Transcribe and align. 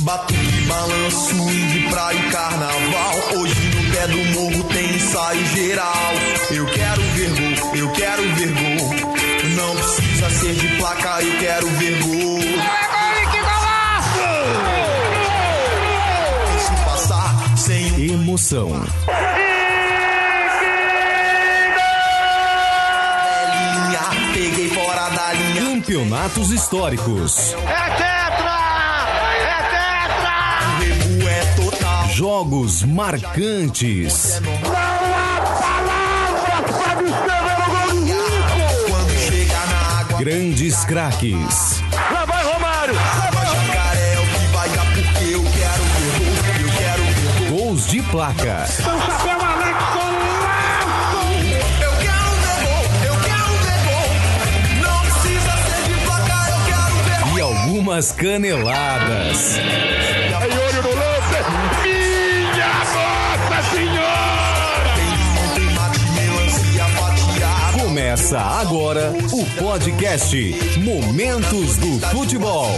Batuque, 0.00 0.60
balanço, 0.66 1.34
swing, 1.34 1.88
praia 1.90 2.16
e 2.16 2.30
carnaval. 2.30 3.14
Hoje 3.36 3.54
no 3.74 3.92
pé 3.94 4.06
do 4.06 4.24
morro 4.40 4.64
tem 4.64 4.94
ensaio 4.96 5.46
geral. 5.48 6.12
Eu 6.50 6.66
quero 6.66 7.02
ver 7.02 7.30
gol, 7.30 7.74
eu 7.76 7.90
quero 7.92 8.22
ver 8.34 8.48
gol. 8.48 8.94
Não 9.56 9.76
precisa 9.76 10.30
ser 10.30 10.54
de 10.54 10.68
placa, 10.76 11.22
eu 11.22 11.38
quero 11.38 11.66
ver 11.68 12.02
gol. 12.02 12.40
Deixa 16.52 16.84
passar 16.84 17.56
sem 17.58 18.10
Emoção. 18.12 18.68
linha. 23.50 24.32
Peguei 24.32 24.68
fora 24.70 25.08
da 25.10 25.32
linha. 25.32 25.62
Campeonatos 25.62 26.50
históricos. 26.50 27.54
É 27.54 27.89
Jogos 32.20 32.82
marcantes. 32.82 34.42
Quando 38.90 39.10
chega 39.26 39.54
na 39.54 40.00
água, 40.00 40.18
Grandes 40.18 40.84
craques. 40.84 41.82
Lá 42.12 42.26
vai 42.26 42.44
Romário! 42.44 42.92
jacaré 42.92 44.12
é 44.12 44.20
o 44.20 44.26
que 44.26 44.46
vai 44.48 44.68
dar 44.68 44.84
porque 44.92 45.24
eu 45.32 45.42
quero 45.42 45.82
ver 45.82 46.12
gol. 46.18 46.28
Eu 46.60 46.68
quero 46.76 47.02
ver 47.04 47.48
gol. 47.48 47.58
Gols 47.58 47.86
de 47.86 48.02
placa. 48.02 48.66
São 48.66 49.00
chapéu 49.00 49.40
Alex 49.40 49.78
Eu 51.80 51.92
quero 52.02 52.32
ver 52.42 52.56
gol. 52.66 52.84
Eu 53.02 53.16
quero 53.22 53.48
ver 53.64 53.80
gol. 53.88 54.12
Não 54.82 55.00
precisa 55.00 55.52
ser 55.56 55.82
de 55.88 55.96
placar, 56.04 56.46
eu 56.50 56.60
quero 56.66 56.96
ver 57.02 57.16
gol. 57.24 57.38
E 57.38 57.40
algumas 57.40 58.12
caneladas. 58.12 59.56
É 59.56 60.36
olho 60.36 60.82
no 60.82 60.90
lance! 60.94 61.19
Começa 68.00 68.40
agora 68.40 69.12
o 69.30 69.44
podcast 69.62 70.34
Momentos 70.78 71.76
do 71.76 72.00
Futebol. 72.08 72.70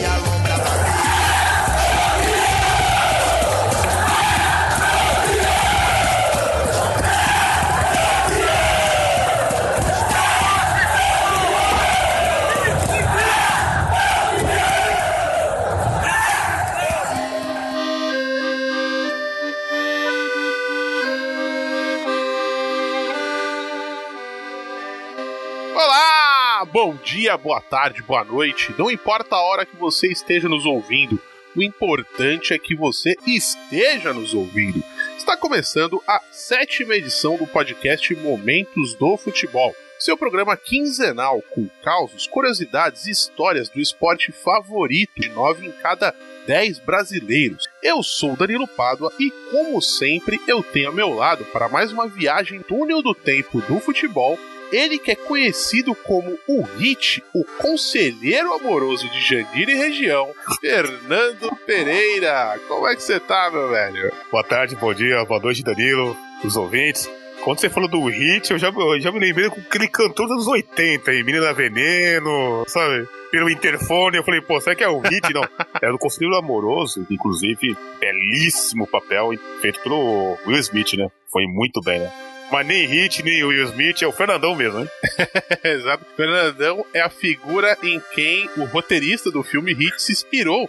Dia, 27.32 27.38
boa 27.38 27.60
tarde, 27.60 28.02
boa 28.02 28.24
noite. 28.24 28.74
Não 28.78 28.90
importa 28.90 29.36
a 29.36 29.40
hora 29.40 29.64
que 29.64 29.76
você 29.76 30.08
esteja 30.08 30.48
nos 30.48 30.66
ouvindo, 30.66 31.18
o 31.56 31.62
importante 31.62 32.52
é 32.52 32.58
que 32.58 32.74
você 32.74 33.14
esteja 33.26 34.12
nos 34.12 34.34
ouvindo. 34.34 34.82
Está 35.16 35.36
começando 35.36 36.02
a 36.06 36.20
sétima 36.30 36.94
edição 36.94 37.36
do 37.36 37.46
podcast 37.46 38.14
Momentos 38.16 38.94
do 38.94 39.16
Futebol, 39.16 39.74
seu 39.98 40.16
programa 40.16 40.56
quinzenal 40.56 41.40
com 41.54 41.68
causos, 41.82 42.26
curiosidades 42.26 43.06
e 43.06 43.10
histórias 43.10 43.68
do 43.68 43.80
esporte 43.80 44.32
favorito 44.32 45.12
de 45.16 45.28
nove 45.28 45.66
em 45.66 45.72
cada 45.72 46.14
dez 46.46 46.78
brasileiros. 46.78 47.68
Eu 47.82 48.02
sou 48.02 48.36
Danilo 48.36 48.66
Pádua 48.66 49.12
e, 49.18 49.30
como 49.50 49.80
sempre, 49.80 50.40
eu 50.46 50.62
tenho 50.62 50.88
ao 50.88 50.94
meu 50.94 51.10
lado 51.10 51.44
para 51.46 51.68
mais 51.68 51.92
uma 51.92 52.08
viagem 52.08 52.60
túnel 52.60 53.00
do 53.00 53.14
tempo 53.14 53.60
do 53.62 53.78
futebol 53.78 54.38
ele 54.72 54.98
que 54.98 55.10
é 55.10 55.14
conhecido 55.14 55.94
como 55.94 56.38
o 56.48 56.62
Hit, 56.62 57.22
o 57.34 57.44
conselheiro 57.60 58.54
amoroso 58.54 59.08
de 59.10 59.20
Jandir 59.20 59.68
e 59.68 59.74
região, 59.74 60.30
Fernando 60.60 61.54
Pereira. 61.66 62.58
Como 62.66 62.88
é 62.88 62.96
que 62.96 63.02
você 63.02 63.20
tá, 63.20 63.50
meu 63.52 63.68
velho? 63.68 64.10
Boa 64.30 64.42
tarde, 64.42 64.74
bom 64.74 64.94
dia, 64.94 65.24
boa 65.26 65.38
noite, 65.38 65.62
Danilo, 65.62 66.16
os 66.42 66.56
ouvintes. 66.56 67.08
Quando 67.44 67.58
você 67.58 67.68
falou 67.68 67.88
do 67.88 68.06
hit, 68.06 68.52
eu 68.52 68.58
já, 68.58 68.68
eu 68.68 69.00
já 69.00 69.10
me 69.10 69.18
lembrei 69.18 69.50
com 69.50 69.60
aquele 69.60 69.88
cantor 69.88 70.28
dos 70.28 70.36
anos 70.36 70.46
80 70.46 71.10
aí, 71.10 71.24
Menina 71.24 71.52
Veneno, 71.52 72.64
sabe? 72.68 73.06
Pelo 73.32 73.50
interfone, 73.50 74.16
eu 74.16 74.24
falei, 74.24 74.40
pô, 74.40 74.60
será 74.60 74.76
que 74.76 74.84
é 74.84 74.88
o 74.88 75.00
hit? 75.00 75.34
Não, 75.34 75.42
é 75.82 75.90
do 75.90 75.98
Conselheiro 75.98 76.36
Amoroso, 76.36 77.04
inclusive, 77.10 77.76
belíssimo 77.98 78.86
papel 78.86 79.30
feito 79.60 79.80
pelo 79.80 80.38
Will 80.46 80.58
Smith, 80.60 80.94
né? 80.94 81.08
Foi 81.32 81.44
muito 81.46 81.80
bem, 81.82 81.98
né? 81.98 82.31
Mas 82.52 82.66
nem 82.66 82.86
hit, 82.86 83.22
nem 83.22 83.42
Will 83.42 83.64
Smith, 83.64 84.02
é 84.02 84.06
o 84.06 84.12
Fernandão 84.12 84.54
mesmo, 84.54 84.80
né? 84.80 84.88
Exato. 85.64 86.04
Fernandão 86.14 86.84
é 86.92 87.00
a 87.00 87.08
figura 87.08 87.78
em 87.82 87.98
quem 88.14 88.46
o 88.58 88.64
roteirista 88.64 89.30
do 89.30 89.42
filme 89.42 89.72
Hit 89.72 90.02
se 90.02 90.12
inspirou 90.12 90.68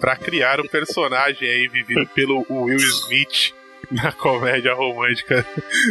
para 0.00 0.16
criar 0.16 0.60
o 0.60 0.68
personagem 0.68 1.46
aí 1.46 1.68
vivido 1.68 2.06
pelo 2.14 2.46
Will 2.48 2.78
Smith 2.78 3.52
na 3.90 4.12
comédia 4.12 4.72
romântica 4.72 5.44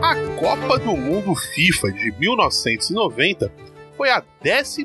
A 0.01 0.15
Copa 0.39 0.79
do 0.79 0.97
Mundo 0.97 1.35
FIFA 1.35 1.91
de 1.91 2.11
1990 2.17 3.69
foi 3.99 4.11
a 4.11 4.21
14 4.21 4.81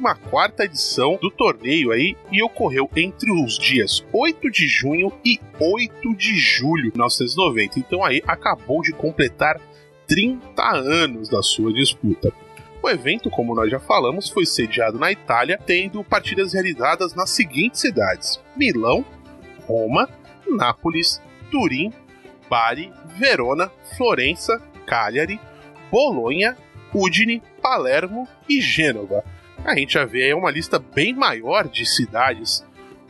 edição 0.65 1.17
do 1.23 1.31
torneio 1.31 1.93
aí 1.93 2.17
e 2.33 2.43
ocorreu 2.43 2.91
entre 2.97 3.31
os 3.31 3.57
dias 3.57 4.05
8 4.13 4.51
de 4.51 4.67
junho 4.67 5.13
e 5.25 5.39
8 5.61 6.17
de 6.17 6.37
julho 6.37 6.91
de 6.91 6.99
1990. 6.99 7.79
Então 7.79 8.05
aí 8.05 8.21
acabou 8.27 8.83
de 8.83 8.91
completar 8.93 9.61
30 10.09 10.61
anos 10.61 11.29
da 11.29 11.45
sua 11.45 11.73
disputa. 11.73 12.33
O 12.83 12.91
evento, 12.91 13.31
como 13.31 13.55
nós 13.55 13.71
já 13.71 13.79
falamos, 13.79 14.29
foi 14.29 14.45
sediado 14.45 14.99
na 14.99 15.13
Itália, 15.13 15.61
tendo 15.65 16.03
partidas 16.03 16.53
realizadas 16.53 17.15
nas 17.15 17.31
seguintes 17.31 17.83
cidades: 17.83 18.41
Milão, 18.57 19.05
Roma, 19.65 20.09
Nápoles, 20.45 21.23
Turim, 21.53 21.93
Bari, 22.51 22.93
Verona, 23.17 23.71
Florença, 23.97 24.61
Cagliari, 24.85 25.39
Bolonha, 25.89 26.57
Udine, 26.94 27.43
Palermo 27.61 28.29
e 28.49 28.61
Gênova. 28.61 29.25
A 29.64 29.75
gente 29.76 29.94
já 29.94 30.05
vê 30.05 30.25
aí 30.25 30.35
uma 30.35 30.50
lista 30.50 30.79
bem 30.79 31.14
maior 31.14 31.69
de 31.69 31.85
cidades 31.87 32.64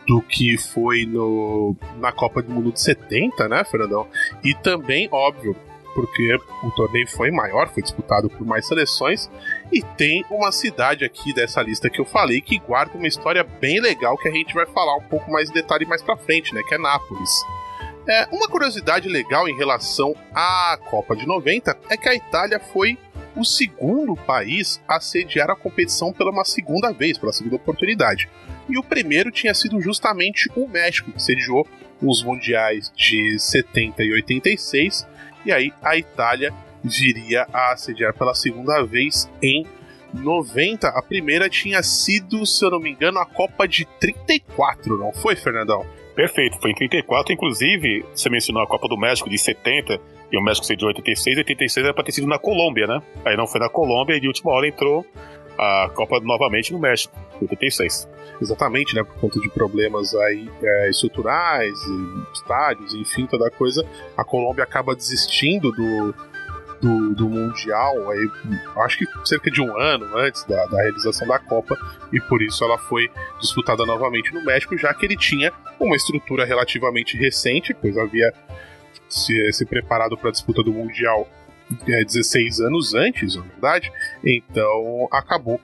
do 0.06 0.20
que 0.22 0.56
foi 0.56 1.06
no, 1.06 1.76
na 1.98 2.12
Copa 2.12 2.42
do 2.42 2.52
Mundo 2.52 2.72
de 2.72 2.80
70, 2.80 3.48
né, 3.48 3.64
Fernandão? 3.64 4.06
E 4.42 4.54
também, 4.54 5.08
óbvio, 5.10 5.56
porque 5.94 6.36
o 6.62 6.70
torneio 6.72 7.08
foi 7.08 7.30
maior, 7.30 7.68
foi 7.68 7.82
disputado 7.82 8.28
por 8.28 8.46
mais 8.46 8.66
seleções, 8.66 9.30
e 9.72 9.82
tem 9.96 10.24
uma 10.30 10.52
cidade 10.52 11.04
aqui 11.04 11.32
dessa 11.32 11.62
lista 11.62 11.88
que 11.88 12.00
eu 12.00 12.04
falei 12.04 12.40
que 12.40 12.58
guarda 12.58 12.98
uma 12.98 13.06
história 13.06 13.44
bem 13.44 13.80
legal 13.80 14.18
que 14.18 14.28
a 14.28 14.32
gente 14.32 14.54
vai 14.54 14.66
falar 14.66 14.96
um 14.96 15.02
pouco 15.02 15.30
mais 15.30 15.48
em 15.48 15.54
detalhe 15.54 15.86
mais 15.86 16.02
pra 16.02 16.16
frente, 16.16 16.54
né, 16.54 16.62
que 16.68 16.74
é 16.74 16.78
Nápoles. 16.78 17.30
É, 18.06 18.28
uma 18.30 18.46
curiosidade 18.48 19.08
legal 19.08 19.48
em 19.48 19.56
relação 19.56 20.14
à 20.34 20.78
Copa 20.90 21.16
de 21.16 21.26
90 21.26 21.78
é 21.88 21.96
que 21.96 22.08
a 22.08 22.14
Itália 22.14 22.60
foi 22.60 22.98
o 23.36 23.44
segundo 23.44 24.16
país 24.16 24.80
a 24.86 25.00
sediar 25.00 25.50
a 25.50 25.56
competição 25.56 26.12
pela 26.12 26.30
uma 26.30 26.44
segunda 26.44 26.92
vez, 26.92 27.18
pela 27.18 27.32
segunda 27.32 27.56
oportunidade. 27.56 28.28
E 28.68 28.78
o 28.78 28.82
primeiro 28.82 29.30
tinha 29.30 29.54
sido 29.54 29.80
justamente 29.80 30.50
o 30.56 30.66
México, 30.66 31.12
que 31.12 31.22
sediou 31.22 31.66
os 32.00 32.22
mundiais 32.22 32.92
de 32.94 33.38
70 33.38 34.02
e 34.02 34.12
86, 34.12 35.06
e 35.44 35.52
aí 35.52 35.72
a 35.82 35.96
Itália 35.96 36.52
viria 36.82 37.46
a 37.52 37.76
sediar 37.76 38.14
pela 38.14 38.34
segunda 38.34 38.82
vez 38.84 39.28
em 39.42 39.66
90. 40.12 40.88
A 40.88 41.02
primeira 41.02 41.48
tinha 41.48 41.82
sido, 41.82 42.44
se 42.46 42.64
eu 42.64 42.70
não 42.70 42.80
me 42.80 42.90
engano, 42.90 43.18
a 43.18 43.26
Copa 43.26 43.66
de 43.66 43.84
34, 43.98 44.98
não 44.98 45.12
foi, 45.12 45.34
Fernandão? 45.34 45.86
Perfeito, 46.14 46.60
foi 46.60 46.70
em 46.70 46.74
34, 46.74 47.32
inclusive, 47.32 48.04
você 48.14 48.30
mencionou 48.30 48.62
a 48.62 48.66
Copa 48.66 48.86
do 48.86 48.96
México 48.96 49.28
de 49.28 49.36
70, 49.36 50.00
e 50.30 50.38
o 50.38 50.42
México 50.42 50.66
sediou 50.66 50.88
86, 50.88 51.38
86 51.38 51.84
era 51.84 51.94
pra 51.94 52.04
ter 52.04 52.12
sido 52.12 52.26
na 52.26 52.38
Colômbia, 52.38 52.86
né? 52.86 53.02
Aí 53.24 53.36
não 53.36 53.46
foi 53.46 53.60
na 53.60 53.68
Colômbia, 53.68 54.16
e 54.16 54.20
de 54.20 54.26
última 54.26 54.52
hora 54.52 54.66
entrou 54.66 55.04
a 55.58 55.90
Copa 55.94 56.20
novamente 56.20 56.72
no 56.72 56.78
México, 56.78 57.16
86. 57.40 58.08
Exatamente, 58.40 58.94
né? 58.94 59.04
Por 59.04 59.14
conta 59.20 59.40
de 59.40 59.48
problemas 59.50 60.14
aí 60.14 60.50
é, 60.62 60.90
estruturais, 60.90 61.72
estádios, 62.32 62.94
enfim, 62.94 63.26
toda 63.26 63.50
coisa, 63.50 63.86
a 64.16 64.24
Colômbia 64.24 64.64
acaba 64.64 64.96
desistindo 64.96 65.70
do, 65.70 66.14
do, 66.80 67.14
do, 67.14 67.28
Mundial, 67.28 68.10
aí, 68.10 68.28
acho 68.84 68.98
que 68.98 69.06
cerca 69.24 69.50
de 69.50 69.62
um 69.62 69.78
ano 69.78 70.16
antes 70.16 70.44
da, 70.44 70.66
da, 70.66 70.82
realização 70.82 71.26
da 71.26 71.38
Copa, 71.38 71.76
e 72.12 72.20
por 72.20 72.42
isso 72.42 72.64
ela 72.64 72.76
foi 72.76 73.08
disputada 73.40 73.86
novamente 73.86 74.34
no 74.34 74.44
México, 74.44 74.76
já 74.76 74.92
que 74.92 75.06
ele 75.06 75.16
tinha 75.16 75.52
uma 75.78 75.96
estrutura 75.96 76.44
relativamente 76.44 77.16
recente, 77.16 77.72
pois 77.72 77.96
havia 77.96 78.32
se, 79.08 79.52
se 79.52 79.64
preparado 79.64 80.16
para 80.16 80.28
a 80.28 80.32
disputa 80.32 80.62
do 80.62 80.72
Mundial 80.72 81.28
é, 81.88 82.04
16 82.04 82.60
anos 82.60 82.94
antes, 82.94 83.36
na 83.36 83.42
verdade, 83.42 83.92
então 84.24 85.08
acabou 85.10 85.60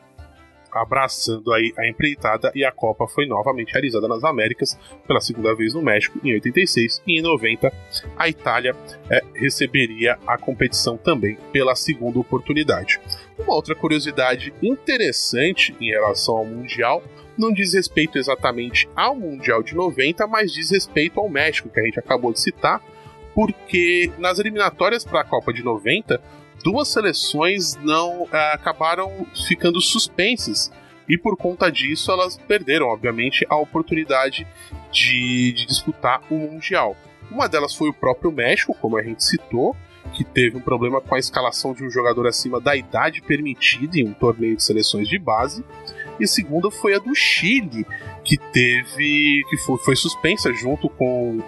abraçando 0.73 1.53
aí 1.53 1.73
a 1.77 1.89
empreitada 1.89 2.53
e 2.55 2.65
a 2.65 2.71
Copa 2.71 3.07
foi 3.07 3.27
novamente 3.27 3.73
realizada 3.73 4.07
nas 4.07 4.23
Américas 4.23 4.79
pela 5.07 5.21
segunda 5.21 5.55
vez 5.55 5.75
no 5.75 5.83
México 5.83 6.21
em 6.23 6.33
86 6.35 7.03
e 7.07 7.19
em 7.19 7.23
90 7.23 7.73
a 8.17 8.29
Itália 8.29 8.77
é, 9.11 9.21
receberia 9.35 10.19
a 10.27 10.39
competição 10.39 10.97
também 10.97 11.37
pela 11.53 11.75
segunda 11.75 12.19
oportunidade. 12.19 13.01
Uma 13.39 13.55
outra 13.55 13.75
curiosidade 13.75 14.55
interessante 14.63 15.75
em 15.81 15.91
relação 15.91 16.37
ao 16.37 16.45
Mundial 16.45 17.03
não 17.37 17.53
diz 17.53 17.73
respeito 17.73 18.19
exatamente 18.19 18.89
ao 18.95 19.17
Mundial 19.17 19.63
de 19.63 19.75
90, 19.75 20.27
mas 20.27 20.53
diz 20.53 20.71
respeito 20.71 21.19
ao 21.19 21.29
México, 21.29 21.71
que 21.71 21.81
a 21.81 21.85
gente 21.85 21.99
acabou 21.99 22.33
de 22.33 22.41
citar, 22.41 22.83
porque 23.35 24.13
nas 24.19 24.39
eliminatórias 24.39 25.05
para 25.05 25.21
a 25.21 25.25
Copa 25.25 25.53
de 25.53 25.63
90 25.63 26.21
duas 26.63 26.89
seleções 26.89 27.77
não 27.77 28.29
é, 28.33 28.53
acabaram 28.53 29.27
ficando 29.47 29.81
suspensas 29.81 30.71
e 31.09 31.19
por 31.19 31.37
conta 31.37 31.71
disso 31.71 32.13
elas 32.13 32.37
perderam, 32.37 32.87
obviamente, 32.87 33.45
a 33.49 33.57
oportunidade 33.57 34.47
de, 34.93 35.53
de, 35.53 35.67
disputar 35.67 36.23
o 36.31 36.37
Mundial. 36.37 36.97
Uma 37.31 37.49
delas 37.49 37.75
foi 37.75 37.89
o 37.89 37.95
próprio 37.95 38.31
México, 38.31 38.77
como 38.81 38.97
a 38.97 39.03
gente 39.03 39.25
citou, 39.25 39.75
que 40.13 40.25
teve 40.25 40.57
um 40.57 40.61
problema 40.61 41.01
com 41.01 41.15
a 41.15 41.19
escalação 41.19 41.73
de 41.73 41.85
um 41.85 41.91
jogador 41.91 42.27
acima 42.27 42.61
da 42.61 42.77
idade 42.77 43.23
permitida 43.23 43.99
em 43.99 44.09
um 44.09 44.13
torneio 44.13 44.57
de 44.57 44.63
seleções 44.63 45.09
de 45.09 45.19
base. 45.19 45.65
E 46.19 46.25
a 46.25 46.29
segunda 46.29 46.71
foi 46.71 46.95
a 46.95 46.99
do 46.99 47.15
Chile, 47.15 47.87
que 48.25 48.37
teve. 48.37 49.43
que 49.49 49.57
foi, 49.59 49.79
foi 49.79 49.97
suspensa 49.97 50.53
junto 50.53 50.89
com 50.89 51.41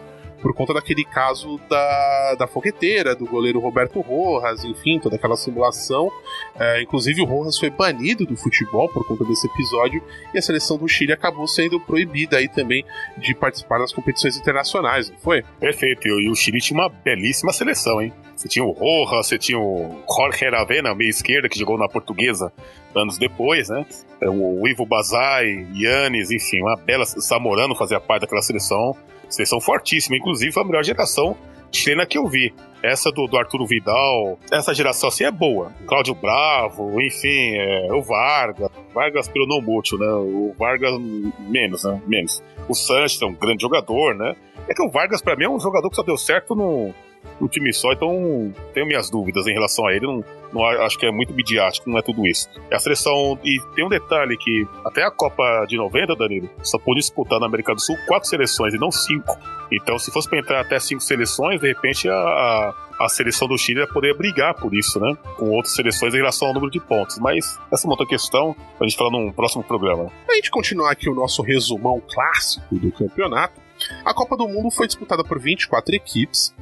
por 0.43 0.53
conta 0.53 0.75
daquele 0.75 1.05
caso 1.05 1.59
da, 1.71 2.35
da 2.35 2.47
fogueteira, 2.49 3.15
do 3.15 3.25
goleiro 3.25 3.61
Roberto 3.61 4.01
Rojas, 4.01 4.65
enfim, 4.65 4.99
toda 4.99 5.15
aquela 5.15 5.37
simulação. 5.37 6.11
É, 6.59 6.83
inclusive, 6.83 7.23
o 7.23 7.25
Rojas 7.25 7.57
foi 7.57 7.71
banido 7.71 8.27
do 8.27 8.37
futebol 8.37 8.89
por 8.89 9.07
conta 9.07 9.25
desse 9.25 9.47
episódio 9.47 10.03
e 10.35 10.39
a 10.39 10.43
seleção 10.43 10.77
do 10.77 10.89
Chile 10.89 11.13
acabou 11.13 11.47
sendo 11.47 11.79
proibida 11.79 12.39
aí 12.39 12.49
também 12.49 12.85
de 13.17 13.35
participar 13.35 13.79
das 13.79 13.93
competições 13.93 14.37
internacionais, 14.37 15.09
não 15.09 15.19
foi? 15.19 15.43
Perfeito, 15.61 16.09
e 16.09 16.29
o 16.29 16.35
Chile 16.35 16.61
tinha 16.61 16.79
uma 16.79 16.89
belíssima 16.89 17.53
seleção, 17.53 18.03
hein? 18.03 18.13
Você 18.35 18.49
tinha 18.49 18.65
o 18.65 18.73
Rojas, 18.73 19.29
você 19.29 19.39
tinha 19.39 19.59
o 19.59 20.03
Jorge 20.13 20.45
Aravena, 20.45 20.93
meia 20.95 21.09
esquerda, 21.09 21.49
que 21.49 21.57
jogou 21.57 21.79
na 21.79 21.89
portuguesa 21.89 22.53
anos 22.95 23.17
depois, 23.17 23.69
né? 23.69 23.87
É, 24.21 24.29
o 24.29 24.67
Ivo 24.67 24.85
Bazai, 24.85 25.67
Yannis, 25.75 26.31
enfim, 26.31 26.61
uma 26.61 26.77
bela. 26.77 27.05
Zamorano 27.05 27.77
fazia 27.77 28.01
parte 28.01 28.23
daquela 28.23 28.43
seleção 28.43 28.97
Seleção 29.33 29.61
fortíssima, 29.61 30.17
inclusive 30.17 30.53
foi 30.53 30.63
a 30.63 30.67
melhor 30.67 30.85
geração 30.85 31.37
chilena 31.73 32.07
que 32.07 32.19
eu 32.19 32.27
vi. 32.27 32.55
Essa 32.83 33.11
do, 33.13 33.27
do 33.27 33.39
Arturo 33.39 33.65
Vidal, 33.65 34.39
essa 34.51 34.75
geração 34.75 35.09
assim 35.09 35.25
é 35.25 35.31
boa. 35.31 35.73
Cláudio 35.87 36.15
Bravo, 36.15 37.01
enfim, 37.01 37.55
é, 37.57 37.93
o 37.93 38.03
Vargas. 38.03 38.71
Vargas 38.93 39.29
pelo 39.29 39.47
não 39.47 39.61
mútil, 39.61 39.99
né? 39.99 40.07
O 40.07 40.53
Vargas 40.59 40.93
menos, 41.39 41.85
né? 41.85 42.03
Menos. 42.07 42.43
O 42.69 42.75
Sanches 42.75 43.23
é 43.23 43.27
um 43.27 43.35
grande 43.35 43.63
jogador, 43.63 44.15
né? 44.15 44.35
É 44.69 44.75
que 44.75 44.83
o 44.83 44.91
Vargas, 44.91 45.23
para 45.23 45.37
mim, 45.37 45.45
é 45.45 45.49
um 45.49 45.61
jogador 45.61 45.89
que 45.89 45.97
só 45.97 46.03
deu 46.03 46.19
certo 46.19 46.57
no, 46.57 46.93
no 47.41 47.49
time 47.49 47.73
só, 47.73 47.93
então 47.93 48.53
tenho 48.75 48.87
minhas 48.87 49.09
dúvidas 49.09 49.47
em 49.47 49.53
relação 49.53 49.87
a 49.87 49.95
ele. 49.95 50.07
Não, 50.07 50.25
não 50.53 50.65
acho 50.65 50.99
que 50.99 51.07
é 51.07 51.11
muito 51.11 51.33
midiático, 51.33 51.89
não 51.89 51.99
é 51.99 52.03
tudo 52.03 52.27
isso. 52.27 52.49
É 52.71 52.77
a 52.77 52.79
seleção. 52.79 53.39
E 53.45 53.61
tem 53.75 53.85
um 53.85 53.89
detalhe 53.89 54.37
que 54.37 54.67
até 54.85 55.03
a 55.03 55.11
Copa 55.11 55.65
de 55.67 55.77
90, 55.77 56.15
Danilo, 56.17 56.51
só 56.63 56.79
pôde 56.79 57.01
disputar 57.01 57.41
na 57.41 57.47
América 57.47 57.75
do 57.75 57.81
Sul 57.81 57.97
quatro 58.07 58.29
seleções 58.29 58.75
e 58.75 58.79
não 58.79 58.91
cinco. 58.91 59.39
Então, 59.73 59.99
se 59.99 60.11
fosse 60.11 60.29
para 60.29 60.39
entrar 60.39 60.61
até 60.61 60.79
cinco 60.79 61.01
seleções, 61.03 61.61
de 61.61 61.69
repente 61.69 62.09
a, 62.09 62.15
a, 62.15 62.75
a 63.01 63.09
seleção 63.09 63.49
do 63.49 63.57
Chile 63.57 63.81
ia 63.81 63.87
poder 63.87 64.15
brigar 64.17 64.55
por 64.55 64.75
isso, 64.75 65.01
né? 65.01 65.17
Com 65.37 65.49
outras 65.51 65.75
seleções 65.75 66.13
em 66.13 66.19
relação 66.19 66.49
ao 66.49 66.55
número 66.55 66.71
de 66.71 66.81
pontos. 66.81 67.19
Mas 67.19 67.59
essa 67.73 67.87
é 67.87 67.89
uma 67.89 67.95
outra 67.95 68.07
questão 68.07 68.55
a 68.79 68.85
gente 68.85 68.97
falar 68.97 69.11
num 69.11 69.33
próximo 69.33 69.65
programa. 69.65 70.11
A 70.29 70.35
gente 70.35 70.51
continuar 70.51 70.93
aqui 70.93 71.09
o 71.09 71.15
nosso 71.15 71.43
resumão 71.43 72.03
clássico 72.13 72.75
do 72.77 72.93
campeonato. 72.93 73.61
A 74.05 74.13
Copa 74.13 74.37
do 74.37 74.47
Mundo 74.47 74.71
foi 74.71 74.87
disputada 74.87 75.25
por 75.25 75.41
24 75.41 75.95
equipes, 75.95 76.55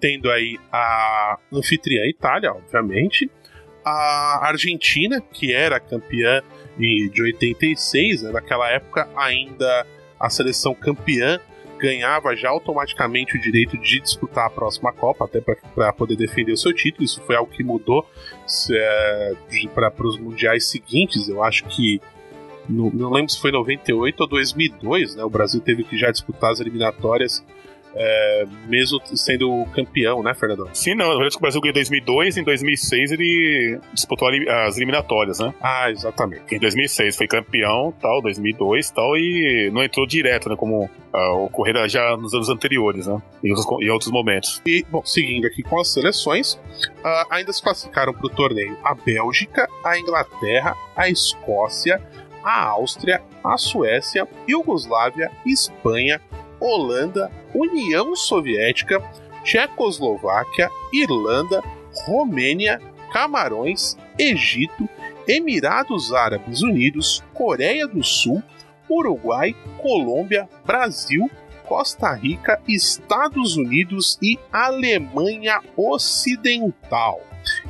tendo 0.00 0.30
aí 0.30 0.58
a 0.72 1.38
anfitriã 1.52 2.04
Itália, 2.06 2.52
obviamente, 2.52 3.30
a 3.88 4.48
Argentina, 4.48 5.20
que 5.20 5.52
era 5.52 5.80
campeã 5.80 6.42
de 6.78 7.22
86, 7.22 8.22
né, 8.22 8.30
naquela 8.30 8.70
época 8.70 9.08
ainda 9.16 9.86
a 10.18 10.30
seleção 10.30 10.74
campeã 10.74 11.40
ganhava 11.78 12.34
já 12.34 12.50
automaticamente 12.50 13.36
o 13.36 13.40
direito 13.40 13.78
de 13.78 14.00
disputar 14.00 14.46
a 14.46 14.50
próxima 14.50 14.92
Copa, 14.92 15.24
até 15.24 15.40
para 15.40 15.92
poder 15.92 16.16
defender 16.16 16.52
o 16.52 16.56
seu 16.56 16.74
título. 16.74 17.04
Isso 17.04 17.22
foi 17.22 17.36
algo 17.36 17.50
que 17.50 17.62
mudou 17.62 18.04
é, 18.72 19.34
para 19.72 20.06
os 20.06 20.18
mundiais 20.18 20.68
seguintes. 20.68 21.28
Eu 21.28 21.42
acho 21.42 21.64
que. 21.66 22.00
No, 22.68 22.92
não 22.92 23.10
lembro 23.10 23.32
se 23.32 23.40
foi 23.40 23.50
98 23.50 24.20
ou 24.20 24.28
2002, 24.28 25.14
né? 25.14 25.24
O 25.24 25.30
Brasil 25.30 25.60
teve 25.60 25.84
que 25.84 25.96
já 25.96 26.10
disputar 26.10 26.50
as 26.50 26.60
eliminatórias 26.60 27.42
é, 28.00 28.46
mesmo 28.68 29.00
sendo 29.14 29.66
campeão, 29.74 30.22
né, 30.22 30.32
Fernandão? 30.32 30.68
Sim, 30.72 30.94
não. 30.94 31.10
O 31.10 31.40
Brasil 31.40 31.60
ganhou 31.60 31.72
em 31.72 31.74
2002, 31.74 32.36
em 32.36 32.44
2006 32.44 33.12
ele 33.12 33.80
disputou 33.92 34.28
as 34.28 34.76
eliminatórias, 34.76 35.40
né? 35.40 35.52
Ah, 35.60 35.90
exatamente. 35.90 36.54
Em 36.54 36.60
2006 36.60 37.16
foi 37.16 37.26
campeão, 37.26 37.92
tal, 38.00 38.22
2002, 38.22 38.90
tal, 38.90 39.16
e 39.16 39.68
não 39.72 39.82
entrou 39.82 40.06
direto, 40.06 40.48
né, 40.48 40.54
como 40.56 40.88
ah, 41.12 41.32
ocorrera 41.32 41.88
já 41.88 42.16
nos 42.16 42.32
anos 42.32 42.48
anteriores, 42.48 43.06
né? 43.06 43.20
Em 43.42 43.50
outros, 43.50 43.82
em 43.82 43.90
outros 43.90 44.10
momentos. 44.12 44.62
E, 44.64 44.84
bom, 44.88 45.02
seguindo 45.04 45.46
aqui 45.46 45.62
com 45.64 45.80
as 45.80 45.88
seleções, 45.92 46.58
ah, 47.02 47.26
ainda 47.30 47.52
se 47.52 47.60
classificaram 47.60 48.12
para 48.12 48.26
o 48.26 48.30
torneio 48.30 48.78
a 48.84 48.94
Bélgica, 48.94 49.68
a 49.84 49.98
Inglaterra, 49.98 50.76
a 50.94 51.08
Escócia, 51.08 52.00
a 52.44 52.64
Áustria, 52.66 53.20
a 53.42 53.56
Suécia, 53.56 54.26
Iugoslávia, 54.48 55.30
Espanha, 55.44 56.20
Holanda, 56.60 57.30
União 57.54 58.14
Soviética, 58.16 59.02
Tchecoslováquia, 59.44 60.70
Irlanda, 60.92 61.62
Romênia, 62.06 62.80
Camarões, 63.12 63.96
Egito, 64.18 64.88
Emirados 65.26 66.12
Árabes 66.12 66.62
Unidos, 66.62 67.22
Coreia 67.34 67.86
do 67.86 68.02
Sul, 68.02 68.42
Uruguai, 68.88 69.54
Colômbia, 69.80 70.48
Brasil, 70.64 71.30
Costa 71.66 72.12
Rica, 72.14 72.60
Estados 72.66 73.56
Unidos 73.56 74.18
e 74.22 74.38
Alemanha 74.50 75.60
Ocidental. 75.76 77.20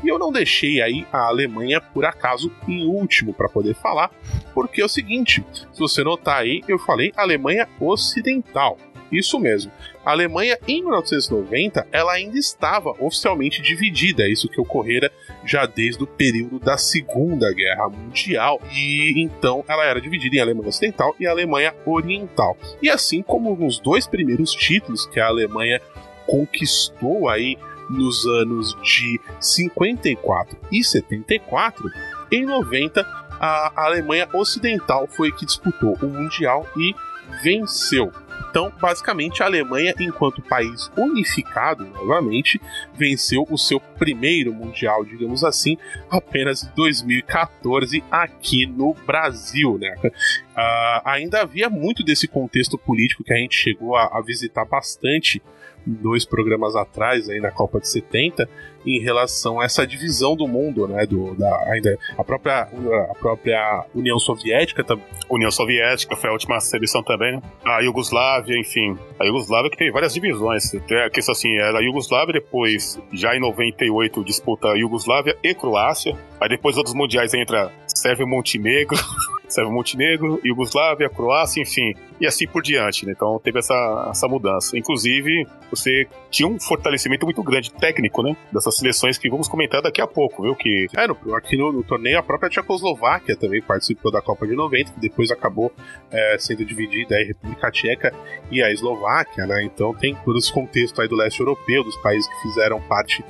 E 0.02 0.08
eu 0.08 0.18
não 0.18 0.32
deixei 0.32 0.80
aí 0.80 1.06
a 1.12 1.26
Alemanha 1.26 1.80
por 1.80 2.04
acaso 2.04 2.52
em 2.66 2.86
último 2.86 3.32
para 3.32 3.48
poder 3.48 3.74
falar, 3.74 4.10
porque 4.54 4.80
é 4.80 4.84
o 4.84 4.88
seguinte: 4.88 5.44
se 5.72 5.78
você 5.78 6.02
notar 6.02 6.40
aí, 6.40 6.62
eu 6.68 6.78
falei 6.78 7.12
Alemanha 7.16 7.68
Ocidental. 7.80 8.78
Isso 9.10 9.38
mesmo. 9.38 9.72
A 10.04 10.10
Alemanha, 10.10 10.58
em 10.66 10.82
1990, 10.82 11.86
ela 11.90 12.12
ainda 12.12 12.38
estava 12.38 12.90
oficialmente 12.98 13.60
dividida, 13.62 14.28
isso 14.28 14.48
que 14.48 14.60
ocorrera 14.60 15.10
já 15.44 15.66
desde 15.66 16.02
o 16.02 16.06
período 16.06 16.58
da 16.58 16.76
Segunda 16.76 17.52
Guerra 17.52 17.88
Mundial, 17.88 18.60
e 18.72 19.14
então 19.16 19.64
ela 19.66 19.84
era 19.84 20.00
dividida 20.00 20.36
em 20.36 20.40
Alemanha 20.40 20.68
Ocidental 20.68 21.14
e 21.18 21.26
Alemanha 21.26 21.74
Oriental. 21.86 22.56
E 22.82 22.90
assim 22.90 23.22
como 23.22 23.56
nos 23.56 23.78
dois 23.78 24.06
primeiros 24.06 24.52
títulos 24.52 25.06
que 25.06 25.20
a 25.20 25.26
Alemanha 25.26 25.80
conquistou 26.26 27.28
aí 27.28 27.56
nos 27.88 28.26
anos 28.26 28.76
de 28.82 29.20
54 29.40 30.58
e 30.70 30.84
74, 30.84 31.90
em 32.30 32.44
90 32.44 33.28
a 33.40 33.84
Alemanha 33.84 34.28
Ocidental 34.32 35.06
foi 35.06 35.30
que 35.30 35.46
disputou 35.46 35.96
o 36.02 36.06
Mundial 36.06 36.66
e 36.76 36.94
venceu. 37.42 38.12
Então, 38.50 38.72
basicamente, 38.80 39.42
a 39.42 39.46
Alemanha, 39.46 39.94
enquanto 40.00 40.40
país 40.40 40.90
unificado, 40.96 41.84
novamente, 41.84 42.60
venceu 42.94 43.46
o 43.50 43.58
seu 43.58 43.78
primeiro 43.78 44.54
Mundial, 44.54 45.04
digamos 45.04 45.44
assim, 45.44 45.76
apenas 46.10 46.64
em 46.64 46.70
2014 46.74 48.02
aqui 48.10 48.64
no 48.66 48.94
Brasil, 48.94 49.78
né? 49.78 49.94
Uh, 50.02 51.00
ainda 51.04 51.42
havia 51.42 51.68
muito 51.68 52.02
desse 52.02 52.26
contexto 52.26 52.78
político 52.78 53.22
que 53.22 53.32
a 53.32 53.36
gente 53.36 53.54
chegou 53.54 53.94
a, 53.94 54.18
a 54.18 54.22
visitar 54.22 54.64
bastante 54.64 55.42
dois 55.88 56.24
programas 56.24 56.76
atrás, 56.76 57.28
aí 57.28 57.40
na 57.40 57.50
Copa 57.50 57.80
de 57.80 57.88
70, 57.88 58.48
em 58.86 59.00
relação 59.00 59.60
a 59.60 59.64
essa 59.64 59.86
divisão 59.86 60.36
do 60.36 60.46
mundo, 60.46 60.86
né? 60.86 61.06
Do, 61.06 61.34
da, 61.34 61.70
ainda, 61.70 61.98
a, 62.16 62.24
própria, 62.24 62.62
a 63.10 63.14
própria 63.18 63.84
União 63.94 64.18
Soviética 64.18 64.84
também. 64.84 65.04
União 65.30 65.50
Soviética 65.50 66.16
foi 66.16 66.30
a 66.30 66.32
última 66.32 66.60
seleção 66.60 67.02
também, 67.02 67.36
né? 67.36 67.42
A 67.64 67.80
Iugoslávia, 67.80 68.58
enfim. 68.58 68.96
A 69.18 69.24
Iugoslávia 69.24 69.70
que 69.70 69.76
teve 69.76 69.90
várias 69.90 70.14
divisões. 70.14 70.72
A 70.74 71.10
questão 71.10 71.32
assim, 71.32 71.56
era 71.56 71.78
a 71.78 71.82
Iugoslávia, 71.82 72.34
depois, 72.34 73.00
já 73.12 73.34
em 73.34 73.40
98, 73.40 74.24
disputa 74.24 74.68
a 74.68 74.78
Iugoslávia 74.78 75.36
e 75.42 75.54
Croácia. 75.54 76.16
Aí 76.40 76.48
depois 76.48 76.76
outros 76.76 76.94
mundiais 76.94 77.34
entra 77.34 77.72
Sérvia 77.86 78.24
e 78.24 78.26
Montenegro. 78.26 78.96
Sérvia, 79.48 79.72
Montenegro, 79.72 80.40
Iugoslávia, 80.44 81.08
Croácia, 81.08 81.62
enfim, 81.62 81.94
e 82.20 82.26
assim 82.26 82.46
por 82.46 82.62
diante, 82.62 83.06
né? 83.06 83.12
Então 83.12 83.40
teve 83.42 83.58
essa, 83.58 84.08
essa 84.10 84.28
mudança. 84.28 84.76
Inclusive, 84.76 85.46
você 85.70 86.06
tinha 86.30 86.48
um 86.48 86.58
fortalecimento 86.58 87.24
muito 87.24 87.42
grande 87.42 87.72
técnico, 87.72 88.22
né? 88.22 88.36
Dessas 88.52 88.76
seleções 88.76 89.18
que 89.18 89.30
vamos 89.30 89.48
comentar 89.48 89.82
daqui 89.82 90.00
a 90.00 90.06
pouco, 90.06 90.42
viu? 90.42 90.54
Que... 90.54 90.86
É, 90.96 91.06
no, 91.06 91.16
aqui 91.34 91.56
no, 91.56 91.72
no, 91.72 91.82
torneio 91.82 92.18
a 92.18 92.22
própria 92.22 92.50
Tchecoslováquia 92.50 93.36
também 93.36 93.62
participou 93.62 94.10
da 94.10 94.20
Copa 94.20 94.46
de 94.46 94.54
90, 94.54 94.92
que 94.92 95.00
depois 95.00 95.30
acabou 95.30 95.72
é, 96.10 96.36
sendo 96.38 96.64
dividida 96.64 97.16
aí, 97.16 97.24
República 97.24 97.70
Tcheca 97.70 98.12
e 98.50 98.62
a 98.62 98.70
Eslováquia, 98.70 99.46
né? 99.46 99.64
Então 99.64 99.94
tem 99.94 100.14
todo 100.24 100.38
esse 100.38 100.52
contexto 100.52 101.00
aí 101.00 101.08
do 101.08 101.16
leste 101.16 101.40
europeu, 101.40 101.84
dos 101.84 101.96
países 101.96 102.28
que 102.28 102.42
fizeram 102.42 102.80
parte 102.82 103.24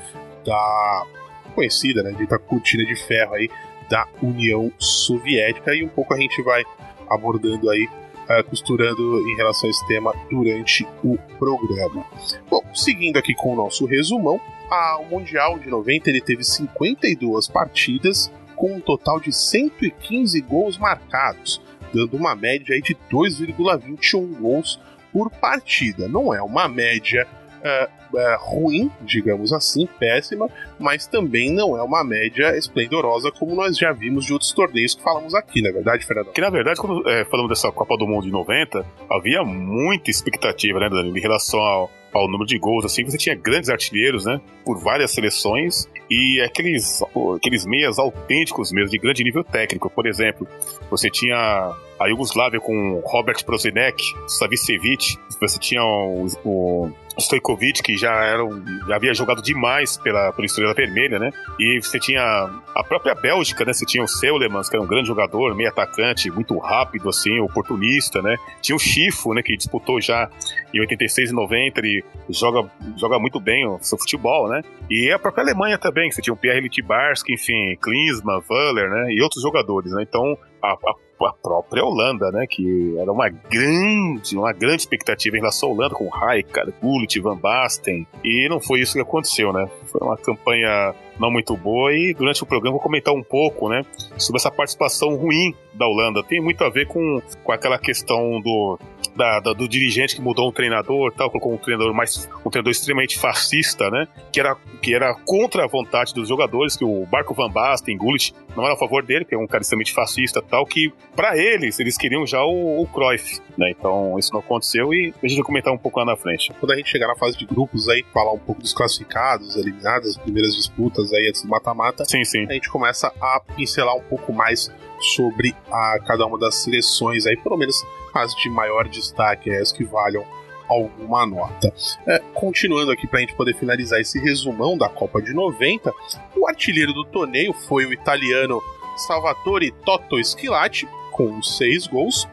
da 0.45 1.07
conhecida, 1.55 2.03
né? 2.03 2.13
Dita 2.13 2.39
cortina 2.39 2.85
de 2.85 2.97
ferro 2.97 3.35
aí 3.35 3.49
da 3.89 4.07
União 4.23 4.71
Soviética 4.79 5.75
e 5.75 5.85
um 5.85 5.89
pouco 5.89 6.15
a 6.15 6.19
gente 6.19 6.43
vai 6.43 6.63
abordando 7.09 7.71
aí, 7.71 7.85
uh, 7.85 8.45
costurando 8.49 9.21
em 9.29 9.37
relação 9.37 9.69
a 9.69 9.71
esse 9.71 9.87
tema 9.87 10.13
durante 10.31 10.87
o 11.03 11.17
programa. 11.39 12.05
Bom, 12.51 12.63
seguindo 12.75 13.17
aqui 13.17 13.35
com 13.35 13.53
o 13.53 13.57
nosso 13.57 13.87
resumão, 13.87 14.41
a, 14.71 14.99
o 14.99 15.07
Mundial 15.07 15.59
de 15.59 15.69
90 15.69 16.11
ele 16.11 16.21
teve 16.21 16.45
52 16.45 17.49
partidas 17.49 18.31
com 18.55 18.75
um 18.75 18.81
total 18.81 19.21
de 19.21 19.33
115 19.33 20.41
gols 20.43 20.77
marcados, 20.77 21.61
dando 21.95 22.17
uma 22.17 22.35
média 22.35 22.75
aí 22.75 22.83
de 22.83 22.95
2,21 23.11 24.39
gols 24.39 24.81
por 25.13 25.31
partida. 25.31 26.09
Não 26.09 26.35
é 26.35 26.43
uma 26.43 26.69
média 26.69 27.27
uh, 27.59 27.98
é, 28.17 28.37
ruim, 28.39 28.91
digamos 29.01 29.53
assim, 29.53 29.87
péssima, 29.99 30.49
mas 30.79 31.07
também 31.07 31.53
não 31.53 31.77
é 31.77 31.83
uma 31.83 32.05
média 32.05 32.57
esplendorosa 32.57 33.31
como 33.31 33.55
nós 33.55 33.77
já 33.77 33.93
vimos 33.93 34.25
de 34.25 34.33
outros 34.33 34.53
torneios 34.53 34.95
que 34.95 35.03
falamos 35.03 35.35
aqui, 35.35 35.61
não 35.63 35.71
é 35.71 35.73
verdade, 35.73 36.05
Fernando? 36.05 36.33
Que 36.33 36.41
na 36.41 36.51
verdade, 36.51 36.81
quando 36.81 37.09
é, 37.09 37.25
falamos 37.25 37.51
dessa 37.51 37.71
Copa 37.73 37.97
do 37.97 38.07
Mundo 38.07 38.25
de 38.25 38.31
90, 38.31 38.85
havia 39.11 39.43
muita 39.45 40.11
expectativa, 40.11 40.79
né, 40.79 40.89
Danilo, 40.89 41.17
em 41.17 41.21
relação 41.21 41.61
ao, 41.61 41.91
ao 42.13 42.27
número 42.27 42.47
de 42.47 42.59
gols, 42.59 42.85
assim, 42.85 43.05
você 43.05 43.19
tinha 43.19 43.35
grandes 43.35 43.69
artilheiros, 43.69 44.25
né, 44.25 44.41
por 44.65 44.79
várias 44.79 45.13
seleções, 45.13 45.89
e 46.11 46.41
aqueles, 46.41 47.03
aqueles 47.37 47.67
meias 47.67 47.99
autênticos 47.99 48.73
mesmo, 48.73 48.91
de 48.91 48.99
grande 48.99 49.23
nível 49.23 49.45
técnico. 49.45 49.91
Por 49.91 50.07
exemplo, 50.07 50.49
você 50.91 51.11
tinha 51.11 51.75
a 51.99 52.07
Iugoslávia 52.07 52.61
com 52.61 53.03
Robert 53.05 53.45
Prozinek, 53.45 54.03
Savicevic, 54.27 55.17
você 55.41 55.59
tinha 55.59 55.83
o, 55.83 56.27
o 56.45 56.91
Stojkovic, 57.19 57.83
que 57.83 57.97
já, 57.99 58.25
era, 58.25 58.43
já 58.87 58.97
havia 58.97 59.13
jogado 59.13 59.43
demais 59.43 59.97
pela, 59.97 60.33
pela 60.33 60.47
Estrela 60.47 60.73
Vermelha, 60.75 61.19
né? 61.19 61.31
E 61.59 61.81
você 61.83 61.99
tinha 61.99 62.23
a 62.23 62.85
própria 62.85 63.15
Bélgica, 63.15 63.65
né? 63.65 63.73
Você 63.73 63.85
tinha 63.85 64.03
o 64.03 64.09
Seulemans, 64.09 64.69
que 64.69 64.77
era 64.77 64.83
um 64.83 64.89
grande 64.89 65.09
jogador, 65.09 65.55
meio 65.55 65.69
atacante, 65.69 66.31
muito 66.31 66.57
rápido, 66.59 67.09
assim, 67.09 67.39
oportunista, 67.41 68.23
né? 68.23 68.37
Tinha 68.63 68.77
o 68.77 68.79
Chifo, 68.79 69.35
né? 69.35 69.43
Que 69.43 69.57
disputou 69.57 70.01
já 70.01 70.31
em 70.73 70.81
86 70.81 71.31
e 71.31 71.33
90, 71.35 71.81
ele 71.81 72.05
joga, 72.31 72.71
joga 72.97 73.19
muito 73.19 73.41
bem 73.41 73.67
o 73.67 73.79
seu 73.81 73.99
futebol, 73.99 74.49
né? 74.49 74.63
E 74.91 75.11
a 75.11 75.19
própria 75.19 75.43
Alemanha 75.43 75.77
também, 75.77 76.11
você 76.11 76.23
tinha 76.23 76.33
o 76.33 76.37
Pierre 76.37 76.61
Littbarski, 76.61 77.35
enfim, 77.35 77.77
Klinsmann, 77.81 78.43
Wöller, 78.49 78.89
né? 78.91 79.13
E 79.13 79.23
outros 79.23 79.43
jogadores, 79.43 79.93
né? 79.93 80.03
Então, 80.03 80.39
a, 80.63 80.73
a 80.73 81.08
a 81.27 81.33
própria 81.33 81.85
Holanda, 81.85 82.31
né? 82.31 82.47
Que 82.49 82.97
era 82.99 83.11
uma 83.11 83.29
grande, 83.29 84.37
uma 84.37 84.53
grande 84.53 84.83
expectativa 84.83 85.37
em 85.37 85.41
relação 85.41 85.71
à 85.71 85.73
Holanda, 85.73 85.95
com 85.95 86.09
Rijkaard, 86.09 86.73
Gullit, 86.81 87.21
Van 87.21 87.37
Basten. 87.37 88.07
E 88.25 88.49
não 88.49 88.61
foi 88.61 88.81
isso 88.81 88.95
que 88.95 89.01
aconteceu, 89.01 89.53
né? 89.53 89.69
Foi 89.87 90.01
uma 90.01 90.17
campanha 90.17 90.95
não 91.19 91.31
muito 91.31 91.57
boa 91.57 91.93
e 91.93 92.15
durante 92.15 92.43
o 92.43 92.47
programa 92.47 92.77
vou 92.77 92.83
comentar 92.83 93.15
um 93.15 93.23
pouco, 93.23 93.69
né, 93.69 93.83
sobre 94.17 94.41
essa 94.41 94.51
participação 94.51 95.15
ruim 95.17 95.55
da 95.75 95.87
Holanda. 95.87 96.23
Tem 96.23 96.41
muito 96.41 96.63
a 96.65 96.69
ver 96.69 96.87
com, 96.87 97.21
com 97.43 97.53
aquela 97.53 97.79
questão 97.79 98.41
do 98.41 98.79
da, 99.19 99.41
da, 99.41 99.53
do 99.53 99.69
dirigente 99.69 100.15
que 100.15 100.23
mudou 100.23 100.49
um 100.49 100.53
treinador, 100.53 101.13
tal, 101.13 101.29
colocou 101.29 101.53
um 101.53 101.57
treinador 101.57 101.93
mais 101.93 102.29
um 102.47 102.51
treinador 102.51 102.71
extremamente 102.71 103.19
fascista, 103.19 103.91
né? 103.91 104.07
Que 104.33 104.39
era, 104.39 104.57
que 104.81 104.95
era 104.95 105.13
contra 105.27 105.65
a 105.65 105.67
vontade 105.67 106.15
dos 106.15 106.29
jogadores, 106.29 106.77
que 106.77 106.85
o 106.85 107.05
Barco 107.07 107.35
Van 107.35 107.51
Basten, 107.51 107.97
Gullit, 107.97 108.33
não 108.57 108.65
era 108.65 108.75
a 108.75 108.77
favor 108.77 109.05
dele, 109.05 109.25
que 109.25 109.35
é 109.35 109.39
um 109.39 109.47
cara 109.47 109.63
extremamente 109.63 109.93
fascista, 109.93 110.41
tal, 110.41 110.65
que 110.65 110.93
para 111.17 111.37
eles 111.37 111.81
eles 111.81 111.97
queriam 111.99 112.25
já 112.27 112.43
o, 112.45 112.83
o 112.83 112.87
Cruyff, 112.87 113.41
né? 113.57 113.71
Então 113.71 114.17
isso 114.19 114.33
não 114.33 114.41
aconteceu 114.41 114.95
e 114.95 115.13
a 115.23 115.27
gente 115.27 115.39
vai 115.39 115.47
comentar 115.47 115.73
um 115.73 115.79
pouco 115.79 115.99
lá 115.99 116.07
na 116.07 116.17
frente. 116.17 116.53
Quando 116.61 116.73
a 116.73 116.77
gente 116.77 116.89
chegar 116.89 117.09
na 117.09 117.17
fase 117.17 117.37
de 117.37 117.45
grupos 117.45 117.89
aí, 117.89 118.05
falar 118.15 118.33
um 118.33 118.39
pouco 118.39 118.63
dos 118.63 118.73
classificados, 118.73 119.57
eliminados, 119.57 120.11
as 120.11 120.17
primeiras 120.17 120.55
disputas 120.55 121.08
aí 121.13 121.29
antes 121.29 121.43
do 121.43 121.49
mata-mata, 121.49 122.05
sim, 122.05 122.25
sim. 122.25 122.47
a 122.49 122.53
gente 122.53 122.71
começa 122.71 123.13
a 123.21 123.41
pincelar 123.57 123.95
um 123.97 124.03
pouco 124.03 124.33
mais 124.33 124.71
sobre 125.01 125.55
a 125.71 125.99
cada 126.07 126.27
uma 126.27 126.39
das 126.39 126.57
seleções 126.57 127.27
aí, 127.27 127.37
pelo 127.37 127.57
menos 127.57 127.77
as 128.15 128.35
de 128.35 128.51
maior 128.51 128.89
destaque, 128.89 129.51
as 129.51 129.71
que 129.73 129.85
valham 129.85 130.25
alguma 130.69 131.25
nota. 131.25 131.73
É, 132.07 132.19
continuando 132.35 132.93
aqui 132.93 133.07
para 133.07 133.19
a 133.19 133.21
gente 133.21 133.35
poder 133.35 133.55
finalizar 133.55 134.01
esse 134.01 134.19
resumão 134.19 134.77
da 134.77 134.89
Copa 134.89 135.23
de 135.23 135.33
90, 135.33 135.93
o 136.37 136.47
artilheiro 136.47 136.93
do 136.93 137.05
torneio 137.05 137.53
foi 137.53 137.87
o 137.87 137.93
italiano 137.93 138.63
Salvatore 138.97 139.73
Toto 139.85 140.23
Schilati, 140.23 140.87
com 141.13 141.43
seis 141.43 141.87
gols. 141.87 142.29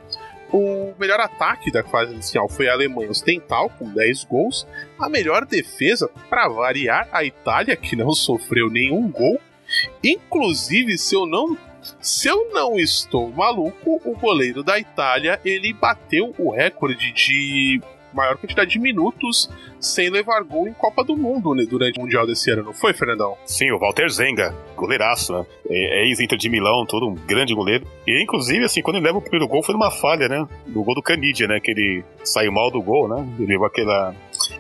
O 0.55 0.95
melhor 0.99 1.19
ataque 1.19 1.71
da 1.71 1.83
fase 1.83 2.13
inicial 2.13 2.47
foi 2.47 2.69
a 2.69 2.73
Alemanha 2.73 3.09
Ocidental, 3.09 3.69
com 3.69 3.89
10 3.89 4.23
gols. 4.25 4.67
A 4.99 5.09
melhor 5.09 5.45
defesa, 5.45 6.09
para 6.29 6.47
variar, 6.47 7.09
a 7.11 7.23
Itália, 7.23 7.75
que 7.75 7.95
não 7.95 8.11
sofreu 8.15 8.69
nenhum 8.69 9.09
gol. 9.09 9.39
Inclusive, 10.03 10.97
se 10.97 11.15
eu 11.15 11.25
não 11.25 11.57
se 12.01 12.27
eu 12.27 12.51
não 12.51 12.79
estou 12.79 13.31
maluco, 13.31 14.01
o 14.03 14.17
goleiro 14.17 14.63
da 14.63 14.79
Itália 14.79 15.39
ele 15.45 15.71
bateu 15.71 16.33
o 16.35 16.49
recorde 16.49 17.11
de 17.11 17.79
maior 18.15 18.37
quantidade 18.37 18.71
de 18.71 18.79
minutos 18.79 19.49
sem 19.79 20.09
levar 20.09 20.41
gol 20.43 20.67
em 20.67 20.73
Copa 20.73 21.03
do 21.03 21.15
Mundo 21.15 21.53
né, 21.53 21.65
durante 21.69 21.99
o 21.99 22.01
Mundial 22.01 22.25
desse 22.25 22.49
ano, 22.51 22.63
não 22.63 22.73
foi, 22.73 22.93
Fernandão? 22.93 23.37
Sim, 23.45 23.71
o 23.71 23.79
Walter 23.79 24.09
Zenga, 24.09 24.55
goleiraço, 24.75 25.33
né? 25.33 25.45
É, 25.69 26.01
é 26.01 26.07
ex-Inter 26.07 26.37
de 26.37 26.49
Milão, 26.49 26.85
todo 26.85 27.07
um 27.07 27.13
grande 27.13 27.53
goleiro. 27.53 27.85
E, 28.07 28.23
inclusive, 28.23 28.63
assim, 28.63 28.81
quando 28.81 28.97
ele 28.97 29.05
leva 29.05 29.17
o 29.17 29.21
primeiro 29.21 29.47
gol, 29.47 29.63
foi 29.63 29.73
numa 29.73 29.91
falha, 29.91 30.27
né? 30.27 30.47
Do 30.67 30.83
gol 30.83 30.95
do 30.95 31.01
Canidia, 31.01 31.47
né? 31.47 31.59
Que 31.59 31.71
ele 31.71 32.03
saiu 32.23 32.51
mal 32.51 32.71
do 32.71 32.81
gol, 32.81 33.07
né? 33.07 33.27
Ele 33.37 33.47
levou 33.47 33.67
aquela, 33.67 34.15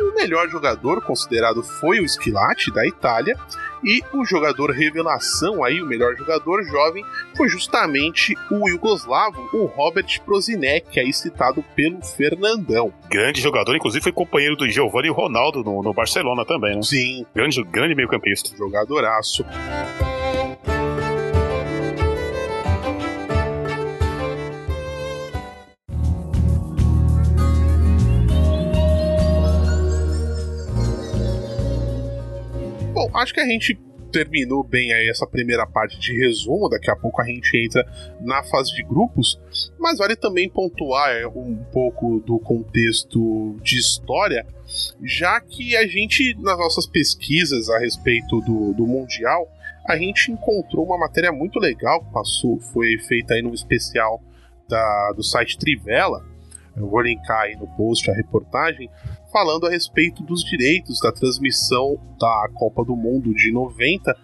O 0.00 0.14
melhor 0.14 0.48
jogador 0.48 1.02
considerado 1.02 1.62
foi 1.62 2.00
o 2.00 2.04
Esquilate 2.04 2.72
da 2.72 2.86
Itália 2.86 3.36
e 3.82 4.02
o 4.12 4.24
jogador 4.24 4.70
revelação 4.70 5.64
aí, 5.64 5.80
o 5.82 5.86
melhor 5.86 6.16
jogador 6.16 6.62
jovem, 6.64 7.04
foi 7.36 7.48
justamente 7.48 8.34
o 8.50 8.68
Yugoslavo, 8.68 9.48
o 9.52 9.66
Robert 9.66 10.20
Prozinek, 10.24 10.98
aí 10.98 11.12
citado 11.12 11.64
pelo 11.74 12.02
Fernandão. 12.02 12.92
Grande 13.08 13.40
jogador, 13.40 13.74
inclusive 13.74 14.02
foi 14.02 14.12
companheiro 14.12 14.56
do 14.56 14.68
Giovanni 14.68 15.10
Ronaldo 15.10 15.62
no, 15.62 15.82
no 15.82 15.92
Barcelona 15.92 16.44
também, 16.44 16.76
né? 16.76 16.82
Sim. 16.82 17.26
Grande, 17.34 17.62
grande 17.64 17.94
meio-campista. 17.94 18.56
Jogadoraço. 18.56 19.44
Bom, 32.98 33.16
acho 33.16 33.32
que 33.32 33.38
a 33.38 33.46
gente 33.46 33.78
terminou 34.10 34.64
bem 34.64 34.92
aí 34.92 35.08
essa 35.08 35.24
primeira 35.24 35.64
parte 35.64 36.00
de 36.00 36.18
resumo. 36.18 36.68
Daqui 36.68 36.90
a 36.90 36.96
pouco 36.96 37.22
a 37.22 37.24
gente 37.24 37.56
entra 37.56 37.86
na 38.20 38.42
fase 38.42 38.74
de 38.74 38.82
grupos, 38.82 39.40
mas 39.78 39.98
vale 39.98 40.16
também 40.16 40.50
pontuar 40.50 41.28
um 41.28 41.62
pouco 41.72 42.18
do 42.18 42.40
contexto 42.40 43.54
de 43.62 43.78
história, 43.78 44.44
já 45.00 45.40
que 45.40 45.76
a 45.76 45.86
gente, 45.86 46.34
nas 46.40 46.58
nossas 46.58 46.88
pesquisas 46.88 47.70
a 47.70 47.78
respeito 47.78 48.40
do, 48.40 48.72
do 48.74 48.84
Mundial, 48.84 49.48
a 49.86 49.96
gente 49.96 50.32
encontrou 50.32 50.84
uma 50.84 50.98
matéria 50.98 51.30
muito 51.30 51.60
legal 51.60 52.04
que 52.04 52.12
passou, 52.12 52.58
foi 52.58 52.98
feita 52.98 53.34
aí 53.34 53.42
no 53.42 53.54
especial 53.54 54.20
da, 54.68 55.12
do 55.12 55.22
site 55.22 55.56
Trivela. 55.56 56.26
Eu 56.76 56.88
vou 56.88 57.00
linkar 57.00 57.42
aí 57.42 57.54
no 57.54 57.68
post 57.76 58.10
a 58.10 58.14
reportagem, 58.14 58.90
falando 59.32 59.66
a 59.66 59.70
respeito 59.70 60.22
dos 60.22 60.42
direitos 60.42 61.00
da 61.00 61.12
transmissão 61.12 61.96
da 62.18 62.48
Copa 62.54 62.84
do 62.84 62.96
Mundo 62.96 63.34
de 63.34 63.50
90 63.52 64.16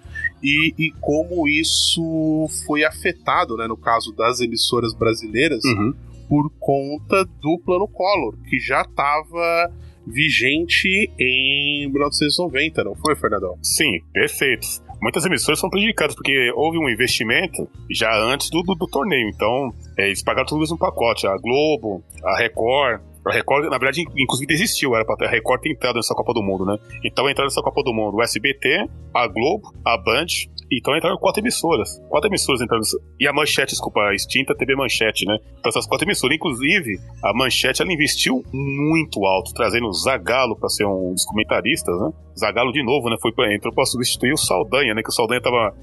e, 0.43 0.75
e 0.79 0.91
como 1.01 1.47
isso 1.49 2.47
foi 2.67 2.85
afetado, 2.85 3.57
né, 3.57 3.67
no 3.67 3.77
caso 3.77 4.13
das 4.13 4.41
emissoras 4.41 4.95
brasileiras, 4.95 5.65
Uhum. 5.65 5.95
por 6.29 6.51
conta 6.59 7.25
do 7.41 7.59
Plano 7.65 7.87
Collor, 7.89 8.35
que 8.49 8.59
já 8.59 8.83
estava 8.83 9.71
vigente 10.07 11.11
em 11.19 11.89
1990, 11.91 12.85
não 12.85 12.95
foi, 12.95 13.17
Fernandão? 13.17 13.57
Sim, 13.63 14.01
perfeito. 14.13 14.67
Muitas 15.03 15.25
emissoras 15.27 15.59
são 15.61 15.69
prejudicadas 15.69 16.15
porque 16.15 16.51
houve 16.55 16.79
um 16.79 16.89
investimento 16.89 17.69
já 17.91 18.11
antes 18.33 18.49
do, 18.51 18.63
do, 18.63 18.75
do 18.75 18.87
torneio. 18.87 19.29
Então, 19.29 19.71
é, 19.99 20.07
eles 20.07 20.23
pagaram 20.23 20.47
tudo 20.47 20.65
isso 20.65 20.73
no 20.75 20.79
pacote. 20.79 21.27
A 21.27 21.37
Globo, 21.37 22.03
a 22.25 22.39
Record. 22.39 23.01
A 23.27 23.33
Record, 23.33 23.65
na 23.65 23.79
verdade, 23.79 24.03
inclusive 24.17 24.47
desistiu. 24.47 24.95
Era 24.95 25.05
pra 25.05 25.27
a 25.27 25.31
Record 25.31 25.61
ter 25.61 25.73
entrado 25.73 25.97
nessa 25.97 26.15
Copa 26.15 26.33
do 26.33 26.43
Mundo, 26.43 26.65
né? 26.65 26.77
Então 27.05 27.29
entraram 27.29 27.47
nessa 27.47 27.63
Copa 27.63 27.83
do 27.83 27.93
Mundo 27.93 28.17
o 28.17 28.23
SBT, 28.23 28.87
a 29.15 29.27
Globo, 29.27 29.73
a 29.85 29.97
Band. 29.97 30.27
Então 30.71 30.97
entraram 30.97 31.17
quatro 31.19 31.41
emissoras. 31.41 32.01
Quatro 32.09 32.29
emissoras 32.29 32.61
entraram. 32.61 32.83
E 33.21 33.29
a 33.29 33.33
Manchete, 33.33 33.71
desculpa, 33.71 34.01
a 34.01 34.15
extinta 34.15 34.55
TV 34.55 34.75
Manchete, 34.75 35.25
né? 35.27 35.39
Então 35.59 35.69
essas 35.69 35.87
quatro 35.87 36.07
emissoras. 36.07 36.37
Inclusive, 36.37 36.99
a 37.23 37.33
Manchete, 37.35 37.83
ela 37.83 37.93
investiu 37.93 38.43
muito 38.53 39.25
alto, 39.25 39.53
trazendo 39.55 39.87
o 39.87 39.93
Zagalo 39.93 40.57
pra 40.57 40.69
ser 40.69 40.85
um 40.85 41.13
dos 41.13 41.25
comentaristas, 41.25 41.95
né? 42.01 42.11
Zagalo 42.37 42.73
de 42.73 42.83
novo, 42.83 43.09
né? 43.09 43.17
Foi 43.23 43.33
pra, 43.33 43.55
entrou 43.55 43.73
pra 43.73 43.85
substituir 43.85 44.33
o 44.33 44.37
Saldanha, 44.37 44.95
né? 44.95 45.03
Que 45.03 45.11
o 45.11 45.13
Saldanha 45.13 45.41
tava 45.41 45.75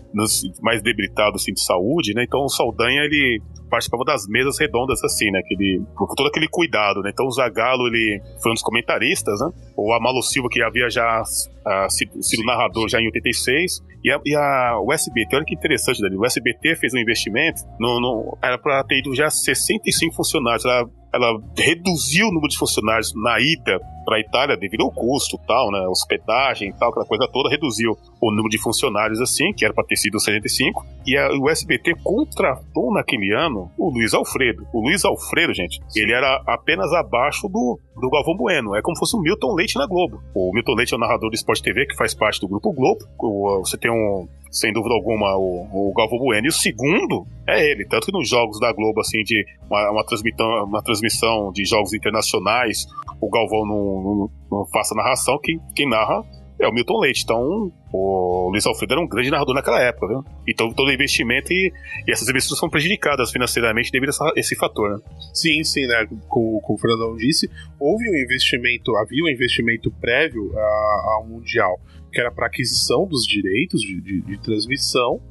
mais 0.62 0.82
debilitado, 0.82 1.36
assim, 1.36 1.54
de 1.54 1.64
saúde, 1.64 2.14
né? 2.14 2.24
Então 2.24 2.42
o 2.42 2.50
Saldanha, 2.50 3.02
ele 3.04 3.42
participava 3.70 4.04
das 4.04 4.28
mesas 4.28 4.60
redondas, 4.60 5.02
assim, 5.04 5.32
né? 5.32 5.42
Que 5.48 5.54
ele, 5.54 5.82
com 5.96 6.06
todo 6.14 6.28
aquele 6.28 6.48
cuidado, 6.50 7.02
né? 7.02 7.12
Então 7.14 7.26
o 7.38 7.88
ele 7.88 8.22
foi 8.42 8.52
um 8.52 8.54
dos 8.54 8.64
comentaristas, 8.64 9.40
né? 9.40 9.50
O 9.76 9.94
Amalo 9.94 10.22
Silva, 10.22 10.50
que 10.50 10.62
havia 10.62 10.90
já 10.90 11.24
ah, 11.66 11.88
sido, 11.90 12.22
sido 12.22 12.44
narrador 12.44 12.88
já 12.90 13.00
em 13.00 13.06
86. 13.06 13.80
E 14.04 14.12
a, 14.12 14.20
e 14.26 14.36
a 14.36 14.80
o 14.80 14.92
SBT, 14.92 15.36
olha 15.36 15.46
que 15.46 15.54
interessante, 15.54 16.02
Dani. 16.02 16.18
O 16.18 16.26
SBT 16.26 16.76
fez 16.76 16.94
um 16.94 16.98
investimento, 16.98 17.62
no, 17.80 18.00
no- 18.00 18.38
era 18.42 18.58
pra 18.58 18.84
ter 18.84 19.00
ido 19.00 19.14
já 19.16 19.30
65 19.30 20.16
funcionários. 20.16 20.66
Ela, 20.66 20.86
ela 21.14 21.40
reduziu 21.58 22.28
o 22.28 22.32
número 22.32 22.48
de 22.48 22.58
funcionários 22.58 23.14
na 23.16 23.40
ida 23.40 23.80
para 24.06 24.18
a 24.18 24.20
Itália 24.20 24.58
devido 24.58 24.84
ao 24.84 24.92
custo 24.92 25.38
tal, 25.48 25.72
né? 25.72 25.80
Hospedagem 25.88 26.70
e 26.70 26.74
tal, 26.74 26.90
aquela 26.90 27.06
coisa 27.06 27.28
toda, 27.32 27.50
reduziu 27.50 27.98
o 28.22 28.32
número 28.32 28.50
de 28.50 28.58
funcionários 28.58 29.22
assim, 29.22 29.54
que 29.54 29.64
era 29.64 29.74
para 29.74 29.86
ter 29.86 29.96
sido 29.96 30.20
65. 30.20 30.86
E 31.06 31.18
a, 31.18 31.30
o 31.30 31.50
SBT 31.50 31.96
contratou 32.04 32.94
naquele 32.94 33.34
ano 33.34 33.72
o 33.78 33.90
Luiz 33.90 34.14
Alfredo. 34.14 34.66
O 34.74 34.82
Luiz 34.82 35.06
Alfredo, 35.06 35.54
gente, 35.54 35.80
ele 35.96 36.14
era 36.14 36.42
apenas 36.48 36.92
abaixo 36.94 37.48
do, 37.48 37.80
do 37.96 38.10
Galvão 38.10 38.36
Bueno. 38.36 38.76
É 38.76 38.82
como 38.82 38.96
se 38.96 39.00
fosse 39.00 39.16
o 39.18 39.22
Milton 39.22 39.54
Leite 39.56 39.78
na 39.78 39.86
Globo. 39.88 40.22
O 40.34 40.52
Milton 40.54 40.76
Leite 40.76 40.94
é 40.94 40.98
o 40.98 41.00
narrador 41.00 41.30
do 41.30 41.36
Sport 41.36 41.62
TV, 41.62 41.86
que 41.86 41.96
faz 41.96 42.14
parte 42.14 42.40
do 42.40 42.48
Grupo 42.48 42.72
Globo. 42.72 43.00
O- 43.20 43.60
você 43.60 43.78
tem 43.78 43.92
um, 43.92 44.28
sem 44.50 44.72
dúvida 44.74 44.94
alguma, 44.96 45.36
o, 45.38 45.90
o 45.90 45.94
Galvão 45.96 46.20
Bueno. 46.20 46.46
E 46.48 46.50
o 46.50 46.54
segundo 46.54 47.26
é 47.48 47.70
ele. 47.72 47.86
Tanto 47.86 48.06
que 48.08 48.12
nos 48.12 48.28
jogos 48.30 48.60
da 48.60 48.72
Globo, 48.74 49.00
assim, 49.02 49.22
de 49.24 49.46
uma, 49.70 49.92
uma, 49.92 50.04
transmitão, 50.06 50.48
uma 50.66 50.82
transmissão 50.82 51.52
de 51.52 51.66
jogos 51.66 51.94
internacionais, 51.94 52.86
o 53.20 53.30
Galvão 53.30 53.66
não, 53.66 54.02
não, 54.02 54.30
não 54.60 54.66
faça 54.68 54.96
narração, 54.96 55.38
quem 55.76 55.88
narra 55.90 56.24
é 56.62 56.68
o 56.68 56.72
Milton 56.74 57.00
Leite. 57.00 57.24
Então, 57.24 57.72
o 57.92 58.50
Luiz 58.52 58.66
Alfredo 58.66 58.94
era 58.94 59.02
um 59.02 59.08
grande 59.08 59.30
narrador 59.32 59.54
naquela 59.56 59.82
época, 59.82 60.08
viu? 60.08 60.24
Então, 60.48 60.72
todo 60.74 60.92
investimento 60.92 61.52
e, 61.52 61.72
e 62.08 62.12
essas 62.12 62.28
emissoras 62.28 62.60
são 62.60 62.70
prejudicadas 62.70 63.32
financeiramente 63.32 63.92
devido 63.92 64.10
a 64.10 64.12
essa- 64.12 64.34
esse 64.36 64.56
fator, 64.56 64.90
né? 64.92 64.98
Sim, 65.34 65.64
sim, 65.64 65.86
né? 65.88 66.08
Como, 66.28 66.62
como 66.62 66.78
o 66.78 66.82
Fernandão 66.82 67.16
disse, 67.16 67.50
houve 67.80 68.10
um 68.10 68.16
investimento, 68.16 68.96
havia 68.98 69.24
um 69.24 69.30
investimento 69.30 69.92
prévio 70.00 70.52
ao 70.58 71.26
Mundial, 71.28 71.80
que 72.12 72.20
era 72.20 72.32
para 72.32 72.48
aquisição 72.48 73.08
dos 73.08 73.26
direitos 73.26 73.82
de, 73.82 74.00
de- 74.02 74.22
de 74.22 74.38
transmissão, 74.42 75.22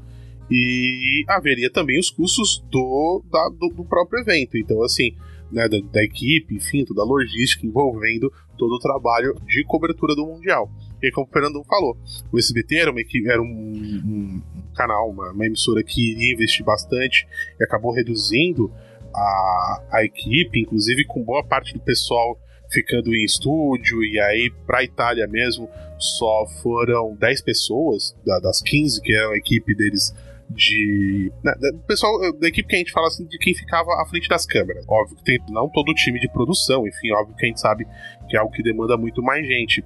e 0.51 1.25
haveria 1.29 1.71
também 1.71 1.99
os 1.99 2.11
custos 2.11 2.63
do, 2.71 3.23
da- 3.31 3.49
do, 3.51 3.69
do 3.75 3.85
próprio 3.85 4.21
evento. 4.21 4.59
Então, 4.59 4.83
assim, 4.83 5.13
né, 5.51 5.69
da, 5.69 5.79
da 5.93 6.03
equipe, 6.03 6.55
enfim, 6.57 6.85
toda 6.85 7.03
a 7.03 7.05
logística 7.05 7.67
envolvendo 7.67 8.33
todo 8.59 8.73
o 8.75 8.79
trabalho 8.79 9.35
de 9.47 9.65
cobertura 9.65 10.15
do 10.15 10.27
Mundial. 10.27 10.69
E 11.03 11.11
como 11.13 11.27
o 11.27 11.31
Fernando 11.31 11.63
falou, 11.65 11.97
o 12.33 12.39
SBT 12.39 12.77
era, 12.77 12.91
uma 12.91 13.01
era 13.27 13.43
um, 13.43 13.47
um- 13.47 14.43
canal, 14.75 15.11
uma, 15.11 15.33
uma 15.33 15.47
emissora 15.47 15.83
que 15.83 16.13
iria 16.13 16.33
investir 16.35 16.65
bastante 16.65 17.27
e 17.59 17.65
acabou 17.65 17.93
reduzindo 17.93 18.73
a, 19.15 19.83
a 19.93 20.05
equipe, 20.05 20.61
inclusive 20.61 21.05
com 21.07 21.23
boa 21.23 21.43
parte 21.45 21.73
do 21.75 21.81
pessoal 21.81 22.39
ficando 22.73 23.13
em 23.13 23.25
estúdio, 23.25 24.05
e 24.05 24.21
aí 24.21 24.53
pra 24.67 24.85
Itália 24.85 25.27
mesmo 25.27 25.69
só 25.99 26.47
foram 26.63 27.17
10 27.17 27.43
pessoas 27.43 28.15
da- 28.25 28.39
das 28.39 28.63
15 28.63 29.03
que 29.03 29.13
é 29.13 29.27
a 29.33 29.37
equipe 29.37 29.75
deles 29.75 30.15
de. 30.49 31.33
né, 31.45 31.53
pessoal 31.87 32.13
da 32.39 32.49
equipe 32.49 32.69
que 32.69 32.75
a 32.77 32.79
gente 32.79 32.93
fala 32.93 33.09
assim, 33.09 33.25
de 33.27 33.39
quem 33.39 33.55
ficava 33.55 33.91
à 34.01 34.07
frente 34.07 34.29
das 34.29 34.47
câmeras. 34.47 34.85
Óbvio 34.89 35.17
que 35.17 35.25
tem 35.25 35.39
não 35.51 35.69
todo 35.69 35.91
o 35.91 35.95
time 35.95 36.19
de 36.21 36.29
produção, 36.33 36.87
enfim, 36.87 37.13
óbvio 37.13 37.37
que 37.37 37.45
a 37.45 37.49
gente 37.49 37.61
sabe 37.61 37.87
que 38.29 38.37
é 38.37 38.41
algo 38.41 38.53
que 38.53 38.63
demanda 38.63 38.97
muito 38.97 39.21
mais 39.23 39.47
gente. 39.47 39.83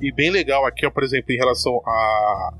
E 0.00 0.12
bem 0.12 0.30
legal 0.30 0.64
aqui, 0.66 0.84
ó, 0.86 0.90
por 0.90 1.02
exemplo, 1.04 1.32
em 1.32 1.36
relação 1.36 1.80
a, 1.86 2.54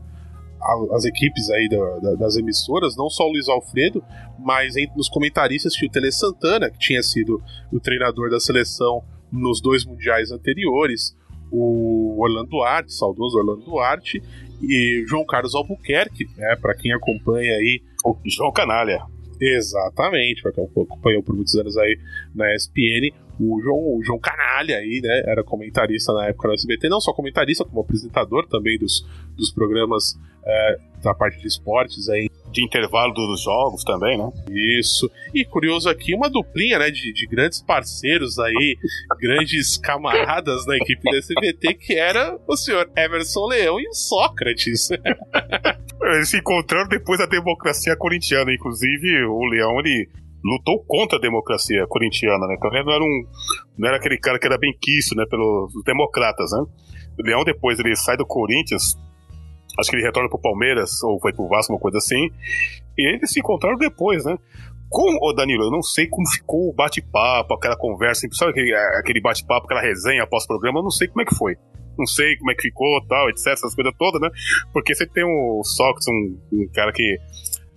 as 0.92 1.04
equipes 1.04 1.50
aí 1.50 1.68
da- 1.68 1.98
da- 1.98 2.14
das 2.14 2.36
emissoras, 2.36 2.96
não 2.96 3.10
só 3.10 3.24
o 3.24 3.32
Luiz 3.32 3.48
Alfredo, 3.48 4.02
mas 4.38 4.76
entre 4.76 4.96
nos 4.96 5.08
comentaristas 5.08 5.72
tinha 5.74 5.88
o 5.88 5.92
Tele 5.92 6.10
Santana, 6.12 6.70
que 6.70 6.78
tinha 6.78 7.02
sido 7.02 7.42
o 7.72 7.78
treinador 7.80 8.30
da 8.30 8.40
seleção 8.40 9.02
nos 9.30 9.60
dois 9.60 9.84
mundiais 9.84 10.30
anteriores, 10.30 11.14
o 11.50 12.16
Orlando 12.20 12.48
Duarte, 12.50 12.92
saudoso 12.92 13.36
Orlando 13.36 13.62
Duarte, 13.64 14.22
e 14.62 15.04
João 15.06 15.26
Carlos 15.26 15.54
Albuquerque, 15.54 16.24
né, 16.36 16.56
para 16.56 16.74
quem 16.74 16.92
acompanha 16.92 17.56
aí 17.56 17.82
O 18.04 18.16
João 18.24 18.52
Canalha. 18.52 19.02
Exatamente, 19.40 20.42
porque 20.42 20.60
acompanhou 20.60 21.22
por 21.22 21.34
muitos 21.34 21.54
anos 21.56 21.76
aí 21.76 21.98
na 22.34 22.54
ESPN. 22.54 23.12
O 23.38 23.60
João, 23.60 23.96
o 23.96 24.02
João 24.04 24.18
Canalha 24.18 24.76
aí, 24.76 25.00
né? 25.02 25.22
Era 25.26 25.42
comentarista 25.42 26.12
na 26.12 26.26
época 26.26 26.48
no 26.48 26.54
SBT, 26.54 26.88
não 26.88 27.00
só 27.00 27.12
comentarista, 27.12 27.64
como 27.64 27.80
apresentador 27.80 28.46
também 28.46 28.78
dos, 28.78 29.06
dos 29.36 29.50
programas 29.52 30.18
é, 30.46 30.78
da 31.02 31.14
parte 31.14 31.40
de 31.40 31.46
esportes 31.46 32.08
aí. 32.08 32.28
De 32.50 32.64
intervalo 32.64 33.12
dos 33.12 33.42
jogos 33.42 33.82
também, 33.82 34.16
né? 34.16 34.30
Isso. 34.78 35.10
E 35.34 35.44
curioso 35.44 35.88
aqui, 35.88 36.14
uma 36.14 36.30
duplinha, 36.30 36.78
né? 36.78 36.90
De, 36.90 37.12
de 37.12 37.26
grandes 37.26 37.60
parceiros 37.60 38.38
aí, 38.38 38.76
grandes 39.20 39.76
camaradas 39.76 40.64
na 40.66 40.76
equipe 40.76 41.02
da 41.10 41.18
SBT, 41.18 41.74
que 41.74 41.94
era 41.94 42.38
o 42.46 42.56
senhor 42.56 42.88
Emerson 42.96 43.46
Leão 43.46 43.80
e 43.80 43.88
o 43.88 43.92
Sócrates. 43.92 44.88
Eles 46.02 46.28
se 46.28 46.38
encontraram 46.38 46.88
depois 46.88 47.18
da 47.18 47.26
democracia 47.26 47.96
corintiana. 47.96 48.52
Inclusive, 48.52 49.24
o 49.24 49.44
Leão, 49.46 49.80
ele 49.80 50.08
lutou 50.44 50.84
contra 50.86 51.16
a 51.16 51.20
democracia 51.20 51.86
corintiana, 51.88 52.46
né? 52.46 52.54
Então 52.58 52.70
ele 52.70 52.84
não 52.84 52.92
era, 52.92 53.02
um, 53.02 53.24
não 53.78 53.88
era 53.88 53.96
aquele 53.96 54.18
cara 54.18 54.38
que 54.38 54.46
era 54.46 54.58
bem 54.58 54.76
quisto, 54.80 55.16
né? 55.16 55.24
Pelos 55.28 55.72
democratas, 55.84 56.50
né? 56.52 56.64
O 57.18 57.22
Leão, 57.22 57.44
depois, 57.44 57.78
ele 57.78 57.96
sai 57.96 58.16
do 58.16 58.26
Corinthians, 58.26 58.94
acho 59.78 59.90
que 59.90 59.96
ele 59.96 60.04
retorna 60.04 60.28
pro 60.28 60.38
Palmeiras, 60.38 61.02
ou 61.02 61.18
foi 61.20 61.32
pro 61.32 61.48
Vasco, 61.48 61.72
uma 61.72 61.80
coisa 61.80 61.98
assim, 61.98 62.28
e 62.98 63.08
eles 63.08 63.32
se 63.32 63.40
encontraram 63.40 63.78
depois, 63.78 64.24
né? 64.24 64.36
Com 64.90 65.16
o 65.20 65.32
Danilo, 65.32 65.64
eu 65.64 65.70
não 65.70 65.82
sei 65.82 66.06
como 66.06 66.28
ficou 66.28 66.68
o 66.68 66.74
bate-papo, 66.74 67.54
aquela 67.54 67.76
conversa, 67.76 68.28
sabe 68.32 68.50
aquele, 68.50 68.74
aquele 68.98 69.20
bate-papo, 69.20 69.64
aquela 69.64 69.80
resenha 69.80 70.22
após 70.22 70.44
o 70.44 70.48
programa, 70.48 70.80
eu 70.80 70.84
não 70.84 70.90
sei 70.90 71.08
como 71.08 71.22
é 71.22 71.24
que 71.24 71.34
foi. 71.34 71.56
Não 71.96 72.06
sei 72.06 72.36
como 72.36 72.50
é 72.50 72.54
que 72.54 72.62
ficou, 72.62 73.00
tal, 73.06 73.30
etc, 73.30 73.46
essas 73.46 73.74
coisas 73.74 73.94
todas, 73.96 74.20
né? 74.20 74.28
Porque 74.72 74.94
você 74.94 75.06
tem 75.06 75.24
o 75.24 75.62
Sócrates, 75.64 76.08
um, 76.08 76.38
um 76.52 76.68
cara 76.72 76.92
que 76.92 77.16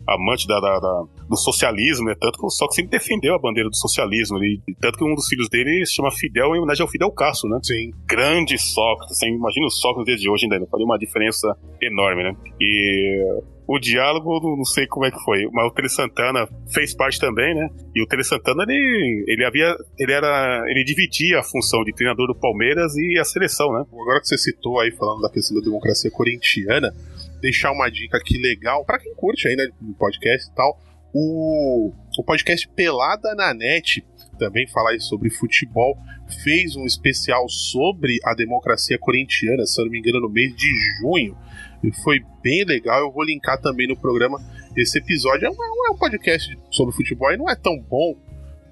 amante 0.08 0.48
da, 0.48 0.60
da- 0.60 0.80
da- 0.80 1.04
do 1.30 1.36
socialismo, 1.36 2.06
né? 2.06 2.16
Tanto 2.20 2.40
que 2.40 2.46
o 2.46 2.50
Sócrates 2.50 2.76
sempre 2.78 2.92
defendeu 2.98 3.36
a 3.36 3.40
bandeira 3.40 3.70
do 3.70 3.76
socialismo. 3.76 4.38
Ele, 4.38 4.62
tanto 4.80 4.98
que 4.98 5.04
um 5.04 5.14
dos 5.14 5.28
filhos 5.28 5.50
dele 5.50 5.86
se 5.86 5.96
chama 5.96 6.12
Fidel, 6.12 6.56
em 6.56 6.60
homenagem 6.60 6.82
ao 6.84 6.90
Fidel 6.90 7.12
Castro, 7.12 7.50
né? 7.50 7.60
Sim. 7.64 7.92
Grande 8.08 8.58
Sócrates. 8.58 9.18
Assim, 9.18 9.34
imagina 9.36 9.66
o 9.66 9.70
Sócrates 9.72 10.20
de 10.22 10.30
hoje 10.30 10.46
ainda. 10.46 10.66
Faria 10.68 10.86
uma 10.86 10.98
diferença 10.98 11.48
enorme, 11.82 12.24
né? 12.24 12.36
E 12.62 13.22
o 13.68 13.78
diálogo, 13.80 14.40
não- 14.42 14.56
não 14.58 14.64
sei 14.64 14.88
como 14.88 15.06
é 15.06 15.12
que 15.12 15.20
foi, 15.26 15.46
mas 15.52 15.68
o 15.70 15.72
Tele 15.74 15.90
Santana 15.90 16.48
fez 16.74 16.96
parte 16.96 17.20
também, 17.20 17.54
né? 17.54 17.68
E 17.94 18.02
o 18.02 18.08
Tele 18.08 18.24
Santana, 18.24 18.64
ele, 18.64 19.26
ele 19.28 19.44
havia, 19.44 19.76
ele 20.00 20.14
era, 20.14 20.64
ele 20.70 20.86
dividia 20.86 21.40
a 21.40 21.44
função 21.44 21.84
de 21.84 21.94
treinador 21.94 22.28
do 22.28 22.36
Palmeiras 22.36 22.96
e 22.96 23.20
a 23.20 23.26
seleção, 23.26 23.74
né? 23.74 23.84
Agora 23.92 24.22
que 24.22 24.28
você 24.28 24.38
citou 24.38 24.80
aí, 24.80 24.92
falando 24.92 25.22
da 25.22 25.30
questão 25.30 25.58
da 25.60 25.66
democracia 25.66 26.10
corintiana, 26.10 26.94
deixar 27.40 27.72
uma 27.72 27.90
dica 27.90 28.18
aqui 28.18 28.38
legal, 28.38 28.86
pra 28.86 29.00
quem 29.00 29.14
curte 29.16 29.48
ainda 29.48 29.70
no 29.82 29.94
podcast 29.94 30.50
e 30.50 30.56
tal, 30.56 30.80
o, 31.14 31.92
o 32.18 32.24
podcast 32.24 32.68
Pelada 32.70 33.34
na 33.36 33.54
Net, 33.54 34.06
também 34.38 34.68
falar 34.68 35.00
sobre 35.00 35.30
futebol, 35.30 35.98
fez 36.44 36.76
um 36.76 36.86
especial 36.86 37.48
sobre 37.50 38.20
a 38.24 38.34
democracia 38.34 38.98
corintiana, 39.00 39.66
se 39.66 39.80
eu 39.80 39.86
não 39.86 39.92
me 39.92 40.00
engano, 40.00 40.22
no 40.22 40.30
mês 40.30 40.56
de 40.56 40.68
junho. 41.00 41.38
E 41.84 41.92
foi 42.04 42.24
bem 42.42 42.64
legal, 42.64 43.00
eu 43.00 43.12
vou 43.12 43.24
linkar 43.24 43.60
também 43.60 43.88
no 43.88 43.98
programa 43.98 44.40
esse 44.76 45.00
episódio. 45.00 45.46
É 45.46 45.50
um, 45.50 45.88
é 45.88 45.92
um 45.92 45.98
podcast 45.98 46.58
sobre 46.72 46.96
futebol 46.96 47.32
e 47.32 47.38
não 47.38 47.50
é 47.50 47.56
tão 47.56 47.80
bom 47.80 48.16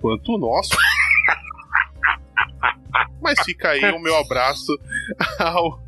quanto 0.02 0.34
o 0.34 0.38
nosso. 0.38 0.72
Mas 3.22 3.40
fica 3.44 3.70
aí 3.70 3.84
o 3.92 4.00
meu 4.00 4.16
abraço 4.18 4.72
ao, 5.40 5.85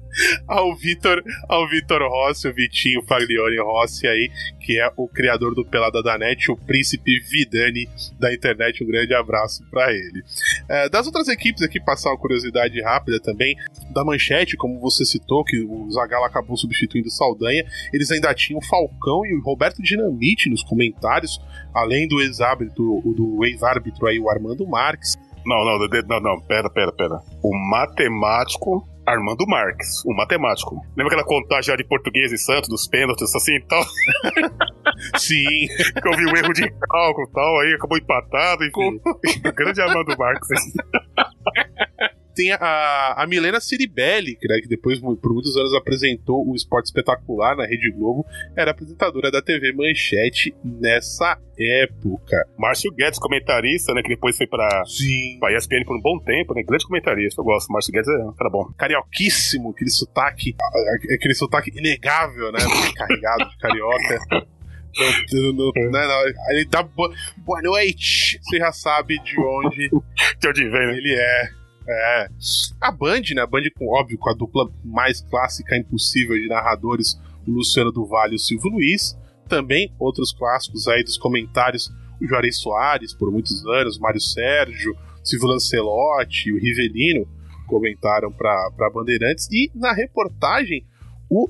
ao 0.47 0.75
Vitor 0.75 1.23
ao 1.47 1.67
Vitor 1.67 2.01
Rossi, 2.01 2.47
o 2.47 2.53
Vitinho 2.53 3.03
Faglione 3.03 3.59
Rossi 3.59 4.07
aí, 4.07 4.29
que 4.59 4.79
é 4.79 4.91
o 4.97 5.07
criador 5.07 5.55
do 5.55 5.65
Pelada 5.65 6.01
da 6.01 6.17
Net, 6.17 6.51
o 6.51 6.57
príncipe 6.57 7.19
Vidani 7.19 7.87
da 8.19 8.33
internet. 8.33 8.83
Um 8.83 8.87
grande 8.87 9.13
abraço 9.13 9.63
pra 9.69 9.91
ele. 9.93 10.23
É, 10.69 10.89
das 10.89 11.05
outras 11.05 11.27
equipes 11.27 11.61
aqui, 11.61 11.79
passar 11.79 12.09
uma 12.09 12.17
curiosidade 12.17 12.81
rápida 12.81 13.19
também, 13.19 13.55
da 13.91 14.03
Manchete, 14.03 14.57
como 14.57 14.79
você 14.79 15.05
citou, 15.05 15.43
que 15.43 15.59
o 15.61 15.89
Zagallo 15.91 16.25
acabou 16.25 16.57
substituindo 16.57 17.07
o 17.07 17.11
Saldanha, 17.11 17.65
eles 17.93 18.11
ainda 18.11 18.33
tinham 18.33 18.59
o 18.59 18.65
Falcão 18.65 19.25
e 19.25 19.33
o 19.33 19.41
Roberto 19.41 19.81
Dinamite 19.81 20.49
nos 20.49 20.63
comentários, 20.63 21.39
além 21.73 22.07
do 22.07 22.21
ex-árbitro, 22.21 23.01
do 23.15 23.45
ex-árbitro 23.45 24.07
aí, 24.07 24.19
o 24.19 24.29
Armando 24.29 24.67
Marques. 24.67 25.15
Não, 25.45 25.63
não, 25.63 25.79
não, 26.07 26.19
não, 26.19 26.41
pera, 26.41 26.69
pera, 26.69 26.91
pera. 26.91 27.21
O 27.41 27.55
matemático 27.69 28.85
Armando 29.07 29.47
Marques, 29.47 30.03
o 30.05 30.13
matemático. 30.13 30.75
Lembra 30.97 31.13
aquela 31.13 31.23
contagem 31.23 31.75
de 31.77 31.83
português 31.85 32.33
e 32.33 32.37
Santos, 32.37 32.67
dos 32.67 32.87
pênaltis, 32.87 33.33
assim 33.33 33.55
e 33.55 33.61
tal? 33.61 33.81
Sim, 35.17 35.67
Que 36.01 36.07
eu 36.07 36.11
vi 36.17 36.25
um 36.25 36.35
erro 36.35 36.53
de 36.53 36.69
cálculo 36.69 37.25
e 37.27 37.31
tal, 37.31 37.59
aí 37.61 37.73
acabou 37.73 37.97
empatado, 37.97 38.65
enfim. 38.65 38.99
Grande 39.55 39.81
Armando 39.81 40.17
Marques. 40.17 40.49
tem 42.37 42.51
a, 42.53 43.15
a 43.17 43.25
Milena 43.27 43.59
Ciribelli, 43.59 44.35
que, 44.35 44.47
né, 44.47 44.59
que 44.61 44.67
depois 44.67 44.99
por 44.99 45.33
muitos 45.33 45.57
anos 45.57 45.73
apresentou 45.73 46.47
o 46.47 46.55
Esporte 46.55 46.85
Espetacular 46.85 47.55
na 47.57 47.65
Rede 47.65 47.89
Globo, 47.91 48.25
era 48.55 48.69
apresentadora 48.71 49.31
da 49.31 49.41
TV 49.41 49.73
Manchete 49.73 50.55
nessa 50.63 51.37
época. 51.59 52.37
Márcio 52.57 52.91
Guedes, 52.93 53.17
comentarista, 53.19 53.93
né, 53.93 54.01
que 54.03 54.09
depois 54.09 54.37
foi 54.37 54.45
pra, 54.45 54.83
Sim. 54.85 55.37
pra 55.39 55.51
ESPN 55.57 55.83
por 55.85 55.97
um 55.97 56.01
bom 56.01 56.19
tempo, 56.19 56.53
né, 56.53 56.61
grande 56.63 56.85
comentarista, 56.85 57.41
eu 57.41 57.45
gosto. 57.45 57.71
Márcio 57.73 57.91
Guedes 57.91 58.07
é 58.07 58.17
cara 58.37 58.49
bom. 58.51 58.71
Carioquíssimo, 58.77 59.71
aquele 59.71 59.89
sotaque, 59.89 60.55
aquele 61.13 61.33
sotaque 61.33 61.71
inegável, 61.75 62.51
né? 62.51 62.59
Carregado 62.95 63.49
de 63.49 63.57
carioca. 63.57 64.19
No- 65.31 65.53
no- 65.53 65.71
no- 65.73 65.91
né, 65.91 66.07
não, 66.07 66.53
ele 66.55 66.65
dá 66.65 66.81
bo- 66.83 67.13
boa 67.45 67.61
noite. 67.61 68.39
Você 68.41 68.57
já 68.57 68.71
sabe 68.71 69.19
de 69.23 69.39
onde 69.39 69.89
De 70.39 70.47
onde 70.47 70.63
vem, 70.69 70.71
né? 70.87 70.97
ele 70.97 71.13
é. 71.15 71.49
É. 71.87 72.27
A 72.81 72.91
Band, 72.91 73.21
né? 73.33 73.41
A 73.41 73.47
Band, 73.47 73.63
com, 73.77 73.87
óbvio, 73.87 74.17
com 74.17 74.29
a 74.29 74.33
dupla 74.33 74.69
mais 74.83 75.21
clássica 75.21 75.77
impossível 75.77 76.35
de 76.35 76.47
narradores, 76.47 77.19
o 77.47 77.51
Luciano 77.51 77.91
do 77.91 78.05
Vale 78.05 78.33
e 78.33 78.35
o 78.35 78.39
Silvio 78.39 78.71
Luiz. 78.71 79.17
Também 79.47 79.93
outros 79.97 80.33
clássicos 80.33 80.87
aí 80.87 81.03
dos 81.03 81.17
comentários, 81.17 81.89
o 82.21 82.27
Juarez 82.27 82.57
Soares, 82.57 83.13
por 83.13 83.31
muitos 83.31 83.65
anos, 83.65 83.97
Mário 83.97 84.19
Sérgio, 84.19 84.95
Silvio 85.23 85.47
Lancelotti, 85.47 86.51
o 86.51 86.59
Rivelino 86.59 87.27
comentaram 87.67 88.31
para 88.31 88.89
Bandeirantes. 88.93 89.47
E 89.51 89.71
na 89.73 89.93
reportagem, 89.93 90.85
o 91.29 91.49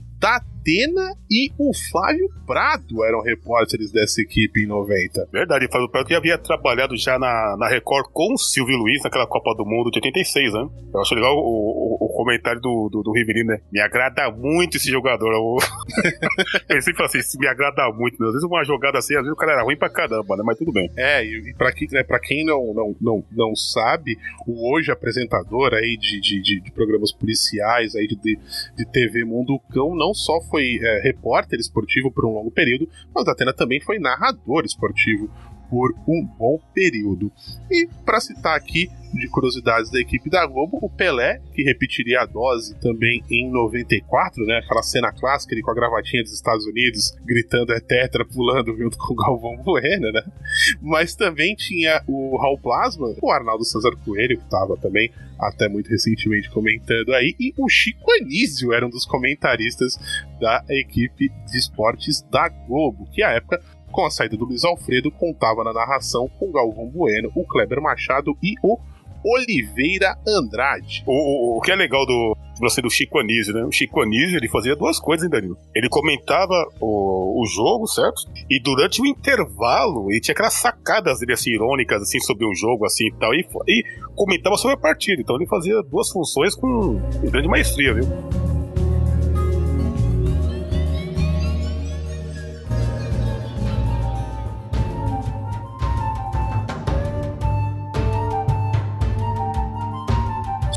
Datena 0.68 1.14
e 1.32 1.50
o 1.58 1.72
Flávio 1.92 2.28
Prado 2.46 3.04
eram 3.06 3.22
repórteres 3.22 3.92
dessa 3.92 4.22
equipe 4.22 4.64
em 4.64 4.68
90. 4.68 5.28
Verdade, 5.32 5.68
Fábio 5.72 5.90
Prado 5.90 6.08
que 6.08 6.14
havia 6.14 6.38
trabalhado 6.38 6.96
já 6.98 7.18
na, 7.18 7.56
na 7.58 7.70
Record 7.70 8.08
com 8.12 8.34
o 8.34 8.38
Silvio 8.38 8.78
Luiz 8.78 9.02
naquela 9.04 9.26
Copa 9.26 9.54
do 9.56 9.66
Mundo 9.66 9.90
de 9.90 9.98
86, 10.00 10.54
né? 10.54 10.68
Eu 10.94 11.02
acho 11.02 11.16
legal 11.16 11.36
o, 11.38 11.40
o, 11.40 12.06
o 12.06 12.10
comentário 12.16 12.60
do, 12.60 12.90
do, 12.92 13.02
do 13.02 13.12
Rivelino, 13.14 13.52
né? 13.52 13.60
Me 13.72 13.80
agrada 13.80 14.30
muito 14.32 14.76
esse 14.78 14.90
jogador. 14.92 15.32
Eu, 15.32 15.56
Ele 16.70 16.82
sempre 16.82 16.98
fala 16.98 17.08
assim, 17.08 17.20
"Isso 17.20 17.38
me 17.40 17.48
agrada 17.48 17.90
muito. 17.94 18.22
Às 18.24 18.32
vezes 18.34 18.44
uma 18.44 18.64
jogada 18.64 18.98
assim, 18.98 19.16
às 19.16 19.22
vezes 19.22 19.34
o 19.34 19.38
cara 19.38 19.54
era 19.54 19.64
ruim 19.64 19.78
pra 19.78 19.90
caramba, 19.90 20.36
né? 20.36 20.44
Mas 20.46 20.58
tudo 20.58 20.72
bem. 20.74 20.90
É, 20.98 21.24
e, 21.24 21.54
para 21.58 21.72
quem, 21.72 21.88
né, 21.92 22.04
pra 22.04 22.20
quem 22.20 22.46
não, 22.46 22.74
não, 22.74 22.96
não, 23.00 23.24
não 23.32 23.56
sabe, 23.56 24.18
o 24.46 24.74
hoje 24.74 24.92
apresentador 24.92 25.74
aí 25.74 25.98
de, 25.98 26.20
de, 26.20 26.42
de- 26.42 26.62
de 26.62 26.72
programas 26.72 27.12
policiais 27.14 27.96
aí 27.96 28.08
de, 28.08 28.18
de 28.76 28.92
TV 28.92 29.24
Mundo 29.24 29.60
Cão 29.72 29.96
não 29.96 30.14
só 30.14 30.42
foi 30.42 30.57
é, 30.64 31.02
repórter 31.02 31.60
esportivo 31.60 32.12
por 32.12 32.26
um 32.26 32.34
longo 32.34 32.52
período, 32.52 32.90
mas 33.14 33.24
o 33.24 33.26
Datena 33.26 33.54
também 33.54 33.80
foi 33.82 34.00
narrador 34.00 34.66
esportivo 34.66 35.30
por 35.70 35.94
um 36.08 36.26
bom 36.26 36.60
período. 36.74 37.32
E 37.70 37.88
para 38.06 38.20
citar 38.20 38.56
aqui 38.56 38.90
de 39.14 39.28
curiosidades 39.28 39.90
da 39.90 40.00
equipe 40.00 40.30
da 40.30 40.46
Globo, 40.46 40.80
o 40.82 40.90
Pelé, 40.90 41.40
que 41.54 41.64
repetiria 41.64 42.22
a 42.22 42.26
dose 42.26 42.76
também 42.80 43.24
em 43.30 43.50
94, 43.50 44.46
né? 44.46 44.58
Aquela 44.58 44.84
cena 44.84 45.12
clássica 45.12 45.54
ele 45.54 45.62
com 45.62 45.72
a 45.72 45.76
gravatinha 45.76 46.24
dos 46.24 46.34
Estados 46.34 46.66
Unidos, 46.66 47.16
gritando 47.26 47.74
é 47.74 47.80
tetra, 47.80 48.26
pulando 48.26 48.76
junto 48.76 48.98
com 49.00 49.14
o 49.14 49.16
Galvão 49.16 49.58
Bueno, 49.64 50.12
né? 50.12 50.24
Mas 50.82 51.16
também 51.16 51.56
tinha 51.56 52.04
o 52.08 52.38
Raul 52.38 52.60
Plasma, 52.60 53.14
o 53.22 53.32
Arnaldo 53.32 53.64
César 53.64 53.96
Coelho, 54.04 54.38
que 54.38 54.44
estava 54.44 54.78
também 54.78 55.12
até 55.40 55.70
muito 55.70 55.90
recentemente 55.90 56.50
comentando 56.50 57.14
aí, 57.14 57.36
e 57.40 57.54
o 57.58 57.70
Chico 57.70 58.12
Anísio 58.20 58.74
era 58.74 58.86
um 58.86 58.90
dos 58.90 59.06
comentaristas 59.06 59.98
da 60.40 60.64
equipe 60.70 61.30
de 61.30 61.58
esportes 61.58 62.24
da 62.32 62.50
Globo, 62.50 63.08
que 63.12 63.22
à 63.22 63.32
época, 63.32 63.62
com 63.92 64.06
a 64.06 64.10
saída 64.10 64.38
do 64.38 64.46
Luiz 64.46 64.64
Alfredo, 64.64 65.12
contava 65.12 65.64
na 65.64 65.74
narração 65.74 66.30
com 66.40 66.52
Galvão 66.52 66.88
Bueno, 66.88 67.32
o 67.36 67.46
Kleber 67.46 67.82
Machado 67.82 68.38
e 68.42 68.56
o 68.64 68.78
Oliveira 69.24 70.18
Andrade. 70.28 71.04
O, 71.06 71.12
o, 71.12 71.58
o 71.58 71.62
que 71.62 71.72
é 71.72 71.76
legal 71.76 72.06
do, 72.06 72.38
você 72.60 72.82
do 72.82 72.90
Chico 72.90 73.20
Anísio, 73.20 73.54
né? 73.54 73.64
O 73.66 73.72
Chico 73.72 74.02
Anísio, 74.02 74.38
ele 74.38 74.48
fazia 74.48 74.76
duas 74.76 75.00
coisas, 75.00 75.26
hein, 75.26 75.30
Danilo? 75.30 75.58
Ele 75.76 75.90
comentava 75.90 76.54
o, 76.80 77.42
o 77.42 77.46
jogo, 77.46 77.88
certo? 77.88 78.22
E 78.50 78.62
durante 78.62 79.02
o 79.02 79.06
intervalo, 79.06 80.10
ele 80.12 80.22
tinha 80.22 80.34
aquelas 80.34 80.54
sacadas 80.54 81.20
dele, 81.20 81.34
assim, 81.34 81.52
irônicas, 81.52 82.02
assim, 82.02 82.20
sobre 82.20 82.46
o 82.46 82.54
jogo, 82.54 82.86
assim, 82.86 83.12
tal, 83.20 83.34
e, 83.34 83.46
e 83.68 83.84
comentava 84.16 84.56
sobre 84.58 84.76
a 84.76 84.80
partida. 84.80 85.22
Então 85.22 85.36
ele 85.36 85.48
fazia 85.48 85.82
duas 85.84 86.10
funções 86.10 86.56
com 86.56 87.00
grande 87.30 87.48
maestria, 87.48 87.94
viu? 87.94 88.06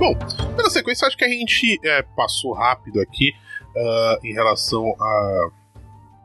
Bom, 0.01 0.15
pela 0.57 0.71
sequência, 0.71 1.07
acho 1.07 1.15
que 1.15 1.27
a 1.27 1.29
gente 1.29 1.79
é, 1.85 2.01
passou 2.17 2.55
rápido 2.55 3.03
aqui 3.03 3.35
uh, 3.77 4.27
em 4.27 4.33
relação 4.33 4.83
a 4.99 5.51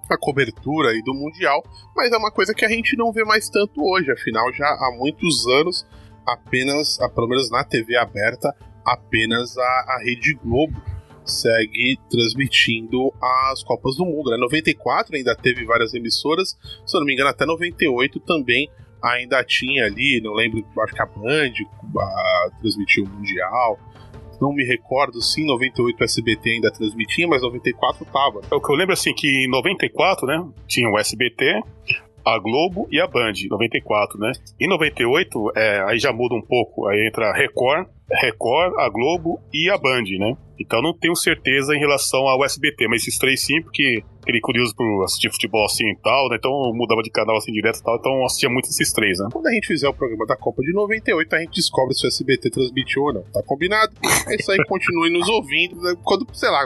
a 0.08 0.18
cobertura 0.18 0.92
aí 0.92 1.02
do 1.02 1.16
Mundial, 1.16 1.64
mas 1.96 2.12
é 2.12 2.18
uma 2.18 2.32
coisa 2.32 2.54
que 2.54 2.64
a 2.64 2.70
gente 2.70 2.96
não 2.96 3.12
vê 3.12 3.26
mais 3.26 3.50
tanto 3.50 3.84
hoje, 3.84 4.12
afinal 4.12 4.54
já 4.54 4.68
há 4.68 4.96
muitos 4.96 5.48
anos 5.48 5.86
apenas, 6.26 7.00
pelo 7.16 7.28
menos 7.28 7.50
na 7.50 7.64
TV 7.64 7.98
aberta, 7.98 8.56
apenas 8.86 9.58
a, 9.58 9.64
a 9.64 10.00
Rede 10.04 10.36
Globo 10.36 10.80
segue 11.26 11.98
transmitindo 12.08 13.12
as 13.52 13.64
Copas 13.64 13.96
do 13.96 14.06
Mundo. 14.06 14.30
Né? 14.30 14.38
94 14.38 15.16
ainda 15.16 15.36
teve 15.36 15.66
várias 15.66 15.92
emissoras, 15.96 16.56
se 16.86 16.96
eu 16.96 17.00
não 17.00 17.08
me 17.08 17.14
engano 17.14 17.32
até 17.32 17.46
98 17.46 18.20
também 18.20 18.70
ainda 19.02 19.44
tinha 19.44 19.86
ali, 19.86 20.22
não 20.22 20.34
lembro, 20.34 20.66
acho 20.82 20.94
que 20.94 21.02
a 21.02 21.06
Band 21.06 21.54
a, 22.00 22.50
transmitiu 22.60 23.04
o 23.04 23.10
Mundial. 23.10 23.80
Não 24.42 24.52
me 24.52 24.66
recordo 24.66 25.22
se 25.22 25.42
em 25.42 25.46
98 25.46 26.00
o 26.00 26.04
SBT 26.04 26.50
ainda 26.52 26.72
transmitia, 26.72 27.28
mas 27.28 27.42
94 27.42 28.06
tava. 28.06 28.42
É 28.52 28.56
o 28.56 28.60
que 28.60 28.70
eu 28.70 28.76
lembro 28.76 28.94
assim 28.94 29.14
que 29.14 29.28
em 29.28 29.50
94, 29.50 30.28
né, 30.28 30.46
tinha 30.68 30.90
o 30.90 31.00
SBT, 31.00 31.62
a 32.26 32.40
Globo 32.40 32.88
e 32.92 33.00
a 33.00 33.08
Band, 33.08 33.34
94, 33.50 34.18
né? 34.20 34.32
Em 34.60 34.68
98, 34.68 35.52
é, 35.56 35.84
aí 35.88 36.00
já 36.00 36.12
muda 36.12 36.36
um 36.36 36.42
pouco, 36.42 36.88
aí 36.88 37.08
entra 37.08 37.30
a 37.30 37.34
Record, 37.34 37.88
Record, 38.12 38.74
a 38.80 38.90
Globo 38.90 39.40
e 39.54 39.70
a 39.70 39.78
Band, 39.78 40.04
né? 40.20 40.36
Então 40.60 40.82
não 40.82 40.94
tenho 40.98 41.16
certeza 41.16 41.76
em 41.76 41.80
relação 41.80 42.22
ao 42.22 42.44
SBT, 42.44 42.88
mas 42.88 43.02
esses 43.02 43.18
três 43.18 43.44
sim, 43.44 43.62
porque 43.62 44.04
aquele 44.22 44.40
curioso 44.40 44.74
por 44.76 45.04
assistir 45.04 45.30
futebol 45.30 45.66
assim 45.66 45.88
e 45.90 45.98
tal, 45.98 46.30
né? 46.30 46.38
Então 46.38 46.52
mudava 46.74 47.02
de 47.02 47.12
canal 47.12 47.38
assim 47.38 47.52
direto 47.52 47.80
e 47.80 47.84
tal, 47.84 47.98
então 47.98 48.26
assistia 48.26 48.50
muito 48.50 48.70
esses 48.70 48.92
três, 48.94 49.20
né? 49.20 49.28
Quando 49.32 49.48
a 49.48 49.52
gente 49.52 49.68
fizer 49.68 49.88
o 49.88 49.94
programa 49.94 50.26
da 50.26 50.36
Copa 50.36 50.62
de 50.62 50.74
98, 50.74 51.36
a 51.36 51.40
gente 51.40 51.56
descobre 51.56 51.94
se 51.94 52.06
o 52.06 52.08
SBT 52.08 52.50
transmitiu 52.50 53.04
ou 53.04 53.14
não. 53.14 53.24
Tá 53.24 53.44
combinado? 53.44 53.94
É 54.28 54.36
isso 54.36 54.52
aí, 54.52 54.58
continue 54.66 55.12
nos 55.12 55.28
ouvindo. 55.30 55.82
Né? 55.82 55.96
Quando, 56.04 56.26
sei 56.34 56.50
lá, 56.50 56.66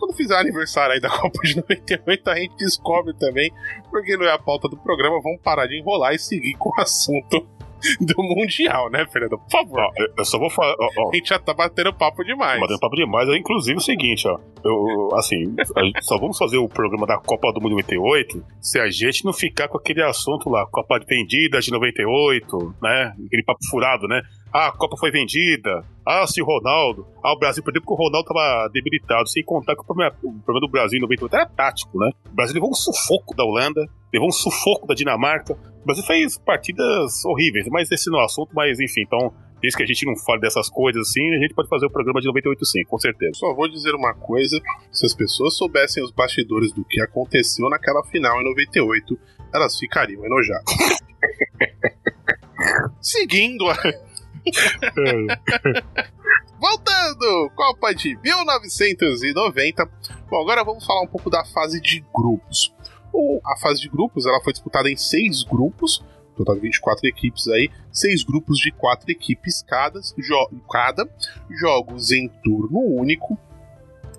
quando 0.00 0.16
fizer 0.16 0.36
aniversário 0.36 0.94
aí 0.94 1.00
da 1.00 1.10
Copa 1.20 1.38
de 1.44 1.56
98, 1.56 2.30
a 2.30 2.36
gente 2.36 2.56
descobre 2.56 3.14
também, 3.14 3.52
porque 3.90 4.16
não 4.16 4.24
é 4.24 4.32
a 4.32 4.38
pauta 4.38 4.68
do 4.68 4.76
programa, 4.76 5.20
vamos 5.22 5.40
parar 5.42 5.66
de 5.66 5.78
enrolar 5.78 6.14
e 6.14 6.18
seguir 6.18 6.54
com 6.54 6.70
o 6.70 6.80
assunto 6.80 7.46
do 8.00 8.22
Mundial, 8.22 8.90
né, 8.90 9.06
Fernando? 9.06 9.38
Por 9.38 9.50
favor. 9.50 9.80
Ó, 9.80 9.90
eu 10.18 10.24
só 10.24 10.38
vou 10.38 10.50
falar. 10.50 10.74
A 10.74 11.16
gente 11.16 11.28
já 11.28 11.38
tá 11.38 11.54
batendo 11.54 11.92
papo 11.92 12.24
demais. 12.24 12.60
Batendo 12.60 12.80
papo 12.80 12.96
demais. 12.96 13.28
É, 13.28 13.36
inclusive 13.36 13.78
o 13.78 13.80
seguinte, 13.80 14.26
ó. 14.28 14.38
Eu, 14.62 15.08
assim, 15.14 15.54
só 16.02 16.18
vamos 16.18 16.36
fazer 16.36 16.58
o 16.58 16.68
programa 16.68 17.06
da 17.06 17.18
Copa 17.18 17.52
do 17.52 17.60
Mundo 17.60 17.72
98 17.72 18.44
se 18.60 18.78
a 18.78 18.90
gente 18.90 19.24
não 19.24 19.32
ficar 19.32 19.68
com 19.68 19.78
aquele 19.78 20.02
assunto 20.02 20.50
lá, 20.50 20.66
Copa 20.66 21.00
vendida 21.08 21.60
de 21.60 21.70
98, 21.70 22.74
né? 22.82 23.14
Aquele 23.26 23.42
papo 23.44 23.60
furado, 23.70 24.06
né? 24.06 24.20
Ah, 24.52 24.68
a 24.68 24.72
Copa 24.72 24.96
foi 24.96 25.10
vendida. 25.10 25.84
Ah, 26.04 26.26
se 26.26 26.42
o 26.42 26.44
Ronaldo. 26.44 27.06
Ah, 27.22 27.32
o 27.32 27.38
Brasil 27.38 27.62
perdeu 27.62 27.82
porque 27.82 27.94
o 27.94 27.96
Ronaldo 27.96 28.26
tava 28.26 28.68
debilitado. 28.72 29.28
Sem 29.28 29.44
contar 29.44 29.76
que 29.76 29.82
o 29.82 29.84
problema, 29.84 30.12
o 30.22 30.32
problema 30.40 30.66
do 30.66 30.70
Brasil 30.70 30.98
em 30.98 31.02
98 31.02 31.36
era 31.36 31.46
tático, 31.46 31.98
né? 31.98 32.10
O 32.26 32.34
Brasil 32.34 32.54
levou 32.54 32.70
um 32.70 32.74
sufoco 32.74 33.36
da 33.36 33.44
Holanda, 33.44 33.86
levou 34.12 34.28
um 34.28 34.32
sufoco 34.32 34.88
da 34.88 34.94
Dinamarca. 34.94 35.52
O 35.52 35.84
Brasil 35.84 36.04
fez 36.04 36.36
partidas 36.38 37.24
horríveis, 37.24 37.66
mas 37.70 37.90
esse 37.90 38.10
não 38.10 38.18
é 38.18 38.22
o 38.22 38.26
assunto, 38.26 38.50
mas 38.54 38.80
enfim, 38.80 39.02
então. 39.02 39.32
Desde 39.60 39.76
que 39.76 39.82
a 39.82 39.86
gente 39.86 40.06
não 40.06 40.16
fale 40.16 40.40
dessas 40.40 40.70
coisas 40.70 41.06
assim, 41.06 41.34
a 41.34 41.38
gente 41.38 41.52
pode 41.52 41.68
fazer 41.68 41.84
o 41.84 41.90
programa 41.90 42.18
de 42.18 42.26
98 42.28 42.64
sim, 42.64 42.82
com 42.84 42.98
certeza. 42.98 43.32
Só 43.34 43.54
vou 43.54 43.68
dizer 43.68 43.94
uma 43.94 44.14
coisa: 44.14 44.58
se 44.90 45.04
as 45.04 45.14
pessoas 45.14 45.54
soubessem 45.54 46.02
os 46.02 46.10
bastidores 46.10 46.72
do 46.72 46.82
que 46.82 46.98
aconteceu 47.02 47.68
naquela 47.68 48.02
final 48.04 48.40
em 48.40 48.44
98, 48.44 49.18
elas 49.52 49.78
ficariam 49.78 50.24
enojadas. 50.24 50.64
Seguindo 53.02 53.68
a, 53.68 53.76
Voltando! 56.58 57.50
Copa 57.54 57.94
de 57.94 58.18
1990. 58.22 59.88
Bom, 60.28 60.40
agora 60.40 60.62
vamos 60.64 60.84
falar 60.84 61.02
um 61.02 61.06
pouco 61.06 61.30
da 61.30 61.44
fase 61.44 61.80
de 61.80 62.04
grupos. 62.14 62.72
O, 63.12 63.40
a 63.44 63.56
fase 63.56 63.80
de 63.80 63.88
grupos 63.88 64.26
ela 64.26 64.40
foi 64.40 64.52
disputada 64.52 64.90
em 64.90 64.96
seis 64.96 65.42
grupos, 65.42 66.04
total 66.36 66.54
de 66.56 66.60
24 66.62 67.08
equipes 67.08 67.48
aí, 67.48 67.70
seis 67.92 68.22
grupos 68.22 68.58
de 68.58 68.70
quatro 68.70 69.10
equipes 69.10 69.62
cada, 69.66 70.00
jo 70.18 70.50
cada 70.70 71.08
jogos 71.50 72.12
em 72.12 72.28
turno 72.28 72.78
único, 72.78 73.38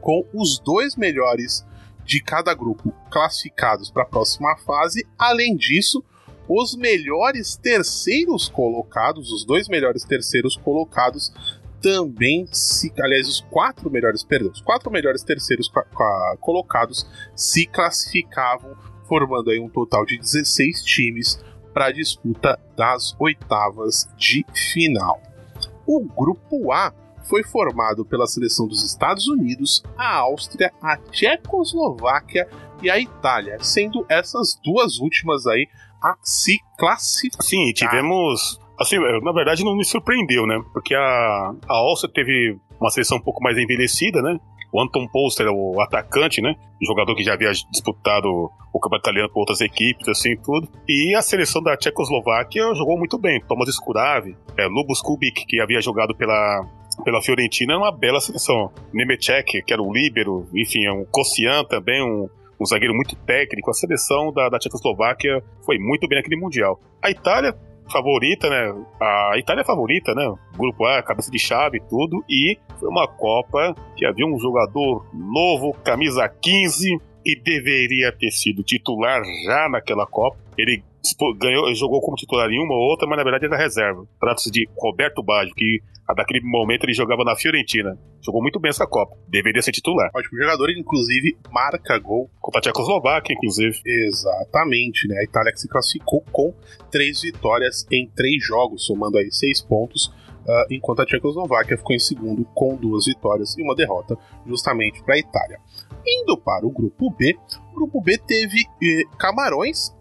com 0.02 0.26
os 0.34 0.60
dois 0.60 0.96
melhores 0.96 1.66
de 2.04 2.22
cada 2.22 2.54
grupo 2.54 2.92
classificados 3.10 3.90
para 3.90 4.04
a 4.04 4.08
próxima 4.08 4.58
fase. 4.58 5.08
Além 5.18 5.56
disso, 5.56 6.04
os 6.54 6.76
melhores 6.76 7.56
terceiros 7.56 8.50
colocados, 8.50 9.32
os 9.32 9.46
dois 9.46 9.70
melhores 9.70 10.04
terceiros 10.04 10.58
colocados, 10.58 11.32
também 11.82 12.46
se. 12.52 12.92
Aliás, 13.00 13.28
os 13.28 13.42
quatro 13.50 13.90
melhores, 13.90 14.22
perdão, 14.24 14.52
os 14.52 14.62
quatro 14.62 14.92
melhores 14.92 15.24
terceiros 15.24 15.72
colocados 16.42 17.08
se 17.36 17.66
classificavam, 17.66 18.76
formando 19.08 19.50
aí 19.50 19.60
um 19.60 19.70
total 19.70 20.06
de 20.06 20.18
16 20.18 20.84
times 20.84 21.40
para 21.74 21.86
a 21.86 21.92
disputa 21.92 22.60
das 22.76 23.16
oitavas 23.18 24.10
de 24.18 24.46
final. 24.54 25.22
O 25.88 26.04
grupo 26.04 26.72
A 26.74 26.94
foi 27.24 27.44
formado 27.44 28.04
pela 28.04 28.28
seleção 28.28 28.68
dos 28.68 28.84
Estados 28.84 29.28
Unidos, 29.28 29.82
a 29.98 30.18
Áustria, 30.18 30.72
a 30.82 30.98
Tchecoslováquia 30.98 32.48
e 32.84 32.90
a 32.90 33.00
Itália, 33.00 33.58
sendo 33.62 34.06
essas 34.10 34.60
duas 34.62 35.00
últimas 35.00 35.48
aí 35.48 35.68
a 36.02 36.16
se 36.22 36.58
classificar. 36.78 37.46
Sim, 37.46 37.72
tivemos. 37.74 38.60
Assim, 38.80 38.98
na 38.98 39.32
verdade 39.32 39.64
não 39.64 39.76
me 39.76 39.86
surpreendeu, 39.86 40.48
né? 40.48 40.60
Porque 40.74 40.96
a, 40.96 41.54
a 41.70 41.74
Áustria 41.74 42.12
teve 42.14 42.58
uma 42.80 42.90
seleção 42.90 43.18
um 43.18 43.22
pouco 43.22 43.44
mais 43.44 43.58
envelhecida, 43.58 44.22
né? 44.22 44.38
O 44.74 44.82
Anton 44.82 45.06
Polster, 45.08 45.48
o 45.50 45.80
atacante, 45.82 46.42
né? 46.42 46.56
Jogador 46.82 47.14
que 47.14 47.24
já 47.24 47.34
havia 47.34 47.52
disputado 47.52 48.28
o 48.74 48.80
campeonato 48.80 49.10
italiano 49.10 49.30
com 49.30 49.42
outras 49.42 49.62
equipes, 49.62 50.08
assim, 50.08 50.36
tudo. 50.38 50.68
E 50.88 51.14
a 51.14 51.22
seleção 51.22 51.62
da 51.62 51.76
Tchecoslováquia 51.76 52.74
jogou 52.74 52.98
muito 52.98 53.20
bem. 53.20 53.42
Thomas 53.48 53.70
Skurav, 53.70 54.26
é, 54.58 54.66
Lubos 54.68 55.02
Kubik, 55.02 55.46
que 55.46 55.60
havia 55.60 55.82
jogado 55.82 56.16
pela, 56.16 56.66
pela 57.04 57.22
Fiorentina, 57.22 57.74
é 57.74 57.78
uma 57.78 57.92
bela 57.92 58.22
seleção. 58.22 58.72
Nemecek, 58.94 59.62
que 59.62 59.74
era 59.74 59.82
o 59.82 59.94
líbero, 59.94 60.48
enfim, 60.56 60.86
é 60.86 60.92
um 60.92 61.06
Kosian 61.06 61.66
também, 61.66 62.02
um, 62.02 62.30
um 62.62 62.65
zagueiro 62.65 62.93
muito 62.93 63.15
técnico. 63.15 63.71
A 63.71 63.74
seleção 63.74 64.32
da, 64.32 64.47
da 64.50 64.60
Tchecoslováquia 64.60 65.43
foi 65.65 65.80
muito 65.80 66.08
bem 66.08 66.19
naquele 66.19 66.39
Mundial. 66.39 66.80
A 67.02 67.10
Itália, 67.10 67.56
favorita, 67.91 68.50
né? 68.50 68.74
A 69.02 69.38
Itália 69.38 69.62
é 69.62 69.65
favorita, 69.65 70.13
né? 70.13 70.32
Grupo 70.56 70.86
A, 70.86 71.02
cabeça 71.02 71.32
de 71.32 71.39
chave 71.39 71.78
e 71.78 71.89
tudo. 71.89 72.24
E 72.30 72.58
foi 72.80 72.88
uma 72.88 73.08
Copa 73.08 73.76
que 73.97 74.06
havia 74.06 74.26
um 74.26 74.38
jogador 74.39 75.06
novo, 75.13 75.74
camisa 75.84 76.30
15, 76.30 76.97
que 77.24 77.36
deveria 77.36 78.12
ter 78.12 78.32
sido 78.32 78.63
titular 78.63 79.24
já 79.45 79.67
naquela 79.67 80.06
Copa. 80.06 80.38
Ele 80.58 80.84
ganhou, 81.40 81.74
jogou 81.76 82.02
como 82.02 82.16
titular 82.16 82.50
em 82.50 82.60
uma 82.60 82.74
ou 82.74 82.92
outra, 82.92 83.08
mas 83.08 83.18
na 83.18 83.24
verdade 83.24 83.46
era 83.46 83.58
reserva. 83.58 84.06
Trata-se 84.20 84.52
de 84.52 84.68
Roberto 84.78 85.24
Baggio, 85.24 85.54
que 85.56 85.80
naquele 86.16 86.42
momento 86.44 86.84
ele 86.84 86.94
jogava 86.94 87.24
na 87.24 87.36
Fiorentina. 87.36 87.98
Jogou 88.24 88.42
muito 88.42 88.60
bem 88.60 88.70
essa 88.70 88.86
Copa. 88.86 89.16
Deveria 89.28 89.62
ser 89.62 89.72
titular. 89.72 90.10
Ótimo 90.14 90.38
jogador, 90.40 90.70
inclusive, 90.70 91.38
marca 91.52 91.98
gol. 91.98 92.30
Contra 92.40 92.60
a 92.60 92.62
Tchecoslováquia, 92.62 93.34
inclusive. 93.34 93.80
Exatamente, 93.86 95.08
né? 95.08 95.18
A 95.20 95.24
Itália 95.24 95.52
que 95.52 95.60
se 95.60 95.68
classificou 95.68 96.24
com 96.32 96.54
três 96.92 97.22
vitórias 97.22 97.86
em 97.92 98.08
três 98.08 98.46
jogos, 98.46 98.86
somando 98.86 99.18
aí 99.18 99.32
seis 99.32 99.62
pontos. 99.62 100.08
Uh, 100.42 100.66
enquanto 100.72 101.02
a 101.02 101.06
Tchecoslováquia 101.06 101.78
ficou 101.78 101.96
em 101.96 102.00
segundo 102.00 102.44
com 102.56 102.76
duas 102.76 103.06
vitórias 103.06 103.56
e 103.58 103.62
uma 103.62 103.76
derrota, 103.76 104.18
justamente 104.46 105.04
para 105.04 105.16
a 105.16 105.20
Itália. 105.20 105.60
Indo 106.06 106.36
para 106.36 106.66
o 106.66 106.72
grupo 106.72 107.12
B, 107.12 107.38
o 107.72 107.76
grupo 107.76 108.02
B 108.02 108.18
teve 108.18 108.64
eh, 108.84 109.04
Camarões, 109.20 109.96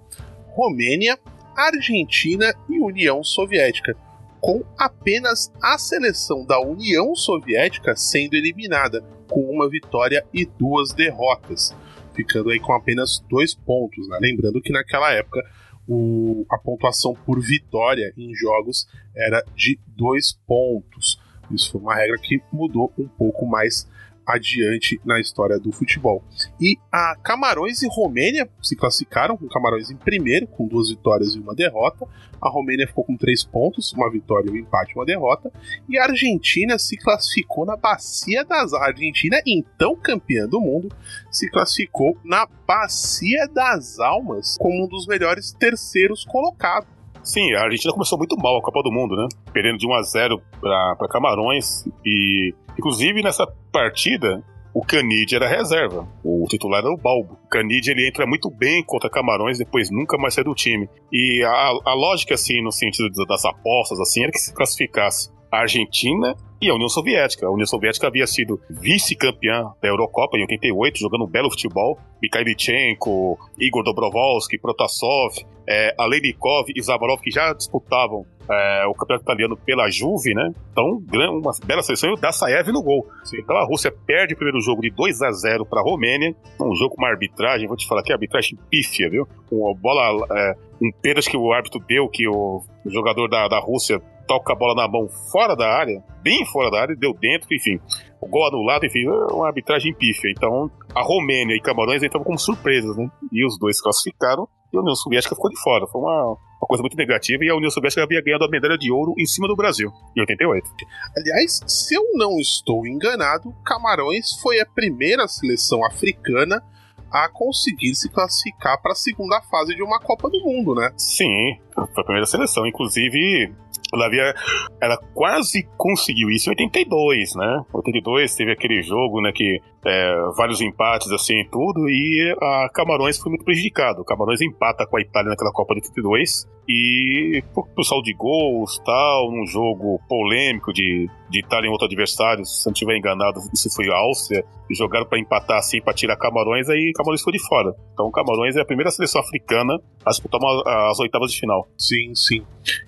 Romênia, 0.61 1.19
Argentina 1.57 2.55
e 2.69 2.79
União 2.79 3.25
Soviética, 3.25 3.97
com 4.39 4.63
apenas 4.77 5.51
a 5.63 5.79
seleção 5.79 6.45
da 6.45 6.61
União 6.61 7.17
Soviética 7.17 7.97
sendo 7.97 8.35
eliminada, 8.35 9.03
com 9.27 9.41
uma 9.41 9.71
vitória 9.71 10.23
e 10.35 10.45
duas 10.45 10.93
derrotas, 10.93 11.75
ficando 12.13 12.51
aí 12.51 12.61
com 12.61 12.75
apenas 12.75 13.25
dois 13.27 13.55
pontos. 13.55 14.07
Né? 14.07 14.19
Lembrando 14.21 14.61
que 14.61 14.71
naquela 14.71 15.11
época 15.15 15.43
o, 15.89 16.45
a 16.51 16.59
pontuação 16.59 17.15
por 17.15 17.41
vitória 17.41 18.13
em 18.15 18.35
jogos 18.35 18.87
era 19.17 19.43
de 19.57 19.79
dois 19.87 20.39
pontos. 20.47 21.19
Isso 21.51 21.73
foi 21.73 21.81
uma 21.81 21.95
regra 21.95 22.19
que 22.19 22.39
mudou 22.53 22.93
um 22.99 23.09
pouco 23.09 23.47
mais 23.47 23.89
adiante 24.35 25.01
na 25.05 25.21
história 25.21 25.59
do 25.59 25.73
futebol. 25.73 26.23
E 26.61 26.77
a 26.91 27.17
Camarões 27.23 27.83
e 27.83 27.89
Romênia 27.89 28.49
se 28.63 28.77
classificaram, 28.77 29.37
com 29.37 29.49
Camarões 29.49 29.91
em 29.91 29.97
primeiro, 29.97 30.47
com 30.47 30.67
duas 30.67 30.89
vitórias 30.89 31.35
e 31.35 31.39
uma 31.39 31.55
derrota. 31.55 32.07
A 32.41 32.49
Romênia 32.49 32.87
ficou 32.87 33.05
com 33.05 33.17
três 33.17 33.45
pontos, 33.45 33.93
uma 33.93 34.11
vitória, 34.11 34.51
um 34.51 34.57
empate 34.57 34.93
e 34.93 34.99
uma 34.99 35.05
derrota. 35.05 35.53
E 35.89 35.99
a 35.99 36.05
Argentina 36.05 36.79
se 36.79 36.97
classificou 36.97 37.67
na 37.67 37.77
Bacia 37.77 38.45
das 38.45 38.73
A 38.73 38.87
Argentina, 38.87 39.41
então 39.47 39.97
campeã 39.97 40.47
do 40.47 40.61
mundo, 40.61 40.89
se 41.31 41.51
classificou 41.51 42.17
na 42.25 42.47
Bacia 42.67 43.49
das 43.49 43.99
Almas 43.99 44.57
como 44.59 44.85
um 44.85 44.89
dos 44.89 45.07
melhores 45.07 45.53
terceiros 45.53 46.25
colocados. 46.25 47.00
Sim, 47.23 47.53
a 47.55 47.63
Argentina 47.63 47.93
começou 47.93 48.19
muito 48.19 48.37
mal 48.37 48.57
a 48.59 48.63
Copa 48.63 48.83
do 48.83 48.93
Mundo, 48.93 49.15
né? 49.15 49.29
Perdendo 49.53 49.79
de 49.79 49.87
1 49.87 49.95
a 49.95 50.03
0 50.03 50.43
para 50.61 51.09
Camarões. 51.09 51.85
E, 52.05 52.55
inclusive, 52.79 53.23
nessa 53.23 53.47
partida, 53.71 54.43
o 54.73 54.85
Canide 54.85 55.37
era 55.37 55.49
reserva. 55.49 56.09
O 56.25 56.47
titular 56.49 56.81
era 56.81 56.93
o 56.93 56.97
Balbo. 56.97 57.35
O 57.45 57.49
Canide 57.49 57.91
ele 57.91 58.09
entra 58.09 58.27
muito 58.27 58.51
bem 58.51 58.83
contra 58.85 59.11
Camarões, 59.11 59.59
depois 59.59 59.91
nunca 59.91 60.17
mais 60.17 60.35
sai 60.35 60.45
do 60.45 60.55
time. 60.55 60.89
E 61.13 61.43
a, 61.45 61.91
a 61.91 61.95
lógica, 61.95 62.35
assim, 62.35 62.63
no 62.63 62.73
sentido 62.73 63.09
das 63.27 63.45
apostas, 63.45 64.01
assim, 64.01 64.23
era 64.23 64.33
que 64.33 64.39
se 64.39 64.55
classificasse 64.55 65.31
a 65.51 65.59
Argentina 65.59 66.37
e 66.61 66.69
a 66.69 66.75
União 66.75 66.89
Soviética. 66.89 67.47
A 67.47 67.51
União 67.51 67.67
Soviética 67.67 68.07
havia 68.07 68.27
sido 68.27 68.61
vice-campeã 68.69 69.73
da 69.81 69.89
Eurocopa 69.89 70.37
em 70.37 70.43
88, 70.43 70.99
jogando 70.99 71.25
um 71.25 71.29
belo 71.29 71.51
futebol. 71.51 71.99
Mikhailichenko, 72.23 73.39
Igor 73.59 73.83
Dobrovolsky, 73.83 74.59
Protasov, 74.59 75.35
é, 75.67 75.95
Aleinikov 75.97 76.67
e 76.75 76.83
Zavarov, 76.83 77.21
que 77.21 77.31
já 77.31 77.53
disputavam 77.55 78.27
é, 78.51 78.85
o 78.87 78.95
campeonato 78.95 79.25
italiano 79.25 79.57
pela 79.57 79.89
Juve, 79.89 80.35
né? 80.35 80.53
Então, 80.73 81.01
uma 81.39 81.53
bela 81.65 81.83
seleção 81.83 82.11
e 82.11 82.13
o 82.15 82.17
Dassaev 82.17 82.69
no 82.73 82.83
gol. 82.83 83.07
Então 83.33 83.57
a 83.57 83.65
Rússia 83.65 83.93
perde 84.07 84.35
o 84.35 84.37
primeiro 84.37 84.61
jogo 84.61 84.83
de 84.83 84.91
2 84.91 85.23
a 85.23 85.31
0 85.31 85.65
para 85.65 85.81
a 85.81 85.85
Romênia. 85.85 86.35
Um 86.61 86.75
jogo 86.75 86.97
com 86.97 87.03
uma 87.03 87.09
arbitragem, 87.09 87.69
vou 87.69 87.77
te 87.77 87.87
falar 87.87 88.03
que 88.03 88.13
é 88.13 88.15
arbitragem 88.15 88.59
pífia, 88.69 89.09
viu? 89.09 89.27
Uma 89.51 89.75
bola, 89.75 90.27
é, 90.33 90.55
um 90.83 90.91
pênalti 91.01 91.31
que 91.31 91.37
o 91.37 91.53
árbitro 91.53 91.81
deu, 91.87 92.09
que 92.09 92.27
o, 92.29 92.63
o 92.85 92.91
jogador 92.91 93.29
da, 93.29 93.47
da 93.47 93.61
Rússia 93.61 94.03
toca 94.27 94.53
a 94.53 94.57
bola 94.57 94.75
na 94.75 94.89
mão 94.89 95.09
fora 95.31 95.55
da 95.55 95.69
área, 95.69 96.03
bem 96.23 96.45
fora 96.47 96.71
da 96.71 96.81
área, 96.81 96.97
deu 96.97 97.13
dentro, 97.15 97.49
enfim. 97.53 97.81
O 98.21 98.29
gol 98.29 98.47
anulado, 98.49 98.85
enfim, 98.85 99.07
é 99.07 99.33
uma 99.33 99.47
arbitragem 99.47 99.95
pífia. 99.95 100.31
Então, 100.31 100.71
a 100.95 101.03
Romênia 101.03 101.55
e 101.55 101.61
Camarões 101.61 102.03
entravam 102.03 102.25
como 102.25 102.39
surpresas, 102.39 102.97
né? 102.97 103.11
E 103.33 103.45
os 103.47 103.59
dois 103.59 103.81
classificaram 103.81 104.49
e 104.73 104.77
a 104.77 104.81
União 104.81 104.95
Soviética 104.95 105.35
ficou 105.35 105.51
de 105.51 105.61
fora. 105.61 105.87
Foi 105.87 106.01
uma, 106.01 106.37
uma 106.61 106.69
coisa 106.69 106.83
muito 106.83 106.97
negativa 106.97 107.45
e 107.45 107.51
a 107.51 107.57
União 107.57 107.71
Soviética 107.71 108.03
havia 108.03 108.23
ganhado 108.23 108.45
a 108.45 108.49
medalha 108.49 108.79
de 108.79 108.91
ouro 108.93 109.15
em 109.19 109.27
cima 109.27 109.49
do 109.49 109.57
Brasil, 109.57 109.91
em 110.17 110.21
88. 110.21 110.69
Aliás, 111.17 111.61
se 111.67 111.95
eu 111.95 112.03
não 112.15 112.39
estou 112.39 112.87
enganado, 112.87 113.55
Camarões 113.65 114.39
foi 114.41 114.61
a 114.61 114.67
primeira 114.67 115.27
seleção 115.27 115.85
africana 115.85 116.63
a 117.11 117.29
conseguir 117.29 117.95
se 117.97 118.09
classificar 118.09 118.81
para 118.81 118.93
a 118.93 118.95
segunda 118.95 119.41
fase 119.43 119.75
de 119.75 119.83
uma 119.83 119.99
Copa 119.99 120.31
do 120.31 120.41
Mundo, 120.45 120.77
né? 120.77 120.93
Sim, 120.97 121.59
foi 121.75 121.85
a 121.85 122.05
primeira 122.05 122.27
seleção. 122.27 122.65
Inclusive, 122.67 123.53
ela, 123.93 124.07
havia, 124.07 124.35
ela 124.81 124.97
quase 125.15 125.69
conseguiu 125.77 126.31
isso 126.31 126.49
em 126.49 126.53
82, 126.53 127.35
né? 127.37 127.65
82 127.73 128.35
teve 128.35 128.53
aquele 128.53 128.83
jogo, 128.83 129.21
né, 129.21 129.33
que 129.35 129.61
é, 129.85 130.15
vários 130.37 130.61
empates 130.61 131.11
assim 131.13 131.45
tudo, 131.51 131.89
e 131.89 132.37
a 132.41 132.69
Camarões 132.73 133.19
foi 133.19 133.31
muito 133.31 133.45
prejudicado. 133.45 134.03
O 134.03 134.05
Camarões 134.05 134.41
empata 134.41 134.87
com 134.87 134.97
a 134.97 135.01
Itália 135.01 135.31
naquela 135.31 135.53
Copa 135.53 135.75
de 135.75 135.81
82 135.81 136.49
e 136.69 137.43
por, 137.53 137.67
por 137.69 137.85
saldo 137.85 138.05
de 138.05 138.15
gols, 138.15 138.79
tal, 138.85 139.33
num 139.33 139.47
jogo 139.47 140.01
polêmico 140.09 140.73
de, 140.73 141.09
de 141.29 141.41
Itália 141.41 141.69
em 141.69 141.71
outro 141.71 141.87
adversário, 141.87 142.45
se 142.45 142.65
não 142.67 142.73
estiver 142.73 142.97
enganado, 142.97 143.41
se 143.55 143.75
foi 143.75 143.91
a 143.91 143.97
Áustria, 143.97 144.45
jogaram 144.71 145.07
para 145.07 145.19
empatar 145.19 145.59
assim, 145.59 145.81
para 145.81 145.93
tirar 145.93 146.17
Camarões, 146.17 146.69
aí 146.69 146.93
Camarões 146.95 147.23
foi 147.23 147.33
de 147.33 147.41
fora. 147.41 147.75
Então 147.93 148.11
Camarões 148.11 148.57
é 148.57 148.61
a 148.61 148.65
primeira 148.65 148.91
seleção 148.91 149.21
africana 149.21 149.81
a 150.05 150.11
disputar 150.11 150.41
uma, 150.41 150.91
as 150.91 150.99
oitavas 151.01 151.33
de 151.33 151.41
final. 151.41 151.69
Sim, 151.77 152.15
sim. 152.15 152.45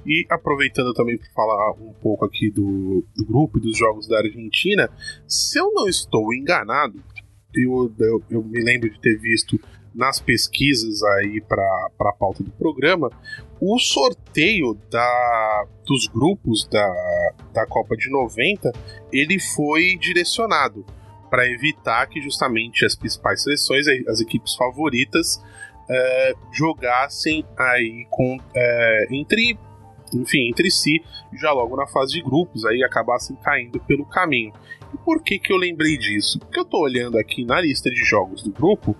E 0.07 0.24
aproveitando 0.31 0.92
também 0.92 1.18
para 1.18 1.28
falar 1.35 1.72
um 1.72 1.92
pouco 2.00 2.24
aqui 2.24 2.50
do, 2.50 3.05
do 3.16 3.24
grupo 3.24 3.59
e 3.59 3.62
dos 3.62 3.76
jogos 3.76 4.07
da 4.07 4.18
Argentina, 4.18 4.88
se 5.26 5.59
eu 5.59 5.72
não 5.72 5.88
estou 5.88 6.33
enganado, 6.33 6.82
eu, 7.55 7.92
eu, 7.99 8.23
eu 8.31 8.42
me 8.42 8.62
lembro 8.62 8.90
de 8.90 9.01
ter 9.01 9.18
visto 9.18 9.59
nas 9.95 10.18
pesquisas 10.21 11.03
aí 11.03 11.40
para 11.42 11.88
a 12.01 12.12
pauta 12.12 12.42
do 12.42 12.51
programa, 12.53 13.11
o 13.61 13.79
sorteio 13.79 14.75
da, 14.90 15.66
dos 15.87 16.07
grupos 16.07 16.66
da, 16.68 17.33
da 17.53 17.66
Copa 17.66 17.95
de 17.97 18.11
90 18.11 18.73
ele 19.12 19.38
foi 19.38 19.97
direcionado 19.99 20.85
para 21.31 21.47
evitar 21.47 22.07
que 22.07 22.21
justamente 22.21 22.85
as 22.85 22.97
principais 22.97 23.42
seleções, 23.42 23.87
as 24.09 24.21
equipes 24.21 24.55
favoritas, 24.55 25.42
é, 25.88 26.35
jogassem 26.53 27.45
aí 27.57 28.07
com 28.11 28.38
é, 28.55 29.07
entre 29.11 29.59
enfim, 30.14 30.49
entre 30.49 30.71
si, 30.71 31.03
já 31.33 31.53
logo 31.53 31.75
na 31.75 31.87
fase 31.87 32.12
de 32.12 32.23
grupos, 32.23 32.66
aí 32.66 32.85
acabassem 32.85 33.35
caindo 33.37 33.81
pelo 33.81 34.05
caminho. 34.05 34.53
E 34.92 34.96
por 34.98 35.22
que, 35.22 35.38
que 35.38 35.52
eu 35.52 35.57
lembrei 35.57 35.96
disso? 35.96 36.38
Porque 36.38 36.59
eu 36.59 36.64
tô 36.64 36.81
olhando 36.81 37.18
aqui 37.18 37.44
na 37.44 37.61
lista 37.61 37.90
de 37.90 38.05
jogos 38.05 38.42
do 38.42 38.50
grupo 38.50 38.96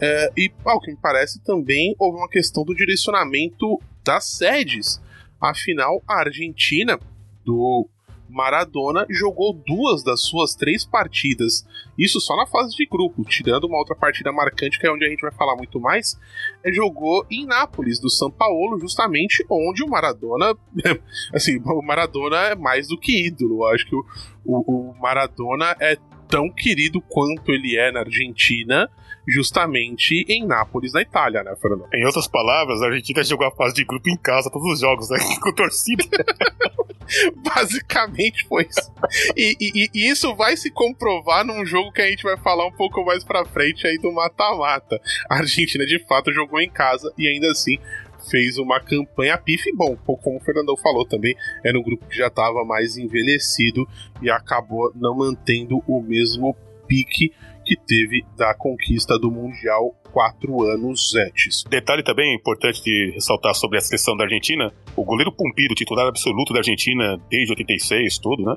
é, 0.00 0.30
e, 0.36 0.52
ao 0.64 0.80
que 0.80 0.90
me 0.90 0.96
parece, 0.96 1.42
também 1.42 1.94
houve 1.98 2.18
uma 2.18 2.28
questão 2.28 2.64
do 2.64 2.74
direcionamento 2.74 3.80
das 4.04 4.36
sedes. 4.36 5.00
Afinal, 5.40 6.02
a 6.06 6.20
Argentina, 6.20 6.98
do 7.44 7.88
Maradona, 8.28 9.06
jogou 9.10 9.52
duas 9.52 10.02
das 10.02 10.22
suas 10.22 10.54
três 10.54 10.84
partidas. 10.84 11.64
Isso 11.98 12.20
só 12.20 12.36
na 12.36 12.46
fase 12.46 12.74
de 12.76 12.86
grupo, 12.86 13.24
tirando 13.24 13.64
uma 13.64 13.78
outra 13.78 13.94
partida 13.94 14.32
marcante, 14.32 14.78
que 14.78 14.86
é 14.86 14.92
onde 14.92 15.04
a 15.04 15.08
gente 15.08 15.20
vai 15.20 15.32
falar 15.32 15.56
muito 15.56 15.80
mais. 15.80 16.18
É, 16.64 16.72
jogou 16.72 17.26
em 17.30 17.46
Nápoles, 17.46 18.00
do 18.00 18.10
São 18.10 18.30
Paulo, 18.30 18.78
justamente 18.80 19.44
onde 19.48 19.82
o 19.82 19.88
Maradona. 19.88 20.56
assim, 21.32 21.60
o 21.64 21.82
Maradona 21.82 22.36
é 22.38 22.54
mais 22.54 22.88
do 22.88 22.98
que 22.98 23.26
ídolo. 23.26 23.64
Eu 23.64 23.74
acho 23.74 23.86
que 23.86 23.94
o, 23.94 24.04
o, 24.44 24.90
o 24.90 25.00
Maradona 25.00 25.76
é 25.80 25.96
tão 26.28 26.50
querido 26.50 27.00
quanto 27.00 27.52
ele 27.52 27.76
é 27.76 27.92
na 27.92 28.00
Argentina 28.00 28.90
justamente 29.26 30.24
em 30.28 30.46
Nápoles, 30.46 30.92
na 30.92 31.02
Itália, 31.02 31.42
né, 31.42 31.54
Fernando? 31.60 31.86
Em 31.92 32.04
outras 32.04 32.28
palavras, 32.28 32.82
a 32.82 32.86
Argentina 32.86 33.22
jogou 33.24 33.46
a 33.46 33.50
fase 33.50 33.74
de 33.74 33.84
grupo 33.84 34.08
em 34.08 34.16
casa, 34.16 34.50
todos 34.50 34.72
os 34.72 34.80
jogos, 34.80 35.08
né, 35.10 35.18
com 35.40 35.52
torcida. 35.52 36.04
Basicamente 37.36 38.46
foi 38.48 38.66
isso. 38.68 38.92
E, 39.36 39.56
e, 39.60 39.90
e, 39.94 40.10
isso 40.10 40.34
vai 40.34 40.56
se 40.56 40.70
comprovar 40.70 41.44
num 41.44 41.64
jogo 41.64 41.92
que 41.92 42.00
a 42.00 42.08
gente 42.08 42.22
vai 42.22 42.36
falar 42.38 42.66
um 42.66 42.72
pouco 42.72 43.04
mais 43.04 43.22
pra 43.22 43.44
frente 43.44 43.86
aí 43.86 43.98
do 43.98 44.12
mata-mata. 44.12 45.00
A 45.28 45.36
Argentina 45.36 45.84
de 45.84 45.98
fato 46.06 46.32
jogou 46.32 46.60
em 46.60 46.70
casa 46.70 47.12
e 47.18 47.28
ainda 47.28 47.50
assim 47.50 47.78
fez 48.30 48.58
uma 48.58 48.80
campanha 48.80 49.36
pif 49.36 49.70
bom, 49.72 49.96
como 49.96 50.38
o 50.38 50.40
Fernandão 50.40 50.76
falou 50.78 51.06
também, 51.06 51.36
era 51.62 51.78
um 51.78 51.82
grupo 51.82 52.06
que 52.06 52.16
já 52.16 52.28
estava 52.28 52.64
mais 52.64 52.96
envelhecido 52.96 53.86
e 54.22 54.30
acabou 54.30 54.90
não 54.94 55.14
mantendo 55.14 55.82
o 55.86 56.00
mesmo 56.00 56.56
pique 56.86 57.32
que 57.64 57.76
teve 57.76 58.24
da 58.36 58.54
conquista 58.54 59.18
do 59.18 59.30
Mundial 59.30 59.94
quatro 60.14 60.62
anos 60.62 61.12
antes. 61.16 61.64
Detalhe 61.68 62.04
também 62.04 62.36
importante 62.36 62.80
de 62.80 63.10
ressaltar 63.14 63.52
sobre 63.54 63.78
a 63.78 63.80
seleção 63.80 64.16
da 64.16 64.22
Argentina: 64.22 64.72
o 64.94 65.04
goleiro 65.04 65.32
Pumpido, 65.32 65.74
titular 65.74 66.06
absoluto 66.06 66.52
da 66.52 66.60
Argentina 66.60 67.20
desde 67.28 67.50
86, 67.50 68.18
tudo, 68.18 68.44
né? 68.44 68.56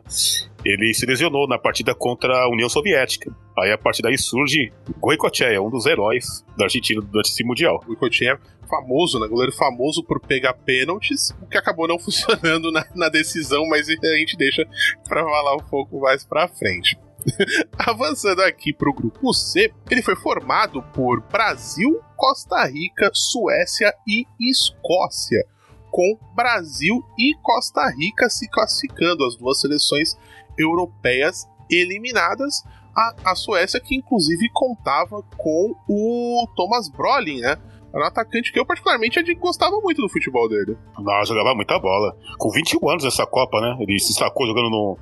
Ele 0.63 0.93
se 0.93 1.05
lesionou 1.05 1.47
na 1.47 1.57
partida 1.57 1.95
contra 1.95 2.43
a 2.43 2.49
União 2.49 2.69
Soviética. 2.69 3.35
Aí 3.57 3.71
a 3.71 3.77
partir 3.77 4.03
daí 4.03 4.17
surge 4.17 4.71
Goicoechea, 4.99 5.61
um 5.61 5.69
dos 5.69 5.85
heróis 5.85 6.45
da 6.55 6.65
Argentina 6.65 7.01
durante 7.01 7.29
esse 7.29 7.43
Mundial. 7.43 7.81
Goicoechea 7.87 8.39
famoso, 8.69 9.19
né? 9.19 9.27
Goleiro 9.27 9.53
famoso 9.53 10.03
por 10.03 10.19
pegar 10.19 10.53
pênaltis, 10.53 11.31
o 11.41 11.47
que 11.47 11.57
acabou 11.57 11.87
não 11.87 11.97
funcionando 11.99 12.71
na, 12.71 12.85
na 12.95 13.09
decisão, 13.09 13.65
mas 13.67 13.89
a 13.89 14.17
gente 14.17 14.37
deixa 14.37 14.67
para 15.07 15.23
falar 15.23 15.55
um 15.55 15.63
pouco 15.69 16.01
mais 16.01 16.23
pra 16.23 16.47
frente. 16.47 16.97
Avançando 17.77 18.41
aqui 18.41 18.73
para 18.73 18.89
o 18.89 18.93
grupo 18.93 19.33
C, 19.33 19.71
ele 19.89 20.01
foi 20.01 20.15
formado 20.15 20.81
por 20.93 21.21
Brasil, 21.21 22.01
Costa 22.15 22.65
Rica, 22.65 23.09
Suécia 23.13 23.93
e 24.07 24.25
Escócia, 24.39 25.45
com 25.91 26.17
Brasil 26.35 27.03
e 27.17 27.35
Costa 27.41 27.87
Rica 27.89 28.29
se 28.29 28.47
classificando, 28.49 29.25
as 29.25 29.35
duas 29.35 29.59
seleções 29.59 30.15
europeias 30.57 31.47
eliminadas. 31.69 32.63
A, 32.95 33.31
a 33.31 33.35
Suécia, 33.35 33.79
que 33.79 33.95
inclusive 33.95 34.49
contava 34.51 35.21
com 35.37 35.75
o 35.87 36.47
Thomas 36.55 36.89
Brolin, 36.89 37.41
né? 37.41 37.55
Era 37.97 38.05
um 38.05 38.07
atacante 38.07 38.51
que 38.53 38.59
eu, 38.59 38.65
particularmente, 38.65 39.19
gostava 39.35 39.75
muito 39.81 40.01
do 40.01 40.09
futebol 40.09 40.47
dele. 40.47 40.77
Não, 40.99 41.25
jogava 41.25 41.55
muita 41.55 41.79
bola. 41.79 42.15
Com 42.37 42.49
21 42.51 42.89
anos 42.89 43.03
nessa 43.03 43.25
Copa, 43.25 43.59
né? 43.59 43.75
Ele 43.79 43.99
se 43.99 44.13
sacou 44.13 44.45
jogando 44.47 44.69
no, 44.69 44.97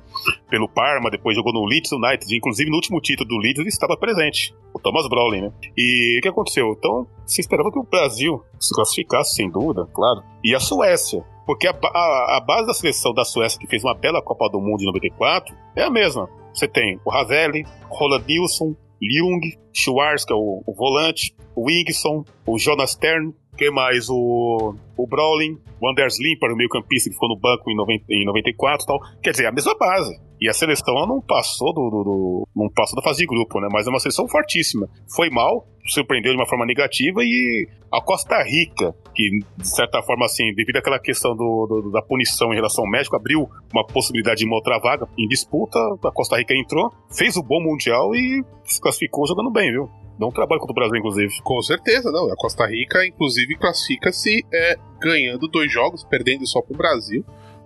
pelo 0.50 0.68
Parma, 0.68 1.10
depois 1.10 1.36
jogou 1.36 1.52
no 1.52 1.64
Leeds 1.66 1.92
United. 1.92 2.34
Inclusive, 2.36 2.70
no 2.70 2.76
último 2.76 3.00
título 3.00 3.28
do 3.28 3.36
Leeds, 3.38 3.60
ele 3.60 3.68
estava 3.68 3.96
presente. 3.96 4.54
O 4.74 4.78
Thomas 4.80 5.08
Brolin, 5.08 5.42
né? 5.42 5.52
E 5.76 6.18
o 6.18 6.22
que 6.22 6.28
aconteceu? 6.28 6.74
Então, 6.78 7.06
se 7.26 7.40
esperava 7.40 7.70
que 7.70 7.78
o 7.78 7.82
Brasil 7.82 8.42
se 8.58 8.74
classificasse, 8.74 9.34
sem 9.34 9.50
dúvida, 9.50 9.86
claro. 9.92 10.22
E 10.42 10.54
a 10.54 10.60
Suécia. 10.60 11.24
Porque 11.46 11.66
a, 11.68 11.70
a- 11.70 12.36
a 12.38 12.40
base 12.44 12.66
da 12.66 12.74
seleção 12.74 13.12
da 13.14 13.24
Suécia, 13.24 13.58
que 13.60 13.68
fez 13.68 13.84
uma 13.84 13.94
bela 13.94 14.20
Copa 14.22 14.48
do 14.50 14.60
Mundo 14.60 14.82
em 14.82 14.86
94, 14.86 15.54
é 15.76 15.82
a 15.84 15.90
mesma. 15.90 16.28
Você 16.52 16.66
tem 16.66 16.98
o 17.04 17.10
Ravelli, 17.10 17.64
Roland 17.88 18.24
Nilsson, 18.26 18.74
Ljung, 19.00 19.40
Schwarz, 19.72 20.24
que 20.24 20.32
é 20.32 20.36
o, 20.36 20.62
o 20.66 20.74
volante, 20.74 21.34
o 21.54 21.66
Wigson, 21.66 22.24
o 22.46 22.58
Jonas 22.58 22.92
Stern, 22.92 23.32
que 23.56 23.70
mais? 23.70 24.08
O, 24.08 24.74
o 24.96 25.06
Brolin, 25.06 25.58
o 25.80 25.88
Anders 25.88 26.18
Limper, 26.20 26.52
o 26.52 26.56
meio-campista 26.56 27.08
que 27.08 27.14
ficou 27.14 27.28
no 27.28 27.38
banco 27.38 27.70
em, 27.70 27.76
90, 27.76 28.04
em 28.10 28.24
94 28.24 28.84
e 28.84 28.86
tal. 28.86 29.00
Quer 29.22 29.30
dizer, 29.30 29.46
a 29.46 29.52
mesma 29.52 29.74
base. 29.78 30.20
E 30.40 30.48
a 30.48 30.52
seleção 30.52 30.94
não 31.06 31.20
passou 31.20 31.72
do, 31.72 31.88
do- 31.90 32.04
do- 32.04 32.48
não 32.54 32.68
passou 32.68 32.96
da 32.96 33.02
fase 33.02 33.20
de 33.20 33.26
grupo, 33.26 33.58
né? 33.60 33.68
Mas 33.72 33.86
é 33.86 33.90
uma 33.90 33.98
seleção 33.98 34.28
fortíssima. 34.28 34.88
Foi 35.14 35.30
mal, 35.30 35.66
surpreendeu 35.86 36.32
de 36.32 36.38
uma 36.38 36.46
forma 36.46 36.66
negativa 36.66 37.20
e 37.22 37.66
a 37.90 38.00
Costa 38.02 38.42
Rica, 38.42 38.94
que 39.14 39.38
de 39.56 39.68
certa 39.68 40.02
forma 40.02 40.26
assim, 40.26 40.52
devido 40.54 40.76
àquela 40.76 40.98
questão 40.98 41.34
do, 41.34 41.66
do- 41.66 41.90
da 41.90 42.02
punição 42.02 42.52
em 42.52 42.56
relação 42.56 42.84
ao 42.84 42.90
México, 42.90 43.16
abriu 43.16 43.48
uma 43.72 43.86
possibilidade 43.86 44.40
de 44.40 44.46
uma 44.46 44.56
outra 44.56 44.78
vaga 44.78 45.08
em 45.16 45.26
disputa. 45.26 45.78
A 46.04 46.10
Costa 46.12 46.36
Rica 46.36 46.54
entrou, 46.54 46.92
fez 47.10 47.36
o 47.36 47.42
bom 47.42 47.62
mundial 47.62 48.14
e 48.14 48.44
se 48.64 48.80
classificou 48.80 49.26
jogando 49.26 49.50
bem, 49.50 49.70
viu? 49.70 49.88
Deu 50.18 50.28
um 50.28 50.32
trabalho 50.32 50.60
contra 50.60 50.72
o 50.72 50.74
Brasil, 50.74 50.96
inclusive. 50.96 51.42
Com 51.42 51.60
certeza, 51.62 52.10
não. 52.10 52.30
A 52.32 52.36
Costa 52.36 52.66
Rica, 52.66 53.06
inclusive, 53.06 53.54
classifica-se 53.56 54.44
é, 54.52 54.76
ganhando 55.00 55.46
dois 55.48 55.70
jogos, 55.70 56.04
perdendo 56.04 56.46
só 56.46 56.60
pro 56.62 56.76
Brasil, 56.76 57.22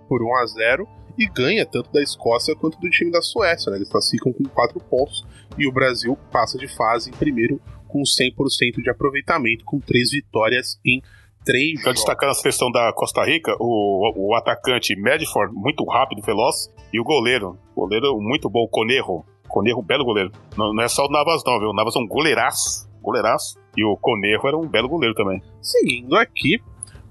por 0.09 0.21
1 0.21 0.35
a 0.35 0.45
0 0.45 0.87
e 1.17 1.25
ganha 1.27 1.65
tanto 1.65 1.91
da 1.91 2.01
Escócia 2.01 2.55
quanto 2.55 2.79
do 2.79 2.89
time 2.89 3.11
da 3.11 3.21
Suécia. 3.21 3.69
Né? 3.71 3.77
Eles 3.77 3.89
classificam 3.89 4.33
com 4.33 4.43
quatro 4.45 4.79
pontos 4.79 5.25
e 5.57 5.67
o 5.67 5.71
Brasil 5.71 6.17
passa 6.31 6.57
de 6.57 6.67
fase 6.67 7.09
em 7.09 7.13
primeiro 7.13 7.61
com 7.87 8.01
100% 8.01 8.81
de 8.81 8.89
aproveitamento, 8.89 9.65
com 9.65 9.79
três 9.79 10.11
vitórias 10.11 10.79
em 10.85 11.01
três 11.43 11.79
jogos. 11.79 11.95
destacar 11.95 12.29
na 12.29 12.33
seleção 12.33 12.71
da 12.71 12.93
Costa 12.93 13.23
Rica 13.25 13.55
o, 13.59 14.29
o 14.29 14.35
atacante 14.35 14.95
Medford, 14.95 15.53
muito 15.53 15.83
rápido, 15.85 16.21
veloz, 16.21 16.71
e 16.93 16.99
o 16.99 17.03
goleiro, 17.03 17.57
goleiro 17.75 18.19
muito 18.19 18.49
bom, 18.49 18.67
Conejo. 18.67 19.23
Conejo, 19.47 19.81
belo 19.81 20.05
goleiro. 20.05 20.31
Não, 20.57 20.73
não 20.73 20.83
é 20.83 20.87
só 20.87 21.05
o 21.05 21.11
Navas, 21.11 21.43
não, 21.45 21.59
viu? 21.59 21.69
O 21.69 21.73
Navas 21.73 21.95
é 21.95 21.99
um 21.99 22.07
goleiraço, 22.07 22.89
goleiraço. 23.01 23.59
E 23.75 23.83
o 23.83 23.97
Conejo 23.97 24.47
era 24.47 24.57
um 24.57 24.67
belo 24.67 24.87
goleiro 24.87 25.13
também. 25.13 25.41
Seguindo 25.61 26.15
aqui, 26.15 26.61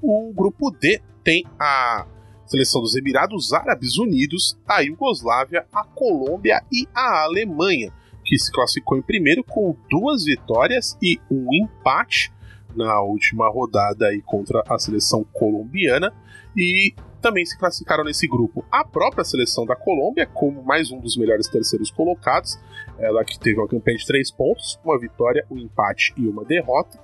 o 0.00 0.32
grupo 0.32 0.70
D 0.70 1.02
tem 1.22 1.44
a 1.58 2.06
seleção 2.50 2.80
dos 2.80 2.96
Emirados 2.96 3.52
Árabes 3.52 3.96
Unidos, 3.96 4.58
a 4.66 4.80
Iugoslávia, 4.80 5.64
a 5.72 5.84
Colômbia 5.84 6.60
e 6.72 6.84
a 6.92 7.22
Alemanha, 7.22 7.92
que 8.24 8.36
se 8.36 8.50
classificou 8.50 8.98
em 8.98 9.02
primeiro 9.02 9.44
com 9.44 9.76
duas 9.88 10.24
vitórias 10.24 10.98
e 11.00 11.20
um 11.30 11.46
empate 11.54 12.32
na 12.74 13.00
última 13.00 13.48
rodada 13.48 14.08
aí 14.08 14.20
contra 14.20 14.64
a 14.68 14.78
seleção 14.80 15.24
colombiana 15.32 16.12
e 16.56 16.92
também 17.20 17.44
se 17.46 17.56
classificaram 17.56 18.02
nesse 18.02 18.26
grupo 18.26 18.64
a 18.70 18.84
própria 18.84 19.24
seleção 19.24 19.64
da 19.64 19.76
Colômbia 19.76 20.26
como 20.26 20.62
mais 20.62 20.90
um 20.90 20.98
dos 20.98 21.16
melhores 21.16 21.46
terceiros 21.46 21.90
colocados, 21.90 22.58
ela 22.98 23.24
que 23.24 23.38
teve 23.38 23.60
uma 23.60 23.68
campanha 23.68 23.98
de 23.98 24.06
três 24.06 24.30
pontos, 24.30 24.78
uma 24.84 24.98
vitória, 24.98 25.46
um 25.50 25.58
empate 25.58 26.12
e 26.16 26.26
uma 26.26 26.44
derrota. 26.44 26.98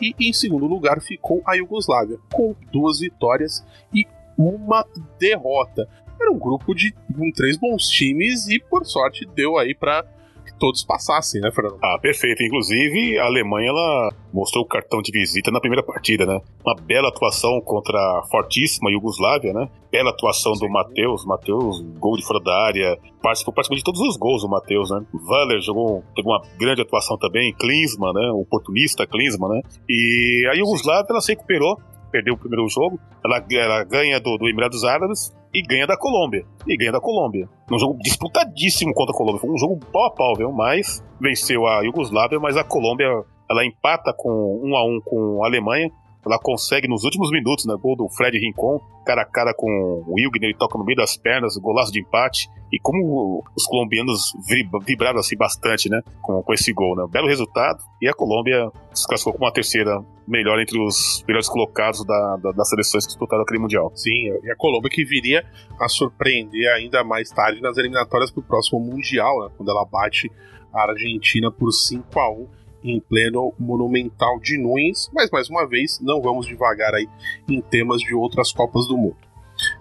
E 0.00 0.14
em 0.18 0.32
segundo 0.32 0.66
lugar 0.66 1.00
ficou 1.00 1.42
a 1.46 1.54
Iugoslávia, 1.54 2.18
com 2.32 2.56
duas 2.72 2.98
vitórias 2.98 3.64
e 3.94 4.06
uma 4.38 4.86
derrota. 5.18 5.88
Era 6.20 6.30
um 6.30 6.38
grupo 6.38 6.74
de 6.74 6.92
com 6.92 7.30
três 7.32 7.56
bons 7.56 7.88
times 7.88 8.48
e, 8.48 8.58
por 8.58 8.84
sorte, 8.86 9.26
deu 9.34 9.58
aí 9.58 9.74
para 9.74 10.04
que 10.48 10.58
todos 10.58 10.82
passassem, 10.82 11.40
né, 11.40 11.50
Fernando? 11.52 11.78
Ah, 11.82 11.98
perfeito. 12.00 12.42
Inclusive, 12.42 13.18
a 13.18 13.26
Alemanha 13.26 13.68
ela 13.68 14.10
mostrou 14.32 14.64
o 14.64 14.66
cartão 14.66 15.02
de 15.02 15.12
visita 15.12 15.50
na 15.50 15.60
primeira 15.60 15.82
partida, 15.82 16.24
né? 16.24 16.40
Uma 16.64 16.74
bela 16.74 17.08
atuação 17.08 17.60
contra 17.60 17.98
a 17.98 18.22
fortíssima 18.30 18.90
Iugoslávia, 18.90 19.52
né? 19.52 19.68
Bela 19.92 20.10
atuação 20.10 20.52
do 20.52 20.68
Matheus. 20.68 21.24
Matheus, 21.24 21.80
gol 21.98 22.16
de 22.16 22.24
fora 22.24 22.42
da 22.42 22.66
área. 22.66 22.98
Participou 23.22 23.52
praticamente 23.52 23.80
de 23.80 23.84
todos 23.84 24.00
os 24.00 24.16
gols 24.16 24.42
o 24.42 24.48
Matheus, 24.48 24.90
né? 24.90 25.04
Valer 25.12 25.60
jogou, 25.60 26.02
teve 26.16 26.26
uma 26.26 26.40
grande 26.58 26.82
atuação 26.82 27.18
também. 27.18 27.54
Klinsmann, 27.54 28.14
né? 28.14 28.30
O 28.32 28.40
oportunista 28.40 29.06
Klinsmann, 29.06 29.56
né? 29.56 29.62
E 29.88 30.48
a 30.50 30.56
Iugoslávia 30.56 31.06
ela 31.10 31.20
se 31.20 31.32
recuperou. 31.32 31.78
Perdeu 32.10 32.34
o 32.34 32.38
primeiro 32.38 32.68
jogo, 32.68 32.98
ela, 33.24 33.44
ela 33.50 33.84
ganha 33.84 34.18
do, 34.20 34.36
do 34.38 34.48
Emirados 34.48 34.84
Árabes 34.84 35.34
e 35.52 35.62
ganha 35.62 35.86
da 35.86 35.96
Colômbia. 35.96 36.44
E 36.66 36.76
ganha 36.76 36.92
da 36.92 37.00
Colômbia. 37.00 37.48
Num 37.70 37.78
jogo 37.78 37.98
disputadíssimo 37.98 38.92
contra 38.94 39.14
a 39.14 39.16
Colômbia. 39.16 39.40
Foi 39.40 39.50
um 39.50 39.58
jogo 39.58 39.78
pau 39.92 40.06
a 40.06 40.10
pau, 40.10 40.34
viu? 40.36 40.52
Mas 40.52 41.04
venceu 41.20 41.66
a 41.66 41.82
Iugoslávia, 41.82 42.38
mas 42.40 42.56
a 42.56 42.64
Colômbia 42.64 43.06
ela 43.50 43.64
empata 43.64 44.12
com 44.16 44.60
um 44.62 44.76
a 44.76 44.84
um 44.84 45.00
com 45.00 45.42
a 45.42 45.46
Alemanha. 45.46 45.90
Ela 46.28 46.38
consegue 46.38 46.86
nos 46.88 47.04
últimos 47.04 47.30
minutos, 47.30 47.64
né? 47.66 47.74
Gol 47.80 47.96
do 47.96 48.08
Fred 48.08 48.38
Rincon, 48.38 48.80
cara 49.04 49.22
a 49.22 49.24
cara 49.24 49.54
com 49.54 49.66
o 50.06 50.14
Wilgner, 50.14 50.50
ele 50.50 50.58
toca 50.58 50.76
no 50.78 50.84
meio 50.84 50.96
das 50.96 51.16
pernas, 51.16 51.56
golaço 51.56 51.90
de 51.90 52.00
empate. 52.00 52.48
E 52.72 52.78
como 52.78 53.42
os 53.56 53.64
colombianos 53.66 54.32
vib- 54.46 54.70
vibraram 54.86 55.18
assim 55.18 55.36
bastante, 55.36 55.88
né? 55.88 56.02
Com, 56.22 56.42
com 56.42 56.52
esse 56.52 56.70
gol, 56.72 56.94
né? 56.94 57.04
Belo 57.10 57.26
resultado. 57.26 57.78
E 58.02 58.06
a 58.08 58.12
Colômbia 58.12 58.70
se 58.92 59.06
classificou 59.08 59.32
como 59.32 59.46
a 59.46 59.52
terceira 59.52 60.04
melhor 60.26 60.60
entre 60.60 60.78
os 60.78 61.24
melhores 61.26 61.48
colocados 61.48 62.04
da, 62.04 62.36
da- 62.36 62.52
das 62.52 62.68
seleções 62.68 63.04
que 63.04 63.08
disputaram 63.12 63.42
aquele 63.42 63.58
Mundial. 63.60 63.90
Sim, 63.94 64.10
e 64.44 64.50
a 64.50 64.56
Colômbia 64.56 64.90
que 64.90 65.02
viria 65.04 65.42
a 65.80 65.88
surpreender 65.88 66.70
ainda 66.74 67.02
mais 67.02 67.30
tarde 67.30 67.62
nas 67.62 67.78
eliminatórias 67.78 68.30
para 68.30 68.40
o 68.40 68.44
próximo 68.44 68.78
Mundial, 68.80 69.44
né, 69.44 69.50
quando 69.56 69.70
ela 69.70 69.84
bate 69.86 70.30
a 70.74 70.82
Argentina 70.90 71.50
por 71.50 71.72
5 71.72 72.20
a 72.20 72.30
1 72.30 72.46
em 72.82 73.00
pleno 73.00 73.52
Monumental 73.58 74.38
de 74.40 74.58
Nunes, 74.58 75.10
mas 75.12 75.30
mais 75.30 75.48
uma 75.48 75.66
vez 75.66 75.98
não 76.00 76.20
vamos 76.20 76.46
devagar 76.46 76.94
aí 76.94 77.08
em 77.48 77.60
temas 77.60 78.00
de 78.00 78.14
outras 78.14 78.52
Copas 78.52 78.86
do 78.86 78.96
Mundo. 78.96 79.16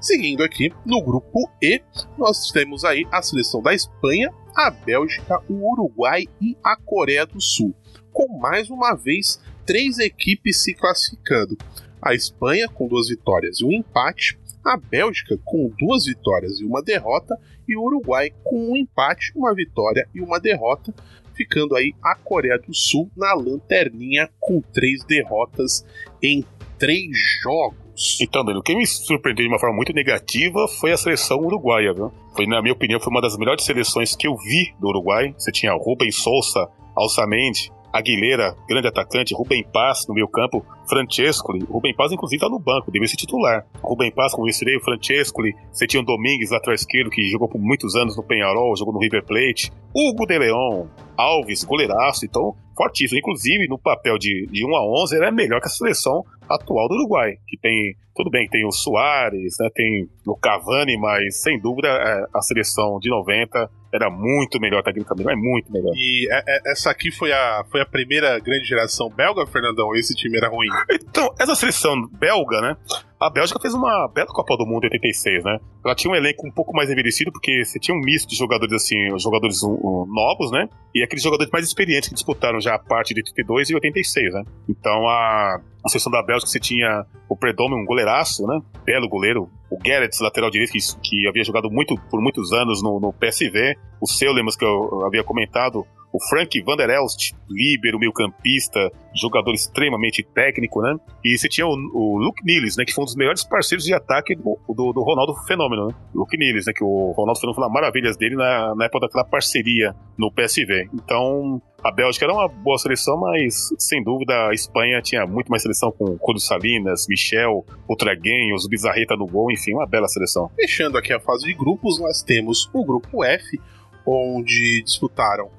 Seguindo 0.02 0.44
aqui, 0.44 0.72
no 0.86 1.02
grupo 1.02 1.50
E, 1.62 1.82
nós 2.18 2.52
temos 2.52 2.84
aí 2.84 3.06
a 3.12 3.22
seleção 3.22 3.62
da 3.62 3.74
Espanha, 3.74 4.34
a 4.56 4.72
Bélgica, 4.72 5.40
o 5.48 5.72
Uruguai 5.72 6.26
e 6.42 6.58
a 6.64 6.76
Coreia 6.76 7.26
do 7.26 7.40
Sul, 7.40 7.76
com 8.12 8.40
mais 8.40 8.70
uma 8.70 8.96
vez 8.96 9.40
três 9.66 10.00
equipes 10.00 10.64
se 10.64 10.74
classificando. 10.74 11.58
A 12.02 12.16
Espanha 12.16 12.68
com 12.68 12.88
duas 12.88 13.10
vitórias 13.10 13.60
e 13.60 13.66
um 13.66 13.72
empate, 13.72 14.40
a 14.64 14.78
Bélgica 14.78 15.38
com 15.46 15.72
duas 15.78 16.06
vitórias 16.06 16.60
e 16.60 16.66
uma 16.66 16.82
derrota, 16.82 17.40
e 17.68 17.76
o 17.76 17.84
Uruguai 17.84 18.32
com 18.44 18.72
um 18.72 18.76
empate, 18.76 19.32
uma 19.36 19.54
vitória 19.54 20.08
e 20.14 20.22
uma 20.22 20.40
derrota, 20.40 20.94
ficando 21.38 21.76
aí 21.76 21.94
a 22.04 22.16
Coreia 22.16 22.58
do 22.58 22.74
Sul 22.74 23.10
na 23.16 23.34
lanterninha 23.34 24.28
com 24.40 24.60
três 24.60 25.06
derrotas 25.06 25.86
em 26.22 26.44
três 26.80 27.10
jogos. 27.44 28.18
Então, 28.22 28.44
Danilo, 28.44 28.60
o 28.60 28.64
que 28.64 28.76
me 28.76 28.86
surpreendeu 28.86 29.46
de 29.46 29.52
uma 29.52 29.60
forma 29.60 29.76
muito 29.76 29.94
negativa 29.94 30.68
foi 30.80 30.92
a 30.92 30.98
seleção 30.98 31.38
uruguaia, 31.40 31.94
viu? 31.94 32.12
Foi, 32.36 32.46
na 32.46 32.62
minha 32.62 32.74
opinião, 32.74 33.00
foi 33.00 33.12
uma 33.12 33.22
das 33.22 33.38
melhores 33.38 33.64
seleções 33.64 34.16
que 34.16 34.28
eu 34.28 34.36
vi 34.36 34.74
do 34.80 34.88
Uruguai. 34.88 35.34
Você 35.38 35.52
tinha 35.52 35.74
Rubem 35.74 36.12
Sousa, 36.12 36.70
Alçamendi, 36.96 37.72
Aguilera, 37.92 38.56
grande 38.68 38.88
atacante, 38.88 39.34
Rubem 39.34 39.64
Paz 39.72 40.06
no 40.08 40.14
meio 40.14 40.28
campo, 40.28 40.66
Francescoli. 40.88 41.64
Rubem 41.66 41.96
Paz, 41.96 42.12
inclusive, 42.12 42.40
tá 42.40 42.50
no 42.50 42.60
banco, 42.60 42.92
deveria 42.92 43.08
ser 43.08 43.18
titular. 43.18 43.66
Rubem 43.82 44.12
Paz, 44.12 44.34
como 44.34 44.48
eu 44.48 44.78
o 44.78 44.84
Francescoli. 44.84 45.56
Você 45.72 45.88
tinha 45.88 46.02
o 46.02 46.06
Domingues, 46.06 46.52
lateral 46.52 46.76
esquerdo, 46.76 47.10
que 47.10 47.30
jogou 47.30 47.48
por 47.48 47.60
muitos 47.60 47.96
anos 47.96 48.16
no 48.16 48.24
Penharol, 48.24 48.76
jogou 48.76 48.94
no 48.94 49.00
River 49.00 49.24
Plate. 49.26 49.72
Hugo 49.96 50.26
de 50.26 50.38
Leon, 50.38 50.86
Alves, 51.18 51.64
goleiraço. 51.64 52.26
Então, 52.26 52.56
fortíssimo. 52.76 53.20
Inclusive, 53.20 53.68
no 53.68 53.80
papel 53.80 54.18
de, 54.18 54.48
de 54.52 54.66
1 54.66 54.76
a 54.76 55.02
11, 55.04 55.16
ele 55.16 55.26
é 55.26 55.32
melhor 55.32 55.60
que 55.60 55.68
a 55.68 55.72
seleção 55.72 56.24
atual 56.48 56.88
do 56.88 56.96
Uruguai, 56.96 57.36
que 57.48 57.58
tem, 57.58 57.96
tudo 58.18 58.30
bem, 58.30 58.48
tem 58.50 58.66
o 58.66 58.72
Soares, 58.72 59.56
né, 59.60 59.70
tem 59.74 60.10
o 60.26 60.36
Cavani, 60.36 60.98
mas 60.98 61.42
sem 61.42 61.60
dúvida 61.60 61.88
é, 61.88 62.26
a 62.34 62.42
seleção 62.42 63.00
de 63.00 63.10
90 63.10 63.70
era 63.94 64.10
muito 64.10 64.60
melhor 64.60 64.84
tecnicamente, 64.84 65.30
é 65.30 65.36
muito 65.36 65.72
melhor. 65.72 65.94
E 65.96 66.28
é- 66.30 66.44
é- 66.46 66.72
essa 66.72 66.92
aqui 66.92 67.12
foi 67.12 67.32
a, 67.32 67.64
foi 67.72 67.82
a 67.82 67.86
primeira 67.86 68.38
grande 68.40 68.66
geração 68.66 69.10
belga, 69.10 69.46
Fernandão? 69.48 69.96
Esse 69.96 70.14
time 70.14 70.38
era 70.38 70.50
ruim. 70.50 70.68
Então, 71.10 71.34
essa 71.40 71.56
seleção 71.56 71.96
belga, 72.12 72.62
né? 72.62 72.76
A 73.20 73.30
Bélgica 73.30 73.60
fez 73.60 73.74
uma 73.74 74.08
bela 74.14 74.28
Copa 74.28 74.56
do 74.58 74.66
Mundo 74.66 74.84
em 74.84 74.88
86, 74.88 75.44
né? 75.44 75.58
Ela 75.84 75.96
tinha 75.96 76.12
um 76.12 76.16
elenco 76.16 76.46
um 76.46 76.52
pouco 76.52 76.76
mais 76.76 76.92
envelhecido, 76.92 77.32
porque 77.32 77.66
você 77.66 77.80
tinha 77.80 77.96
um 77.96 78.02
misto 78.02 78.30
de 78.30 78.36
jogadores, 78.36 78.74
assim, 78.74 78.96
jogadores 79.18 79.62
novos, 79.64 80.52
né? 80.52 80.70
E 80.94 81.02
aqueles 81.02 81.24
jogadores 81.24 81.52
mais 81.52 81.66
experientes 81.66 82.10
que 82.10 82.14
disputaram 82.14 82.60
já 82.62 82.76
a 82.76 82.80
parte 82.80 83.16
de 83.16 83.22
82 83.22 83.70
e 83.72 83.74
86, 83.76 84.34
né? 84.34 84.44
Então, 84.70 85.08
a, 85.08 85.60
a 85.84 85.90
seleção 85.90 86.12
da 86.12 86.22
Bélgica, 86.22 86.52
você 86.52 86.60
tinha 86.60 87.06
o 87.28 87.36
Predome, 87.36 87.74
um 87.74 87.86
goleiraço, 88.08 88.48
né? 88.48 88.62
Belo 88.86 89.10
goleiro. 89.10 89.50
O 89.70 89.78
Gerrits, 89.86 90.20
lateral 90.22 90.50
direito, 90.50 90.72
que, 90.72 90.80
que 91.02 91.28
havia 91.28 91.44
jogado 91.44 91.70
muito, 91.70 91.98
por 92.10 92.22
muitos 92.22 92.54
anos 92.54 92.82
no, 92.82 93.00
no 93.00 93.12
PSV. 93.12 93.76
O 94.00 94.08
Seulemans, 94.08 94.56
que 94.56 94.64
eu 94.64 95.06
havia 95.06 95.24
comentado. 95.24 95.86
O 96.12 96.20
Frank 96.30 96.62
Van 96.62 96.76
der 96.76 96.90
Elst, 96.90 97.34
líbero, 97.50 98.00
meio 98.00 98.14
campista, 98.14 98.92
jogador 99.14 99.54
extremamente 99.54 100.24
técnico, 100.24 100.82
né? 100.82 100.96
E 101.24 101.38
você 101.38 101.50
tinha 101.50 101.68
o, 101.68 101.72
o 101.72 102.18
Luke 102.18 102.44
Niles, 102.46 102.78
né? 102.78 102.86
Que 102.86 102.94
foi 102.94 103.04
um 103.04 103.06
dos 103.06 103.16
melhores 103.16 103.44
parceiros 103.44 103.86
de 103.86 103.94
ataque 103.94 104.36
do, 104.36 104.58
do, 104.68 104.94
do 104.94 105.04
Ronaldo 105.04 105.34
Fenômeno, 105.46 105.88
né? 105.88 105.96
Luke 106.14 106.38
Niles, 106.38 106.66
né? 106.66 106.74
Que 106.74 106.84
o 106.84 107.12
Ronaldo 107.12 107.40
Fenômeno 107.40 107.56
falou 107.56 107.70
maravilhas 107.70 108.16
dele 108.18 108.36
na, 108.36 108.74
na 108.76 108.86
época 108.86 109.08
daquela 109.08 109.26
parceria 109.26 109.94
no 110.18 110.32
PSV. 110.32 110.90
Então, 110.94 111.62
a 111.84 111.92
Bélgica 111.92 112.26
era 112.26 112.34
uma 112.34 112.48
boa 112.48 112.78
seleção, 112.78 113.20
mas 113.20 113.70
sem 113.78 114.04
dúvida 114.04 114.48
a 114.48 114.54
Espanha 114.54 115.02
tinha 115.02 115.26
muito 115.26 115.50
mais 115.50 115.62
seleção 115.62 115.92
com 115.92 116.18
Codo 116.18 116.40
Salinas, 116.40 117.06
Michel, 117.08 117.66
Ultraguenhos, 117.88 118.68
Bizarreta 118.68 119.16
no 119.16 119.28
gol, 119.28 119.52
enfim, 119.52 119.74
uma 119.74 119.86
bela 119.86 120.08
seleção. 120.08 120.50
Fechando 120.56 120.98
aqui 120.98 121.14
a 121.14 121.20
fase 121.20 121.46
de 121.46 121.54
grupos, 121.54 122.00
nós 122.00 122.24
temos 122.24 122.70
o 122.74 122.84
grupo 122.84 123.24
F, 123.24 123.60
onde 124.06 124.82
disputaram 124.84 125.50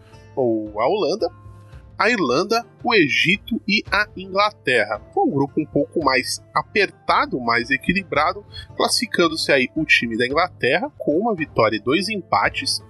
a 0.40 0.86
Holanda, 0.86 1.28
a 1.98 2.08
Irlanda, 2.08 2.64
o 2.84 2.94
Egito 2.94 3.60
e 3.66 3.82
a 3.90 4.06
Inglaterra. 4.16 5.00
Foi 5.12 5.24
um 5.24 5.30
grupo 5.30 5.60
um 5.60 5.66
pouco 5.66 6.04
mais 6.04 6.40
apertado, 6.54 7.40
mais 7.40 7.70
equilibrado, 7.70 8.44
classificando-se 8.76 9.50
aí 9.50 9.68
o 9.74 9.84
time 9.84 10.16
da 10.16 10.24
Inglaterra 10.24 10.92
com 10.96 11.18
uma 11.18 11.34
vitória 11.34 11.76
e 11.76 11.82
dois 11.82 12.08
empates. 12.08 12.80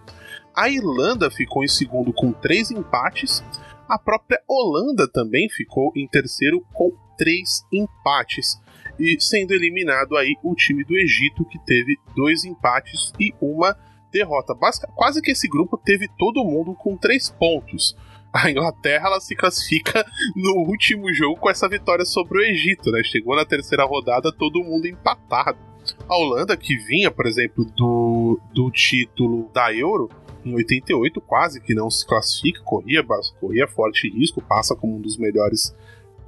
A 0.54 0.68
Irlanda 0.68 1.30
ficou 1.30 1.64
em 1.64 1.68
segundo 1.68 2.12
com 2.12 2.32
três 2.32 2.70
empates. 2.70 3.42
A 3.88 3.98
própria 3.98 4.42
Holanda 4.46 5.08
também 5.10 5.48
ficou 5.48 5.90
em 5.96 6.06
terceiro 6.06 6.62
com 6.74 6.92
três 7.16 7.64
empates. 7.72 8.60
E 8.98 9.16
sendo 9.20 9.54
eliminado 9.54 10.16
aí 10.16 10.34
o 10.42 10.54
time 10.54 10.84
do 10.84 10.96
Egito, 10.96 11.44
que 11.46 11.58
teve 11.60 11.96
dois 12.14 12.44
empates 12.44 13.12
e 13.18 13.32
uma 13.40 13.74
derrota. 14.12 14.54
Basic, 14.54 14.86
quase 14.94 15.20
que 15.20 15.30
esse 15.30 15.48
grupo 15.48 15.76
teve 15.76 16.08
todo 16.18 16.44
mundo 16.44 16.74
com 16.74 16.96
três 16.96 17.30
pontos. 17.30 17.96
A 18.32 18.50
Inglaterra 18.50 19.08
ela 19.08 19.20
se 19.20 19.34
classifica 19.34 20.04
no 20.36 20.66
último 20.68 21.12
jogo 21.12 21.40
com 21.40 21.50
essa 21.50 21.68
vitória 21.68 22.04
sobre 22.04 22.38
o 22.38 22.42
Egito, 22.42 22.90
né? 22.90 23.02
Chegou 23.02 23.34
na 23.34 23.44
terceira 23.44 23.84
rodada 23.84 24.32
todo 24.32 24.62
mundo 24.62 24.86
empatado. 24.86 25.58
A 26.06 26.16
Holanda, 26.16 26.56
que 26.56 26.76
vinha, 26.76 27.10
por 27.10 27.26
exemplo, 27.26 27.64
do, 27.64 28.38
do 28.52 28.70
título 28.70 29.50
da 29.54 29.72
Euro, 29.72 30.10
em 30.44 30.54
88 30.54 31.20
quase 31.22 31.60
que 31.60 31.74
não 31.74 31.90
se 31.90 32.06
classifica, 32.06 32.60
corria, 32.62 33.04
corria 33.40 33.66
forte 33.66 34.10
risco, 34.10 34.42
passa 34.42 34.76
como 34.76 34.96
um 34.96 35.00
dos 35.00 35.16
melhores 35.16 35.74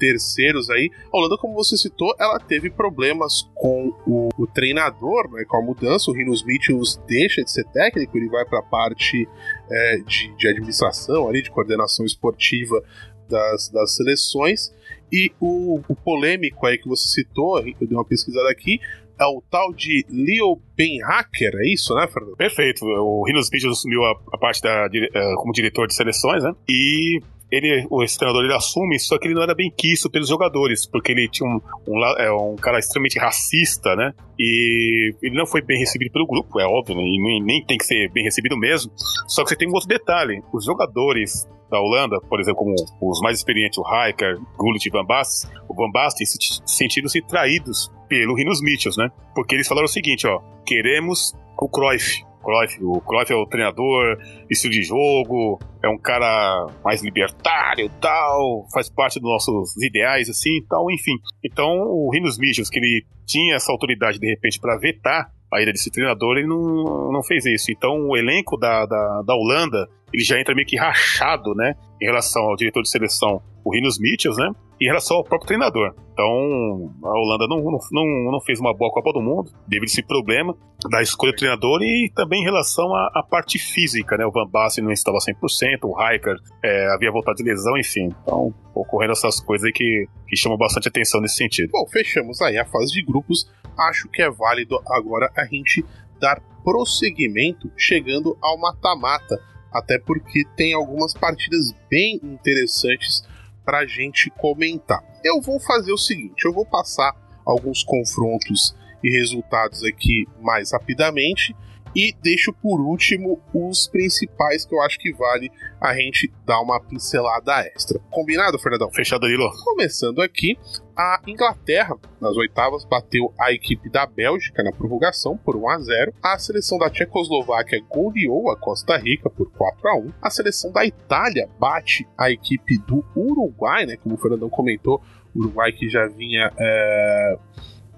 terceiros 0.01 0.71
aí. 0.71 0.91
A 1.13 1.17
Holanda, 1.17 1.37
como 1.37 1.55
você 1.55 1.77
citou, 1.77 2.15
ela 2.19 2.41
teve 2.41 2.71
problemas 2.71 3.49
com 3.55 3.93
o, 4.07 4.29
o 4.37 4.47
treinador, 4.47 5.31
né, 5.31 5.45
com 5.47 5.59
a 5.59 5.63
mudança. 5.63 6.11
O 6.11 6.15
Rinos 6.15 6.43
Mitchells 6.43 6.99
deixa 7.07 7.45
de 7.45 7.51
ser 7.53 7.65
técnico, 7.67 8.17
ele 8.17 8.29
vai 8.29 8.45
para 8.47 8.61
a 8.61 8.63
parte 8.63 9.29
é, 9.71 9.97
de, 9.99 10.35
de 10.37 10.49
administração, 10.49 11.29
ali, 11.29 11.43
de 11.43 11.51
coordenação 11.51 12.05
esportiva 12.07 12.83
das, 13.29 13.69
das 13.69 13.95
seleções. 13.95 14.73
E 15.13 15.31
o, 15.39 15.81
o, 15.87 15.95
polêmico 15.95 16.67
aí 16.67 16.79
que 16.79 16.89
você 16.89 17.07
citou, 17.09 17.59
eu 17.59 17.75
dei 17.87 17.97
uma 17.97 18.05
pesquisada 18.05 18.49
aqui, 18.51 18.81
é 19.21 19.25
o 19.27 19.43
tal 19.51 19.75
de 19.75 20.07
Leo 20.09 20.59
Benhacker, 20.75 21.53
é 21.57 21.69
isso, 21.69 21.95
né, 21.95 22.07
Fernando? 22.07 22.37
Perfeito. 22.37 22.87
O 22.87 23.25
Rinos 23.27 23.51
Mitchell 23.51 23.71
assumiu 23.71 24.03
a, 24.03 24.13
a 24.33 24.39
parte 24.39 24.63
da, 24.63 24.87
uh, 24.87 25.37
como 25.37 25.53
diretor 25.53 25.87
de 25.87 25.95
seleções, 25.95 26.43
né? 26.43 26.55
E 26.67 27.21
ele, 27.51 27.87
o 27.91 28.05
treinador 28.05 28.45
ele 28.45 28.55
assume, 28.55 28.99
só 28.99 29.19
que 29.19 29.27
ele 29.27 29.35
não 29.35 29.43
era 29.43 29.55
bem 29.55 29.71
quisto 29.71 30.09
pelos 30.09 30.29
jogadores, 30.29 30.87
porque 30.87 31.13
ele 31.13 31.29
tinha 31.29 31.49
um, 31.49 31.61
um, 31.89 32.05
é, 32.19 32.33
um, 32.33 32.57
cara 32.57 32.79
extremamente 32.79 33.19
racista, 33.19 33.97
né? 33.97 34.13
E 34.39 35.15
ele 35.23 35.37
não 35.37 35.47
foi 35.47 35.61
bem 35.61 35.79
recebido 35.79 36.13
pelo 36.13 36.27
grupo, 36.27 36.61
é 36.61 36.65
óbvio, 36.65 36.97
né? 36.97 37.03
e 37.03 37.21
nem, 37.21 37.43
nem 37.43 37.65
tem 37.65 37.77
que 37.77 37.85
ser 37.85 38.11
bem 38.11 38.25
recebido 38.25 38.57
mesmo. 38.57 38.93
Só 39.27 39.43
que 39.43 39.51
você 39.51 39.57
tem 39.57 39.69
um 39.69 39.73
outro 39.73 39.89
detalhe: 39.89 40.43
os 40.53 40.65
jogadores 40.65 41.49
da 41.71 41.81
Holanda, 41.81 42.21
por 42.29 42.41
exemplo, 42.41 42.59
como 42.59 42.75
os 43.01 43.21
mais 43.21 43.39
experientes, 43.39 43.79
o 43.79 43.83
Rijker, 43.83 44.39
Gullit 44.57 44.87
e 44.87 44.91
Van 44.91 45.05
Basten, 45.05 45.51
o 45.69 45.75
Van 45.75 45.91
Basten 45.91 46.27
sentiram-se 46.67 47.23
traídos 47.23 47.91
pelo 48.09 48.35
Rinos 48.35 48.61
Mitchells, 48.61 48.99
né? 48.99 49.11
Porque 49.35 49.55
eles 49.55 49.69
falaram 49.69 49.87
o 49.87 49.89
seguinte, 49.89 50.27
ó, 50.27 50.41
queremos 50.67 51.33
o 51.57 51.69
Cruyff, 51.69 52.25
Cruyff. 52.43 52.79
O 52.83 53.01
Cruyff 53.01 53.33
é 53.33 53.37
o 53.37 53.47
treinador, 53.47 54.19
estilo 54.51 54.73
de 54.73 54.83
jogo, 54.83 55.59
é 55.83 55.89
um 55.89 55.99
cara 55.99 56.67
mais 56.85 57.03
libertário 57.03 57.91
tal, 58.01 58.67
faz 58.73 58.89
parte 58.91 59.21
dos 59.21 59.31
nossos 59.31 59.77
ideais, 59.83 60.29
assim 60.29 60.63
tal, 60.69 60.91
enfim. 60.91 61.17
Então, 61.45 61.67
o 61.67 62.11
Rinos 62.13 62.39
Michels, 62.39 62.71
que 62.71 62.79
ele 62.79 63.05
tinha 63.27 63.57
essa 63.57 63.71
autoridade 63.71 64.19
de 64.19 64.29
repente 64.29 64.59
para 64.59 64.79
vetar 64.79 65.31
a 65.53 65.61
ida 65.61 65.73
desse 65.73 65.91
treinador, 65.91 66.37
ele 66.37 66.47
não, 66.47 67.13
não 67.13 67.23
fez 67.23 67.45
isso. 67.47 67.73
Então, 67.73 68.09
o 68.09 68.17
elenco 68.17 68.57
da, 68.57 68.87
da, 68.87 69.23
da 69.27 69.35
Holanda, 69.35 69.89
ele 70.13 70.23
já 70.23 70.39
entra 70.41 70.55
meio 70.55 70.67
que 70.67 70.77
rachado, 70.77 71.55
né, 71.55 71.75
em 72.01 72.07
relação 72.07 72.43
ao 72.43 72.57
diretor 72.57 72.83
de 72.83 72.91
seleção, 72.91 73.43
o 73.65 73.75
Rinos 73.75 73.99
Michels, 73.99 74.37
né, 74.37 74.51
em 74.81 74.87
relação 74.87 75.19
ao 75.19 75.25
próprio 75.25 75.49
treinador. 75.49 75.95
Então, 76.13 76.93
a 77.05 77.09
Holanda 77.09 77.47
não, 77.49 77.63
não, 77.63 78.33
não 78.33 78.41
fez 78.41 78.59
uma 78.59 78.75
boa 78.75 78.91
Copa 78.91 79.13
do 79.13 79.21
Mundo, 79.21 79.51
devido 79.67 79.89
a 79.89 79.93
esse 79.93 80.03
problema 80.03 80.57
da 80.91 81.03
escolha 81.03 81.33
do 81.33 81.37
treinador 81.37 81.83
e 81.83 82.11
também 82.15 82.41
em 82.41 82.45
relação 82.45 82.95
à, 82.95 83.11
à 83.15 83.23
parte 83.23 83.59
física, 83.59 84.17
né? 84.17 84.25
O 84.25 84.31
Van 84.31 84.47
Basten 84.47 84.85
não 84.85 84.93
estava 84.93 85.19
100%, 85.19 85.85
o 85.85 85.95
Rijkaard 85.95 86.41
é, 86.65 86.95
havia 86.95 87.13
voltado 87.13 87.37
de 87.37 87.43
lesão, 87.43 87.77
enfim. 87.79 88.09
Então, 88.23 88.55
ocorrendo 88.75 89.13
essas 89.13 89.41
coisas 89.41 89.67
aí 89.67 89.73
que, 89.73 90.07
que 90.27 90.37
chamam 90.37 90.57
bastante 90.57 90.89
atenção 90.89 91.21
nesse 91.21 91.37
sentido. 91.37 91.71
Bom, 91.71 91.87
fechamos 91.91 92.41
aí 92.41 92.59
a 92.59 92.65
fase 92.65 92.93
de 92.93 93.03
grupos. 93.03 93.51
Acho 93.79 94.09
que 94.09 94.23
é 94.23 94.31
válido 94.31 94.81
agora 94.89 95.31
a 95.37 95.45
gente 95.45 95.85
dar 96.19 96.41
prosseguimento 96.65 97.71
chegando 97.77 98.37
ao 98.43 98.59
mata-mata, 98.59 99.39
até 99.73 99.99
porque 99.99 100.45
tem 100.57 100.75
algumas 100.75 101.15
partidas 101.15 101.73
bem 101.89 102.21
interessantes 102.23 103.23
para 103.71 103.79
a 103.79 103.87
gente 103.87 104.31
comentar. 104.31 105.01
Eu 105.23 105.41
vou 105.41 105.61
fazer 105.61 105.93
o 105.93 105.97
seguinte: 105.97 106.45
eu 106.45 106.53
vou 106.53 106.67
passar 106.67 107.15
alguns 107.47 107.85
confrontos 107.85 108.75
e 109.01 109.09
resultados 109.17 109.85
aqui 109.85 110.27
mais 110.41 110.73
rapidamente 110.73 111.55
e 111.95 112.13
deixo 112.21 112.53
por 112.53 112.81
último 112.81 113.41
os 113.55 113.87
principais 113.87 114.65
que 114.65 114.75
eu 114.75 114.83
acho 114.83 114.99
que 114.99 115.13
vale 115.13 115.53
a 115.81 115.95
gente 115.95 116.33
dar 116.45 116.61
uma 116.61 116.81
pincelada 116.81 117.61
extra. 117.61 118.01
Combinado, 118.11 118.59
Fernandão? 118.59 118.91
Fechado, 118.91 119.21
Danilo. 119.21 119.49
Começando 119.65 120.21
aqui, 120.21 120.59
a 121.01 121.19
Inglaterra, 121.27 121.97
nas 122.21 122.37
oitavas, 122.37 122.85
bateu 122.85 123.33
a 123.41 123.51
equipe 123.51 123.89
da 123.89 124.05
Bélgica 124.05 124.63
na 124.63 124.71
prorrogação 124.71 125.35
por 125.35 125.57
1 125.57 125.69
a 125.71 125.79
0. 125.79 126.15
A 126.23 126.39
seleção 126.39 126.77
da 126.79 126.91
Tchecoslováquia 126.91 127.83
goleou 127.89 128.51
a 128.51 128.57
Costa 128.57 128.99
Rica 128.99 129.31
por 129.31 129.51
4 129.51 129.89
a 129.89 129.97
1. 129.97 130.13
A 130.21 130.31
seleção 130.31 130.71
da 130.71 130.85
Itália 130.85 131.49
bate 131.59 132.07
a 132.19 132.31
equipe 132.31 132.77
do 132.87 133.03
Uruguai, 133.17 133.87
né? 133.87 133.97
Como 133.97 134.15
o 134.15 134.19
Fernandão 134.19 134.51
comentou, 134.51 135.03
o 135.35 135.39
Uruguai 135.39 135.73
que 135.73 135.89
já 135.89 136.07
vinha. 136.07 136.53
É 136.59 137.39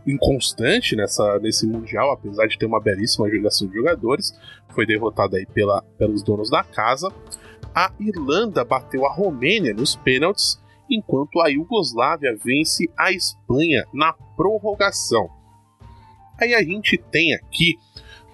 inconstante 0.07 0.97
nessa, 0.97 1.39
nesse 1.39 1.65
Mundial, 1.67 2.11
apesar 2.11 2.47
de 2.47 2.59
ter 2.59 2.67
uma 2.67 2.81
belíssima 2.81 3.29
geração 3.29 3.69
de 3.69 3.75
jogadores. 3.75 4.33
Foi 4.71 4.87
derrotada 4.87 5.37
aí 5.37 5.47
pela, 5.47 5.83
pelos 5.99 6.23
donos 6.23 6.51
da 6.51 6.63
casa. 6.63 7.09
A 7.75 7.91
Irlanda 7.99 8.65
bateu 8.65 9.07
a 9.07 9.13
Romênia 9.13 9.73
nos 9.73 9.97
pênaltis, 9.97 10.62
enquanto 10.95 11.41
a 11.41 11.49
Iugoslávia 11.49 12.37
vence 12.43 12.91
a 12.99 13.13
Espanha 13.13 13.85
na 13.93 14.13
prorrogação. 14.37 15.29
Aí 16.41 16.55
a 16.55 16.63
gente 16.63 16.99
tem 16.99 17.35
aqui 17.35 17.79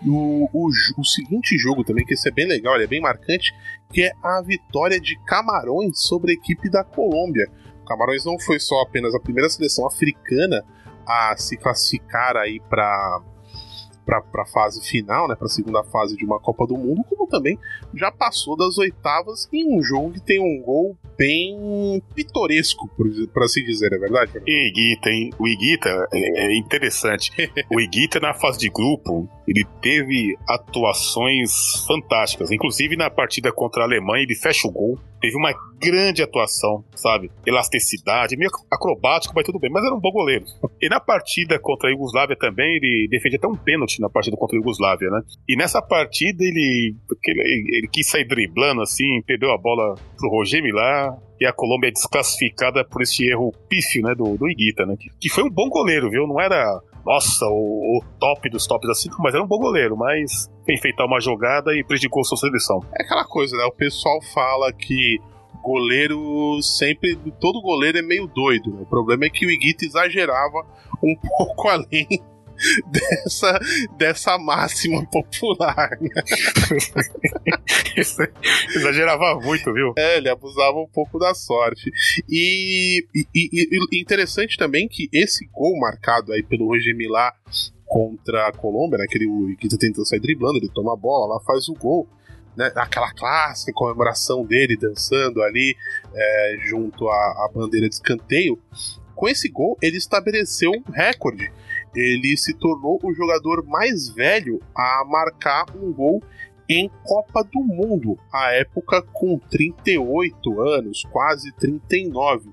o, 0.07 0.49
o, 0.53 0.71
o, 0.99 1.05
seguinte 1.05 1.57
jogo 1.59 1.85
também, 1.85 2.05
que 2.05 2.15
esse 2.15 2.29
é 2.29 2.33
bem 2.33 2.47
legal, 2.47 2.75
ele 2.75 2.85
é 2.85 2.89
bem 2.89 3.01
marcante, 3.01 3.53
que 3.93 4.03
é 4.03 4.13
a 4.23 4.41
vitória 4.43 5.01
de 5.01 5.19
Camarões 5.25 6.01
sobre 6.01 6.33
a 6.33 6.35
equipe 6.35 6.71
da 6.71 6.85
Colômbia. 6.85 7.51
Camarões 7.87 8.25
não 8.25 8.39
foi 8.39 8.61
só 8.61 8.83
apenas 8.83 9.15
a 9.15 9.21
primeira 9.21 9.49
seleção 9.49 9.87
africana 9.87 10.65
a 11.07 11.35
se 11.37 11.57
classificar 11.57 12.37
aí 12.37 12.61
para 12.61 13.23
para 14.09 14.43
a 14.43 14.47
fase 14.47 14.81
final, 14.89 15.29
né, 15.29 15.35
para 15.35 15.47
a 15.47 15.51
segunda 15.51 15.85
fase 15.85 16.17
de 16.17 16.25
uma 16.25 16.41
Copa 16.41 16.67
do 16.67 16.79
Mundo, 16.79 17.05
como 17.09 17.27
também 17.27 17.59
já 17.95 18.11
passou 18.11 18.57
das 18.57 18.79
oitavas 18.79 19.47
em 19.53 19.77
um 19.77 19.83
jogo 19.83 20.13
que 20.13 20.21
tem 20.21 20.41
um 20.41 20.63
gol 20.63 20.97
bem 21.19 22.03
pitoresco, 22.15 22.89
por 22.89 23.43
assim 23.43 23.63
dizer, 23.65 23.93
é 23.93 23.99
verdade? 23.99 24.33
Iguita, 24.47 25.11
hein? 25.11 25.31
O 25.39 25.47
Iguita 25.47 26.09
é, 26.13 26.47
é 26.47 26.57
interessante. 26.57 27.33
o 27.71 27.81
Iguita 27.81 28.19
na 28.21 28.33
fase 28.33 28.59
de 28.59 28.71
grupo, 28.71 29.29
ele 29.47 29.67
teve 29.83 30.39
atuações 30.49 31.85
fantásticas, 31.87 32.51
inclusive 32.51 32.97
na 32.97 33.11
partida 33.11 33.53
contra 33.53 33.83
a 33.83 33.85
Alemanha, 33.85 34.23
ele 34.23 34.35
fecha 34.35 34.67
o 34.67 34.71
gol 34.71 34.99
teve 35.21 35.37
uma 35.37 35.53
grande 35.81 36.23
atuação, 36.23 36.85
sabe? 36.95 37.31
Elasticidade, 37.47 38.37
meio 38.37 38.51
acrobático, 38.71 39.33
mas 39.35 39.45
tudo 39.45 39.59
bem, 39.59 39.71
mas 39.71 39.85
era 39.85 39.95
um 39.95 40.01
bom 40.01 40.11
goleiro. 40.11 40.45
E 40.81 40.89
na 40.89 41.01
partida 41.01 41.59
contra 41.59 41.89
a 41.89 41.93
Iugoslávia 41.93 42.37
também, 42.37 42.77
ele 42.77 43.09
defende 43.11 43.35
até 43.35 43.49
um 43.49 43.57
pênalti 43.57 44.01
na 44.01 44.09
partida 44.09 44.37
contra 44.37 44.57
a 44.57 44.61
Iugoslávia, 44.61 45.11
né? 45.11 45.21
E 45.49 45.57
nessa 45.57 45.83
partida 45.83 46.45
ele, 46.45 46.95
ele, 47.27 47.77
ele 47.79 47.89
quis 47.89 48.09
sair 48.09 48.25
driblando 48.25 48.81
assim, 48.81 49.21
perdeu 49.27 49.51
a 49.51 49.59
bola 49.59 49.97
pro 50.17 50.31
Roger 50.31 50.63
Milá, 50.63 51.19
e 51.41 51.47
a 51.47 51.53
Colômbia 51.53 51.89
é 51.89 51.93
desclassificada 51.93 52.85
por 52.85 53.03
esse 53.03 53.25
erro 53.29 53.53
pífio, 53.69 54.03
né, 54.03 54.15
do, 54.15 54.37
do 54.37 54.49
Iguita, 54.49 54.85
né? 54.87 54.95
Que, 54.99 55.11
que 55.21 55.29
foi 55.29 55.45
um 55.45 55.51
bom 55.51 55.69
goleiro, 55.69 56.11
viu? 56.11 56.27
Não 56.27 56.41
era 56.41 56.81
nossa, 57.05 57.47
o, 57.47 57.99
o 57.99 58.05
top 58.19 58.51
dos 58.51 58.67
tops 58.67 58.89
assim, 58.91 59.09
mas 59.19 59.35
era 59.35 59.43
um 59.43 59.47
bom 59.47 59.59
goleiro, 59.59 59.97
mas 59.97 60.51
enfeitar 60.69 61.07
uma 61.07 61.21
jogada 61.21 61.75
e 61.75 61.83
prejudicou 61.83 62.25
sua 62.25 62.37
seleção. 62.37 62.81
É 62.99 63.03
aquela 63.03 63.25
coisa, 63.25 63.57
né? 63.57 63.65
O 63.65 63.73
pessoal 63.73 64.21
fala 64.23 64.73
que 64.73 65.19
goleiro 65.63 66.61
sempre. 66.63 67.17
Todo 67.41 67.61
goleiro 67.61 67.99
é 67.99 68.03
meio 68.03 68.27
doido. 68.27 68.71
Né? 68.73 68.83
O 68.83 68.87
problema 68.87 69.27
é 69.27 69.31
que 69.31 69.47
o 69.47 69.51
Iguita 69.51 69.85
exagerava 69.85 70.65
um 71.03 71.15
pouco 71.37 71.69
além 71.69 72.07
dessa, 72.91 73.61
dessa 73.97 74.39
máxima 74.39 75.05
popular. 75.07 75.99
Né? 76.01 76.23
Exagerava 78.75 79.41
muito, 79.41 79.73
viu? 79.73 79.93
É, 79.97 80.19
ele 80.19 80.29
abusava 80.29 80.79
um 80.79 80.89
pouco 80.89 81.19
da 81.19 81.35
sorte. 81.35 81.91
E, 82.29 83.05
e, 83.15 83.27
e, 83.35 84.01
interessante 84.01 84.57
também 84.57 84.89
que 84.89 85.09
esse 85.13 85.47
gol 85.47 85.79
marcado 85.79 86.33
aí 86.33 86.43
pelo 86.43 86.67
Roger 86.67 86.97
Milá 86.97 87.33
contra 87.87 88.49
a 88.49 88.53
Colômbia, 88.53 88.99
né, 88.99 89.07
que 89.09 89.17
ele, 89.17 89.57
que 89.57 89.69
tá 89.69 89.77
tentando 89.79 90.07
sair 90.07 90.21
driblando, 90.21 90.59
ele 90.59 90.69
toma 90.69 90.93
a 90.93 90.97
bola, 90.97 91.35
lá 91.35 91.41
faz 91.41 91.69
o 91.69 91.75
gol. 91.75 92.07
Né, 92.57 92.73
aquela 92.75 93.13
clássica 93.13 93.73
comemoração 93.73 94.45
dele 94.45 94.77
dançando 94.77 95.41
ali 95.43 95.77
é, 96.13 96.57
junto 96.69 97.09
à, 97.09 97.15
à 97.15 97.51
bandeira 97.55 97.89
de 97.89 97.95
escanteio. 97.95 98.61
Com 99.15 99.29
esse 99.29 99.49
gol, 99.49 99.77
ele 99.81 99.97
estabeleceu 99.97 100.71
um 100.71 100.91
recorde 100.93 101.51
ele 101.95 102.37
se 102.37 102.55
tornou 102.55 102.99
o 103.03 103.13
jogador 103.13 103.65
mais 103.67 104.09
velho 104.09 104.61
a 104.75 105.05
marcar 105.07 105.67
um 105.77 105.93
gol 105.93 106.23
em 106.69 106.91
Copa 107.03 107.43
do 107.43 107.61
Mundo, 107.61 108.19
à 108.33 108.53
época 108.53 109.01
com 109.01 109.39
38 109.39 110.61
anos, 110.61 111.03
quase 111.11 111.51
39. 111.53 112.51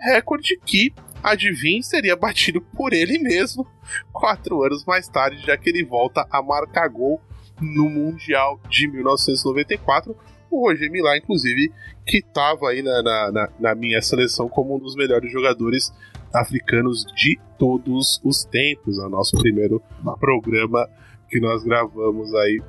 Recorde 0.00 0.58
que, 0.64 0.92
adivinhe, 1.22 1.82
seria 1.82 2.14
batido 2.14 2.60
por 2.60 2.92
ele 2.92 3.18
mesmo 3.18 3.66
quatro 4.12 4.62
anos 4.62 4.84
mais 4.84 5.08
tarde, 5.08 5.44
já 5.44 5.56
que 5.56 5.68
ele 5.68 5.84
volta 5.84 6.24
a 6.30 6.40
marcar 6.40 6.88
gol 6.88 7.20
no 7.60 7.88
Mundial 7.88 8.60
de 8.68 8.86
1994. 8.86 10.16
O 10.50 10.66
Roger 10.66 10.90
Milá, 10.90 11.16
inclusive, 11.18 11.72
que 12.06 12.18
estava 12.18 12.70
aí 12.70 12.80
na, 12.80 13.02
na, 13.02 13.50
na, 13.58 13.74
minha 13.74 14.00
seleção 14.00 14.48
como 14.48 14.76
um 14.76 14.78
dos 14.78 14.94
melhores 14.94 15.30
jogadores 15.30 15.92
africanos 16.32 17.04
de 17.14 17.38
todos 17.58 18.20
os 18.24 18.44
tempos. 18.44 18.98
É 18.98 19.06
o 19.06 19.08
nosso 19.08 19.36
primeiro 19.38 19.82
programa 20.20 20.88
que 21.28 21.40
nós 21.40 21.62
gravamos 21.62 22.34
aí 22.34 22.60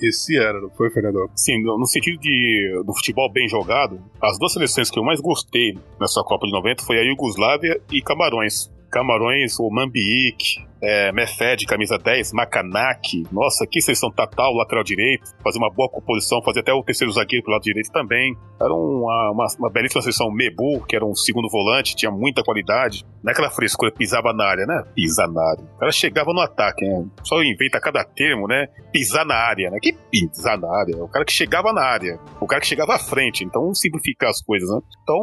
esse 0.00 0.36
ano, 0.36 0.62
não 0.62 0.70
foi, 0.70 0.90
Fernando? 0.90 1.30
Sim, 1.36 1.62
no 1.62 1.86
sentido 1.86 2.18
de, 2.18 2.82
do 2.84 2.92
futebol 2.94 3.30
bem 3.30 3.48
jogado, 3.48 4.00
as 4.20 4.38
duas 4.38 4.52
seleções 4.52 4.90
que 4.90 4.98
eu 4.98 5.04
mais 5.04 5.20
gostei 5.20 5.78
nessa 6.00 6.22
Copa 6.22 6.46
de 6.46 6.52
90 6.52 6.82
foi 6.82 6.98
a 6.98 7.02
Iugoslávia 7.02 7.80
e 7.90 8.02
Camarões. 8.02 8.70
Camarões, 8.92 9.58
o 9.58 9.70
Mambique, 9.70 10.60
é, 10.82 11.12
Mefed, 11.12 11.64
camisa 11.64 11.96
10, 11.96 12.32
Macanak, 12.32 13.22
nossa, 13.30 13.64
que 13.66 13.80
seleção 13.80 14.10
Tatal, 14.10 14.52
lateral 14.52 14.82
direito, 14.82 15.30
fazer 15.42 15.58
uma 15.58 15.70
boa 15.70 15.88
composição, 15.88 16.42
fazer 16.42 16.60
até 16.60 16.72
o 16.72 16.82
terceiro 16.82 17.12
zagueiro 17.12 17.44
pro 17.44 17.52
lado 17.52 17.62
direito 17.62 17.90
também. 17.92 18.36
Era 18.60 18.72
uma, 18.74 19.30
uma, 19.30 19.46
uma 19.58 19.70
belíssima 19.70 20.02
seleção 20.02 20.30
Mebu, 20.30 20.84
que 20.84 20.96
era 20.96 21.06
um 21.06 21.14
segundo 21.14 21.48
volante, 21.48 21.94
tinha 21.94 22.10
muita 22.10 22.42
qualidade. 22.42 23.06
Naquela 23.22 23.48
frescura, 23.48 23.92
pisava 23.92 24.32
na 24.32 24.44
área, 24.44 24.66
né? 24.66 24.84
Pisar 24.94 25.30
na 25.30 25.40
área. 25.40 25.64
O 25.64 25.78
cara 25.78 25.92
chegava 25.92 26.32
no 26.32 26.40
ataque, 26.40 26.84
né? 26.84 27.06
Só 27.22 27.40
inventa 27.42 27.80
cada 27.80 28.04
termo, 28.04 28.48
né? 28.48 28.66
Pisar 28.92 29.24
na 29.24 29.36
área, 29.36 29.70
né? 29.70 29.78
Que 29.80 29.92
pisar 30.10 30.58
na 30.58 30.68
área? 30.68 30.96
O 30.96 31.08
cara 31.08 31.24
que 31.24 31.32
chegava 31.32 31.72
na 31.72 31.82
área, 31.82 32.18
o 32.40 32.46
cara 32.46 32.60
que 32.60 32.66
chegava 32.66 32.96
à 32.96 32.98
frente. 32.98 33.44
Então, 33.44 33.72
simplificar 33.72 34.30
as 34.30 34.42
coisas, 34.42 34.68
né? 34.68 34.80
Então, 35.04 35.16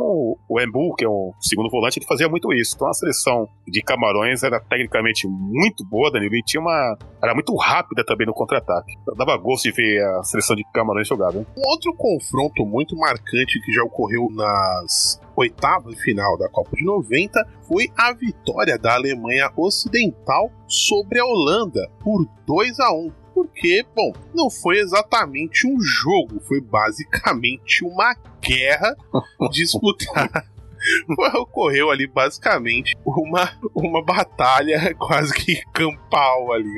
o 0.48 0.62
Embu, 0.62 0.96
que 0.96 1.04
é 1.04 1.10
o 1.10 1.34
segundo 1.42 1.70
volante, 1.70 2.00
ele 2.00 2.06
fazia 2.06 2.30
muito 2.30 2.54
isso. 2.54 2.76
Então, 2.76 2.88
a 2.88 2.94
seleção 2.94 3.50
de 3.70 3.82
Camarões 3.82 4.44
era 4.44 4.60
tecnicamente 4.60 5.28
muito 5.28 5.86
boa, 5.86 6.12
Danilo, 6.12 6.36
e 6.36 6.44
tinha 6.44 6.62
uma. 6.62 6.98
Era 7.22 7.34
muito 7.34 7.56
rápida 7.56 8.04
também 8.06 8.28
no 8.28 8.34
contra-ataque. 8.34 8.94
Dava 9.18 9.38
gosto 9.38 9.64
de 9.64 9.72
ver 9.72 10.02
a 10.04 10.24
seleção 10.24 10.56
de 10.56 10.64
Camarões 10.74 11.08
jogar, 11.08 11.34
né? 11.34 11.46
Um 11.58 11.70
outro 11.70 11.94
confronto 11.96 12.66
muito 12.66 12.96
marcante 12.96 13.60
que 13.62 13.72
já 13.72 13.84
ocorreu 13.84 14.28
nas 14.32 15.20
oitavas 15.36 15.96
de 15.96 16.02
final 16.02 16.38
da 16.38 16.50
Copa 16.50 16.76
de 16.76 16.84
90 16.84 17.48
foi 17.68 17.88
a 17.98 18.12
vitória 18.14 18.78
da 18.78 18.96
Alemanha 18.96 19.52
Ocidental 19.56 20.52
sobre 20.68 21.20
a 21.20 21.26
Holanda 21.26 21.90
por 22.02 22.28
2 22.46 22.80
a 22.80 22.94
1 22.94 23.12
porque, 23.34 23.86
bom, 23.96 24.12
não 24.34 24.50
foi 24.50 24.80
exatamente 24.80 25.66
um 25.66 25.80
jogo, 25.80 26.42
foi 26.42 26.60
basicamente 26.60 27.86
uma 27.86 28.14
guerra 28.42 28.94
disputada 29.50 30.44
ocorreu 31.40 31.90
ali 31.90 32.08
basicamente 32.08 32.96
uma, 33.06 33.52
uma 33.76 34.04
batalha 34.04 34.94
quase 34.98 35.34
que 35.34 35.62
campal 35.74 36.52
ali. 36.54 36.70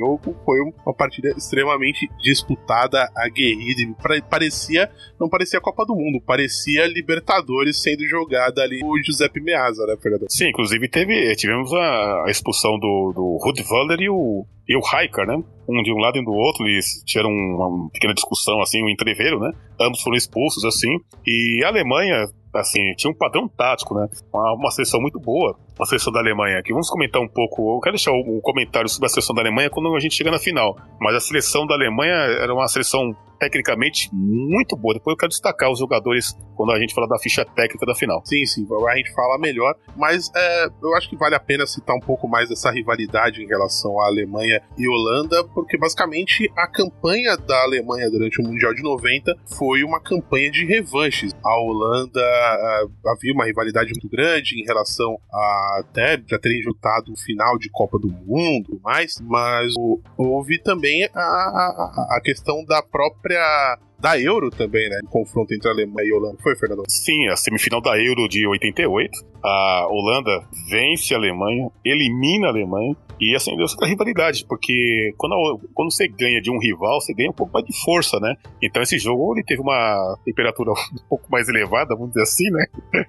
Foi 0.44 0.60
uma 0.60 0.94
partida 0.94 1.30
extremamente 1.36 2.08
disputada, 2.18 3.08
aguerrida. 3.16 3.94
Parecia, 4.28 4.90
não 5.20 5.28
parecia 5.28 5.60
Copa 5.60 5.84
do 5.84 5.94
Mundo, 5.94 6.20
parecia 6.20 6.86
Libertadores 6.86 7.80
sendo 7.80 8.06
jogada 8.06 8.62
ali 8.62 8.80
o 8.82 9.02
Giuseppe 9.02 9.40
Meazza, 9.40 9.86
né, 9.86 9.96
Fernando? 10.00 10.26
Sim, 10.28 10.48
inclusive 10.48 10.88
teve, 10.88 11.34
tivemos 11.36 11.72
a, 11.72 12.24
a 12.26 12.30
expulsão 12.30 12.78
do, 12.78 13.12
do 13.14 13.38
Rudvaller 13.42 14.00
e 14.00 14.08
o, 14.08 14.46
e 14.68 14.76
o 14.76 14.80
Hiker, 14.80 15.26
né? 15.26 15.42
Um 15.68 15.82
de 15.82 15.92
um 15.92 15.98
lado 15.98 16.18
e 16.18 16.24
do 16.24 16.32
outro, 16.32 16.66
eles 16.66 17.02
tiveram 17.06 17.30
uma 17.30 17.88
pequena 17.90 18.14
discussão, 18.14 18.60
assim, 18.60 18.82
um 18.82 18.88
entreveiro, 18.88 19.38
né? 19.38 19.52
Ambos 19.80 20.02
foram 20.02 20.16
expulsos, 20.16 20.64
assim. 20.64 20.90
E 21.26 21.62
a 21.64 21.68
Alemanha 21.68 22.26
assim, 22.54 22.94
tinha 22.96 23.10
um 23.10 23.16
padrão 23.16 23.48
tático, 23.48 23.94
né? 23.94 24.08
Uma, 24.32 24.54
uma 24.54 24.70
seleção 24.70 25.00
muito 25.00 25.18
boa, 25.18 25.58
a 25.80 25.86
seleção 25.86 26.12
da 26.12 26.20
Alemanha 26.20 26.58
aqui. 26.58 26.72
Vamos 26.72 26.88
comentar 26.88 27.20
um 27.20 27.28
pouco, 27.28 27.76
eu 27.76 27.80
quero 27.80 27.96
deixar 27.96 28.12
um 28.12 28.40
comentário 28.42 28.88
sobre 28.88 29.06
a 29.06 29.08
seleção 29.08 29.34
da 29.34 29.42
Alemanha 29.42 29.70
quando 29.70 29.94
a 29.94 30.00
gente 30.00 30.14
chega 30.14 30.30
na 30.30 30.38
final. 30.38 30.76
Mas 31.00 31.14
a 31.14 31.20
seleção 31.20 31.66
da 31.66 31.74
Alemanha 31.74 32.14
era 32.14 32.52
uma 32.52 32.68
seleção 32.68 33.14
tecnicamente 33.42 34.08
muito 34.12 34.76
boa. 34.76 34.94
Depois 34.94 35.14
eu 35.14 35.18
quero 35.18 35.30
destacar 35.30 35.68
os 35.68 35.80
jogadores 35.80 36.32
quando 36.54 36.70
a 36.70 36.78
gente 36.78 36.94
fala 36.94 37.08
da 37.08 37.18
ficha 37.18 37.44
técnica 37.44 37.84
da 37.84 37.94
final. 37.94 38.22
Sim, 38.24 38.46
sim, 38.46 38.66
a 38.88 38.96
gente 38.96 39.12
fala 39.12 39.36
melhor, 39.36 39.74
mas 39.96 40.30
é, 40.36 40.66
eu 40.80 40.94
acho 40.94 41.10
que 41.10 41.16
vale 41.16 41.34
a 41.34 41.40
pena 41.40 41.66
citar 41.66 41.96
um 41.96 42.00
pouco 42.00 42.28
mais 42.28 42.48
dessa 42.48 42.70
rivalidade 42.70 43.42
em 43.42 43.46
relação 43.46 44.00
à 44.00 44.06
Alemanha 44.06 44.62
e 44.78 44.88
Holanda, 44.88 45.42
porque 45.48 45.76
basicamente 45.76 46.48
a 46.56 46.68
campanha 46.68 47.36
da 47.36 47.62
Alemanha 47.62 48.08
durante 48.08 48.40
o 48.40 48.44
Mundial 48.44 48.72
de 48.74 48.82
90 48.82 49.34
foi 49.58 49.82
uma 49.82 50.00
campanha 50.00 50.50
de 50.50 50.64
revanches. 50.64 51.34
A 51.44 51.60
Holanda 51.60 52.20
uh, 52.20 53.10
havia 53.10 53.32
uma 53.32 53.44
rivalidade 53.44 53.90
muito 53.90 54.08
grande 54.08 54.60
em 54.60 54.64
relação 54.64 55.18
a 55.32 55.61
até 55.78 56.20
já 56.26 56.38
terem 56.38 56.62
juntado 56.62 57.12
o 57.12 57.16
final 57.16 57.58
de 57.58 57.70
Copa 57.70 57.98
do 57.98 58.08
Mundo, 58.08 58.80
mais, 58.82 59.20
mas 59.22 59.72
o, 59.78 60.00
houve 60.16 60.60
também 60.62 61.08
a, 61.14 61.20
a, 61.20 62.16
a 62.16 62.20
questão 62.22 62.64
da 62.64 62.82
própria 62.82 63.78
da 64.02 64.18
Euro 64.20 64.50
também, 64.50 64.90
né? 64.90 64.98
O 65.04 65.08
confronto 65.08 65.54
entre 65.54 65.68
a 65.68 65.72
Alemanha 65.72 66.08
e 66.08 66.12
a 66.12 66.16
Holanda. 66.16 66.36
Foi, 66.42 66.56
Fernando? 66.56 66.82
Sim, 66.88 67.28
a 67.28 67.36
semifinal 67.36 67.80
da 67.80 67.96
Euro 67.96 68.28
de 68.28 68.44
88. 68.44 69.10
A 69.44 69.86
Holanda 69.88 70.44
vence 70.68 71.14
a 71.14 71.16
Alemanha, 71.16 71.70
elimina 71.84 72.48
a 72.48 72.50
Alemanha 72.50 72.96
e 73.22 73.36
acendeu 73.36 73.64
essa 73.64 73.76
rivalidade, 73.86 74.44
porque 74.48 75.14
quando, 75.16 75.60
quando 75.72 75.92
você 75.92 76.08
ganha 76.08 76.42
de 76.42 76.50
um 76.50 76.58
rival, 76.58 77.00
você 77.00 77.14
ganha 77.14 77.30
um 77.30 77.32
pouco 77.32 77.52
mais 77.52 77.64
de 77.64 77.84
força, 77.84 78.18
né? 78.18 78.34
Então 78.60 78.82
esse 78.82 78.98
jogo 78.98 79.32
ele 79.36 79.44
teve 79.44 79.60
uma 79.60 80.18
temperatura 80.24 80.72
um 80.92 81.08
pouco 81.08 81.30
mais 81.30 81.48
elevada, 81.48 81.94
vamos 81.94 82.08
dizer 82.08 82.22
assim, 82.22 82.50
né? 82.50 82.66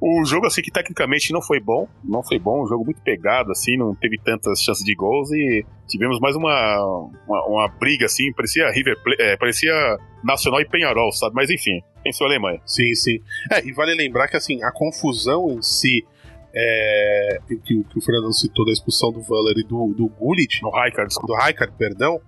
O 0.00 0.24
jogo, 0.24 0.46
assim, 0.46 0.62
que 0.62 0.70
tecnicamente 0.70 1.32
não 1.32 1.42
foi 1.42 1.58
bom, 1.58 1.88
não 2.04 2.22
foi 2.22 2.38
bom, 2.38 2.62
um 2.62 2.68
jogo 2.68 2.84
muito 2.84 3.02
pegado, 3.02 3.50
assim, 3.50 3.76
não 3.76 3.96
teve 3.96 4.16
tantas 4.18 4.62
chances 4.62 4.84
de 4.84 4.94
gols 4.94 5.32
e 5.32 5.66
tivemos 5.88 6.20
mais 6.20 6.36
uma, 6.36 7.10
uma, 7.26 7.46
uma 7.46 7.68
briga, 7.68 8.06
assim, 8.06 8.32
parecia 8.32 8.70
River 8.70 8.96
é, 9.18 9.36
parecia 9.36 9.72
Nacional 10.22 10.60
e 10.60 10.68
Penharol, 10.68 11.10
sabe? 11.10 11.34
Mas 11.34 11.50
enfim, 11.50 11.80
pensou 12.04 12.26
a 12.26 12.30
Alemanha. 12.30 12.60
Sim, 12.64 12.94
sim. 12.94 13.18
É, 13.50 13.66
e 13.66 13.72
vale 13.72 13.94
lembrar 13.94 14.28
que, 14.28 14.36
assim, 14.36 14.62
a 14.62 14.72
confusão 14.72 15.50
em 15.50 15.62
si 15.62 16.06
é, 16.54 17.40
que, 17.46 17.56
que, 17.56 17.98
o 17.98 18.00
Fernando 18.00 18.32
citou 18.32 18.64
da 18.64 18.72
expulsão 18.72 19.12
do 19.12 19.20
Valer 19.20 19.58
e 19.58 19.62
do, 19.62 19.94
do 19.94 20.08
Gullit, 20.08 20.60
do 20.60 20.70
Raikard, 20.70 21.14
do 21.26 21.34
Raikard, 21.34 21.74
perdão, 21.76 22.20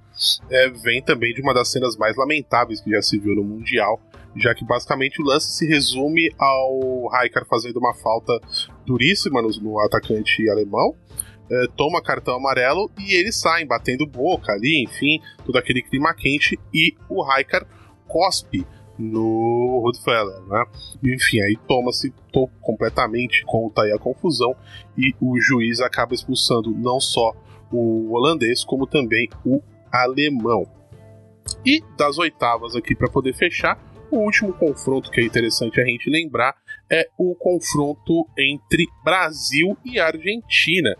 é, 0.51 0.69
vem 0.71 1.03
também 1.03 1.33
de 1.33 1.41
uma 1.41 1.55
das 1.55 1.71
cenas 1.71 1.97
mais 1.97 2.17
lamentáveis 2.17 2.81
que 2.81 2.91
já 2.91 3.01
se 3.01 3.19
viu 3.19 3.35
no 3.35 3.45
Mundial, 3.45 4.01
já 4.37 4.55
que 4.55 4.65
basicamente 4.65 5.21
o 5.21 5.25
lance 5.25 5.57
se 5.57 5.67
resume 5.67 6.31
ao 6.39 7.09
Raikard 7.09 7.49
fazendo 7.49 7.79
uma 7.79 7.95
falta 7.95 8.39
duríssima 8.87 9.41
no, 9.43 9.49
no 9.61 9.81
atacante 9.81 10.49
alemão, 10.49 10.95
é, 11.51 11.67
toma 11.77 12.03
cartão 12.03 12.37
amarelo 12.37 12.91
e 12.99 13.15
eles 13.15 13.37
saem 13.37 13.67
batendo 13.67 14.07
boca 14.07 14.53
ali, 14.53 14.85
enfim, 14.85 15.21
todo 15.45 15.57
aquele 15.57 15.83
clima 15.83 16.15
quente 16.15 16.59
e 16.73 16.95
o 17.09 17.23
Raikard 17.23 17.67
cospe 18.07 18.67
no 19.01 19.81
Rudfeller, 19.85 20.41
né? 20.47 20.65
Enfim, 21.03 21.41
aí 21.41 21.57
toma-se 21.67 22.13
completamente 22.61 23.45
conta 23.45 23.83
aí 23.83 23.93
a 23.93 23.99
confusão 23.99 24.55
e 24.97 25.15
o 25.21 25.41
juiz 25.41 25.81
acaba 25.81 26.15
expulsando 26.15 26.71
não 26.71 27.01
só 27.01 27.33
o 27.73 28.13
holandês, 28.13 28.65
como 28.65 28.87
também 28.87 29.29
o 29.45 29.61
alemão. 29.91 30.67
E 31.65 31.83
das 31.97 32.19
oitavas 32.19 32.77
aqui 32.77 32.95
para 32.95 33.11
poder 33.11 33.35
fechar, 33.35 33.79
o 34.11 34.19
último 34.19 34.53
confronto 34.53 35.11
que 35.11 35.21
é 35.21 35.25
interessante 35.25 35.81
a 35.81 35.85
gente 35.85 36.11
lembrar 36.11 36.55
é 36.91 37.09
o 37.17 37.35
confronto 37.35 38.27
entre 38.37 38.87
Brasil 39.05 39.77
e 39.85 40.01
Argentina. 40.01 40.97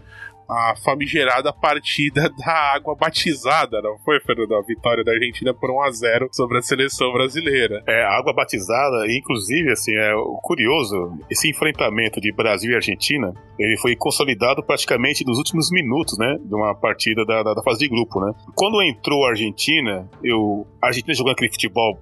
A 0.51 0.75
famigerada 0.85 1.53
partida 1.53 2.29
da 2.37 2.75
água 2.75 2.97
batizada, 2.97 3.81
não 3.81 3.99
foi, 4.01 4.21
Fernando? 4.21 4.57
A 4.57 4.63
vitória 4.63 5.05
da 5.05 5.13
Argentina 5.13 5.55
por 5.55 5.71
1 5.71 5.83
a 5.83 5.91
0 5.93 6.29
sobre 6.33 6.59
a 6.59 6.63
seleção 6.63 7.13
brasileira. 7.13 7.83
É, 7.87 8.03
água 8.03 8.33
batizada, 8.33 9.07
inclusive, 9.09 9.71
assim, 9.71 9.93
é 9.95 10.13
curioso, 10.43 11.19
esse 11.31 11.49
enfrentamento 11.49 12.21
de 12.21 12.33
Brasil 12.33 12.73
e 12.73 12.75
Argentina, 12.75 13.33
ele 13.59 13.77
foi 13.77 13.95
consolidado 13.95 14.63
praticamente 14.63 15.25
nos 15.25 15.39
últimos 15.39 15.71
minutos, 15.71 16.19
né, 16.19 16.37
de 16.43 16.55
uma 16.55 16.75
partida 16.75 17.25
da, 17.25 17.43
da, 17.43 17.55
da 17.55 17.63
fase 17.63 17.79
de 17.81 17.89
grupo, 17.89 18.21
né. 18.21 18.33
Quando 18.55 18.83
entrou 18.83 19.25
a 19.27 19.31
Argentina, 19.31 20.09
eu, 20.25 20.67
a 20.83 20.89
Argentina 20.89 21.15
jogando 21.15 21.35
aquele 21.35 21.53
futebol 21.53 22.01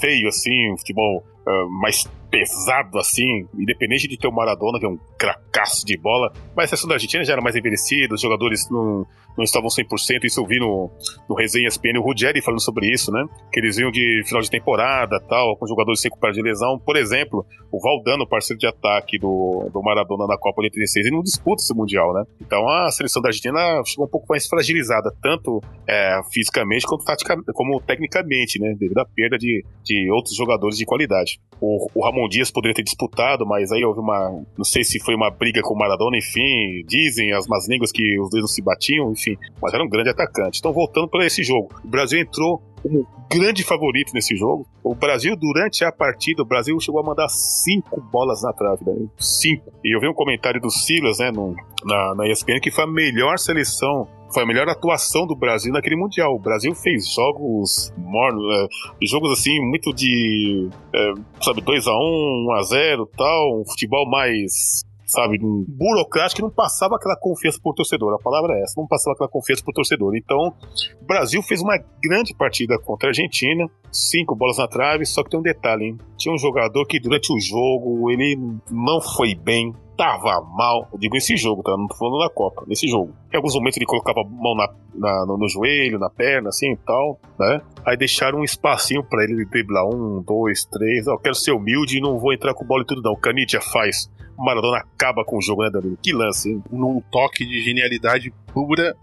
feio, 0.00 0.28
assim, 0.28 0.72
um 0.72 0.76
futebol 0.76 1.24
uh, 1.46 1.70
mais 1.80 2.08
pesado 2.30 2.98
assim, 2.98 3.48
independente 3.54 4.08
de 4.08 4.18
ter 4.18 4.28
o 4.28 4.32
Maradona, 4.32 4.78
que 4.78 4.86
é 4.86 4.88
um 4.88 4.98
cracaço 5.18 5.86
de 5.86 5.96
bola, 5.96 6.32
mas 6.54 6.64
a 6.64 6.68
seleção 6.68 6.88
da 6.88 6.94
Argentina 6.96 7.24
já 7.24 7.32
era 7.32 7.42
mais 7.42 7.56
envelhecida, 7.56 8.14
os 8.14 8.20
jogadores 8.20 8.68
não, 8.70 9.06
não 9.36 9.44
estavam 9.44 9.68
100%, 9.68 10.24
isso 10.24 10.40
eu 10.40 10.46
vi 10.46 10.58
no, 10.58 10.90
no 11.28 11.34
resenha 11.34 11.68
ESPN, 11.68 11.98
o 11.98 12.02
Ruggeri 12.02 12.40
falando 12.42 12.60
sobre 12.60 12.90
isso, 12.90 13.10
né, 13.12 13.24
que 13.52 13.60
eles 13.60 13.76
vinham 13.76 13.90
de 13.90 14.22
final 14.26 14.40
de 14.40 14.50
temporada, 14.50 15.20
tal, 15.28 15.56
com 15.56 15.66
jogadores 15.66 16.00
sem 16.00 16.08
recuperados 16.08 16.36
de 16.36 16.42
lesão, 16.42 16.78
por 16.78 16.96
exemplo, 16.96 17.44
o 17.70 17.80
Valdano, 17.80 18.26
parceiro 18.28 18.58
de 18.58 18.66
ataque 18.66 19.18
do, 19.18 19.68
do 19.72 19.82
Maradona 19.82 20.26
na 20.26 20.38
Copa 20.38 20.62
de 20.62 20.68
86, 20.68 21.06
ele 21.06 21.16
não 21.16 21.22
disputa 21.22 21.62
esse 21.62 21.74
Mundial, 21.74 22.12
né, 22.14 22.24
então 22.40 22.68
a 22.68 22.90
seleção 22.90 23.22
da 23.22 23.28
Argentina 23.28 23.82
chegou 23.84 24.06
um 24.06 24.10
pouco 24.10 24.26
mais 24.28 24.46
fragilizada, 24.46 25.12
tanto 25.22 25.60
é, 25.86 26.20
fisicamente 26.32 26.86
quanto 26.86 27.04
como 27.52 27.80
tecnicamente, 27.80 28.60
né, 28.60 28.74
devido 28.78 28.98
à 28.98 29.04
perda 29.04 29.36
de, 29.38 29.64
de 29.84 30.10
outros 30.10 30.36
jogadores 30.36 30.76
de 30.78 30.84
qualidade. 30.84 31.38
O, 31.60 31.88
o 31.94 32.04
Ramon 32.04 32.28
Dias 32.28 32.50
poderia 32.50 32.74
ter 32.74 32.82
disputado, 32.82 33.46
mas 33.46 33.72
aí 33.72 33.84
houve 33.84 34.00
uma. 34.00 34.44
Não 34.56 34.64
sei 34.64 34.84
se 34.84 35.00
foi 35.00 35.14
uma 35.14 35.30
briga 35.30 35.62
com 35.62 35.74
o 35.74 35.78
Maradona, 35.78 36.18
enfim. 36.18 36.84
Dizem 36.86 37.32
as 37.32 37.46
más 37.46 37.66
línguas 37.68 37.90
que 37.90 38.18
os 38.20 38.30
dois 38.30 38.42
não 38.42 38.48
se 38.48 38.62
batiam, 38.62 39.12
enfim. 39.12 39.25
Mas 39.60 39.72
era 39.72 39.82
um 39.82 39.88
grande 39.88 40.10
atacante. 40.10 40.58
Então, 40.58 40.72
voltando 40.72 41.08
para 41.08 41.24
esse 41.24 41.42
jogo, 41.42 41.68
o 41.84 41.88
Brasil 41.88 42.20
entrou 42.20 42.62
como 42.82 43.06
grande 43.30 43.64
favorito 43.64 44.12
nesse 44.14 44.36
jogo. 44.36 44.66
O 44.82 44.94
Brasil, 44.94 45.36
durante 45.36 45.84
a 45.84 45.90
partida, 45.90 46.42
o 46.42 46.46
Brasil 46.46 46.78
chegou 46.80 47.00
a 47.00 47.04
mandar 47.04 47.28
cinco 47.28 48.00
bolas 48.00 48.42
na 48.42 48.52
trave, 48.52 48.84
né? 48.84 49.06
Cinco. 49.18 49.72
E 49.84 49.96
eu 49.96 50.00
vi 50.00 50.08
um 50.08 50.14
comentário 50.14 50.60
do 50.60 50.70
Silas, 50.70 51.18
né, 51.18 51.30
no, 51.30 51.54
na, 51.84 52.14
na 52.14 52.28
ESPN, 52.28 52.60
que 52.60 52.70
foi 52.70 52.84
a 52.84 52.86
melhor 52.86 53.38
seleção 53.38 54.08
foi 54.32 54.42
a 54.42 54.46
melhor 54.46 54.68
atuação 54.68 55.26
do 55.26 55.36
Brasil 55.36 55.72
naquele 55.72 55.96
Mundial. 55.96 56.34
O 56.34 56.38
Brasil 56.38 56.74
fez 56.74 57.08
jogos 57.14 57.92
mornos, 57.96 58.44
é, 58.44 59.06
jogos 59.06 59.32
assim, 59.32 59.58
muito 59.60 59.92
de, 59.94 60.68
é, 60.94 61.12
sabe, 61.40 61.62
2x1, 61.62 62.44
1x0 62.46 63.08
tal, 63.16 63.60
um 63.60 63.64
futebol 63.64 64.08
mais 64.10 64.84
sabe, 65.06 65.38
burocrático 65.40 66.36
que 66.36 66.42
não 66.42 66.50
passava 66.50 66.96
aquela 66.96 67.16
confiança 67.16 67.60
pro 67.62 67.72
torcedor. 67.72 68.12
A 68.14 68.22
palavra 68.22 68.54
é 68.54 68.62
essa, 68.62 68.74
não 68.76 68.86
passava 68.86 69.14
aquela 69.14 69.30
confiança 69.30 69.62
pro 69.62 69.72
torcedor. 69.72 70.16
Então, 70.16 70.52
o 71.00 71.06
Brasil 71.06 71.42
fez 71.42 71.62
uma 71.62 71.78
grande 72.02 72.34
partida 72.34 72.78
contra 72.80 73.08
a 73.08 73.10
Argentina, 73.10 73.64
cinco 73.90 74.34
bolas 74.34 74.58
na 74.58 74.66
trave, 74.66 75.06
só 75.06 75.22
que 75.22 75.30
tem 75.30 75.38
um 75.38 75.42
detalhe, 75.42 75.84
hein? 75.86 75.98
Tinha 76.18 76.34
um 76.34 76.38
jogador 76.38 76.84
que 76.86 76.98
durante 76.98 77.32
o 77.32 77.38
jogo 77.38 78.10
ele 78.10 78.36
não 78.70 79.00
foi 79.00 79.34
bem, 79.34 79.72
tava 79.96 80.40
mal. 80.40 80.88
Eu 80.92 80.98
digo 80.98 81.14
nesse 81.14 81.36
jogo, 81.36 81.62
tá? 81.62 81.76
Não 81.76 81.86
tô 81.86 81.96
falando 81.96 82.18
da 82.18 82.30
Copa, 82.30 82.64
nesse 82.66 82.88
jogo. 82.88 83.12
Em 83.32 83.36
alguns 83.36 83.54
momentos 83.54 83.76
ele 83.76 83.86
colocava 83.86 84.20
a 84.20 84.24
mão 84.24 84.54
na, 84.54 84.68
na 84.94 85.26
no, 85.26 85.38
no, 85.38 85.48
joelho, 85.48 85.98
na 85.98 86.10
perna, 86.10 86.48
assim 86.48 86.72
e 86.72 86.76
tal, 86.76 87.18
né? 87.38 87.60
Aí 87.84 87.96
deixaram 87.96 88.40
um 88.40 88.44
espacinho 88.44 89.02
para 89.02 89.24
ele 89.24 89.44
driblar 89.46 89.86
um, 89.86 90.22
dois, 90.22 90.64
três. 90.64 91.06
Eu 91.06 91.18
quero 91.18 91.34
ser 91.34 91.52
humilde 91.52 91.98
e 91.98 92.00
não 92.00 92.18
vou 92.18 92.32
entrar 92.32 92.54
com 92.54 92.64
bola 92.64 92.82
e 92.82 92.86
tudo, 92.86 93.02
não. 93.02 93.16
Canidia 93.16 93.60
faz. 93.60 94.10
Maradona 94.38 94.78
acaba 94.78 95.24
com 95.24 95.38
o 95.38 95.42
jogo, 95.42 95.62
né, 95.62 95.70
Danilo? 95.70 95.98
Que 96.02 96.12
lance, 96.12 96.50
hein? 96.50 96.62
Num 96.70 97.00
toque 97.10 97.44
de 97.44 97.62
genialidade 97.62 98.32
pura, 98.52 98.96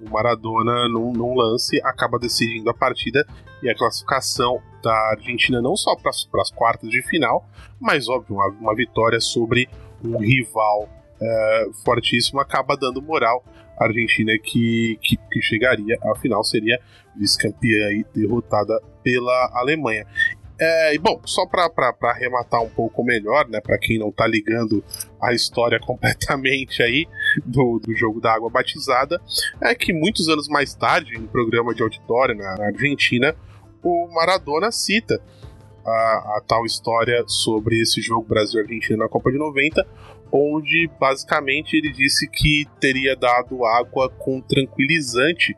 o 0.00 0.10
Maradona, 0.10 0.88
num, 0.88 1.12
num 1.12 1.34
lance, 1.34 1.80
acaba 1.84 2.18
decidindo 2.18 2.68
a 2.70 2.74
partida 2.74 3.26
e 3.62 3.68
a 3.68 3.74
classificação 3.74 4.60
da 4.82 4.94
Argentina 5.10 5.60
não 5.60 5.76
só 5.76 5.94
para 5.96 6.10
as 6.10 6.50
quartas 6.50 6.88
de 6.90 7.02
final, 7.02 7.44
mas, 7.80 8.08
óbvio, 8.08 8.36
uma, 8.36 8.48
uma 8.48 8.74
vitória 8.74 9.20
sobre 9.20 9.68
um 10.04 10.18
rival 10.18 10.88
é, 11.20 11.66
fortíssimo 11.84 12.40
acaba 12.40 12.76
dando 12.76 13.02
moral 13.02 13.44
à 13.78 13.84
Argentina 13.84 14.32
que, 14.42 14.98
que, 15.02 15.16
que 15.16 15.42
chegaria 15.42 15.98
à 16.02 16.14
final, 16.16 16.44
seria 16.44 16.80
vice-campeã 17.16 17.90
e 17.90 18.04
derrotada 18.14 18.80
pela 19.02 19.50
Alemanha. 19.54 20.06
É, 20.60 20.94
e 20.94 20.98
bom, 20.98 21.20
só 21.24 21.46
para 21.46 21.70
arrematar 22.02 22.62
um 22.62 22.68
pouco 22.68 23.04
melhor, 23.04 23.48
né, 23.48 23.60
para 23.60 23.78
quem 23.78 23.96
não 23.96 24.10
tá 24.10 24.26
ligando 24.26 24.82
a 25.22 25.32
história 25.32 25.78
completamente 25.86 26.82
aí 26.82 27.06
do, 27.44 27.78
do 27.78 27.94
jogo 27.94 28.20
da 28.20 28.34
água 28.34 28.50
batizada, 28.50 29.20
é 29.60 29.74
que 29.74 29.92
muitos 29.92 30.28
anos 30.28 30.48
mais 30.48 30.74
tarde, 30.74 31.16
no 31.16 31.28
programa 31.28 31.72
de 31.74 31.82
auditório 31.82 32.34
na, 32.34 32.56
na 32.56 32.66
Argentina, 32.66 33.36
o 33.82 34.08
Maradona 34.12 34.72
cita 34.72 35.20
a, 35.86 36.36
a, 36.36 36.42
tal 36.46 36.66
história 36.66 37.24
sobre 37.26 37.80
esse 37.80 38.00
jogo 38.00 38.26
Brasil-Argentina 38.28 38.98
na 38.98 39.08
Copa 39.08 39.30
de 39.30 39.38
90, 39.38 39.86
onde 40.30 40.90
basicamente 41.00 41.74
ele 41.76 41.92
disse 41.92 42.28
que 42.28 42.66
teria 42.80 43.16
dado 43.16 43.64
água 43.64 44.10
com 44.10 44.40
tranquilizante 44.40 45.56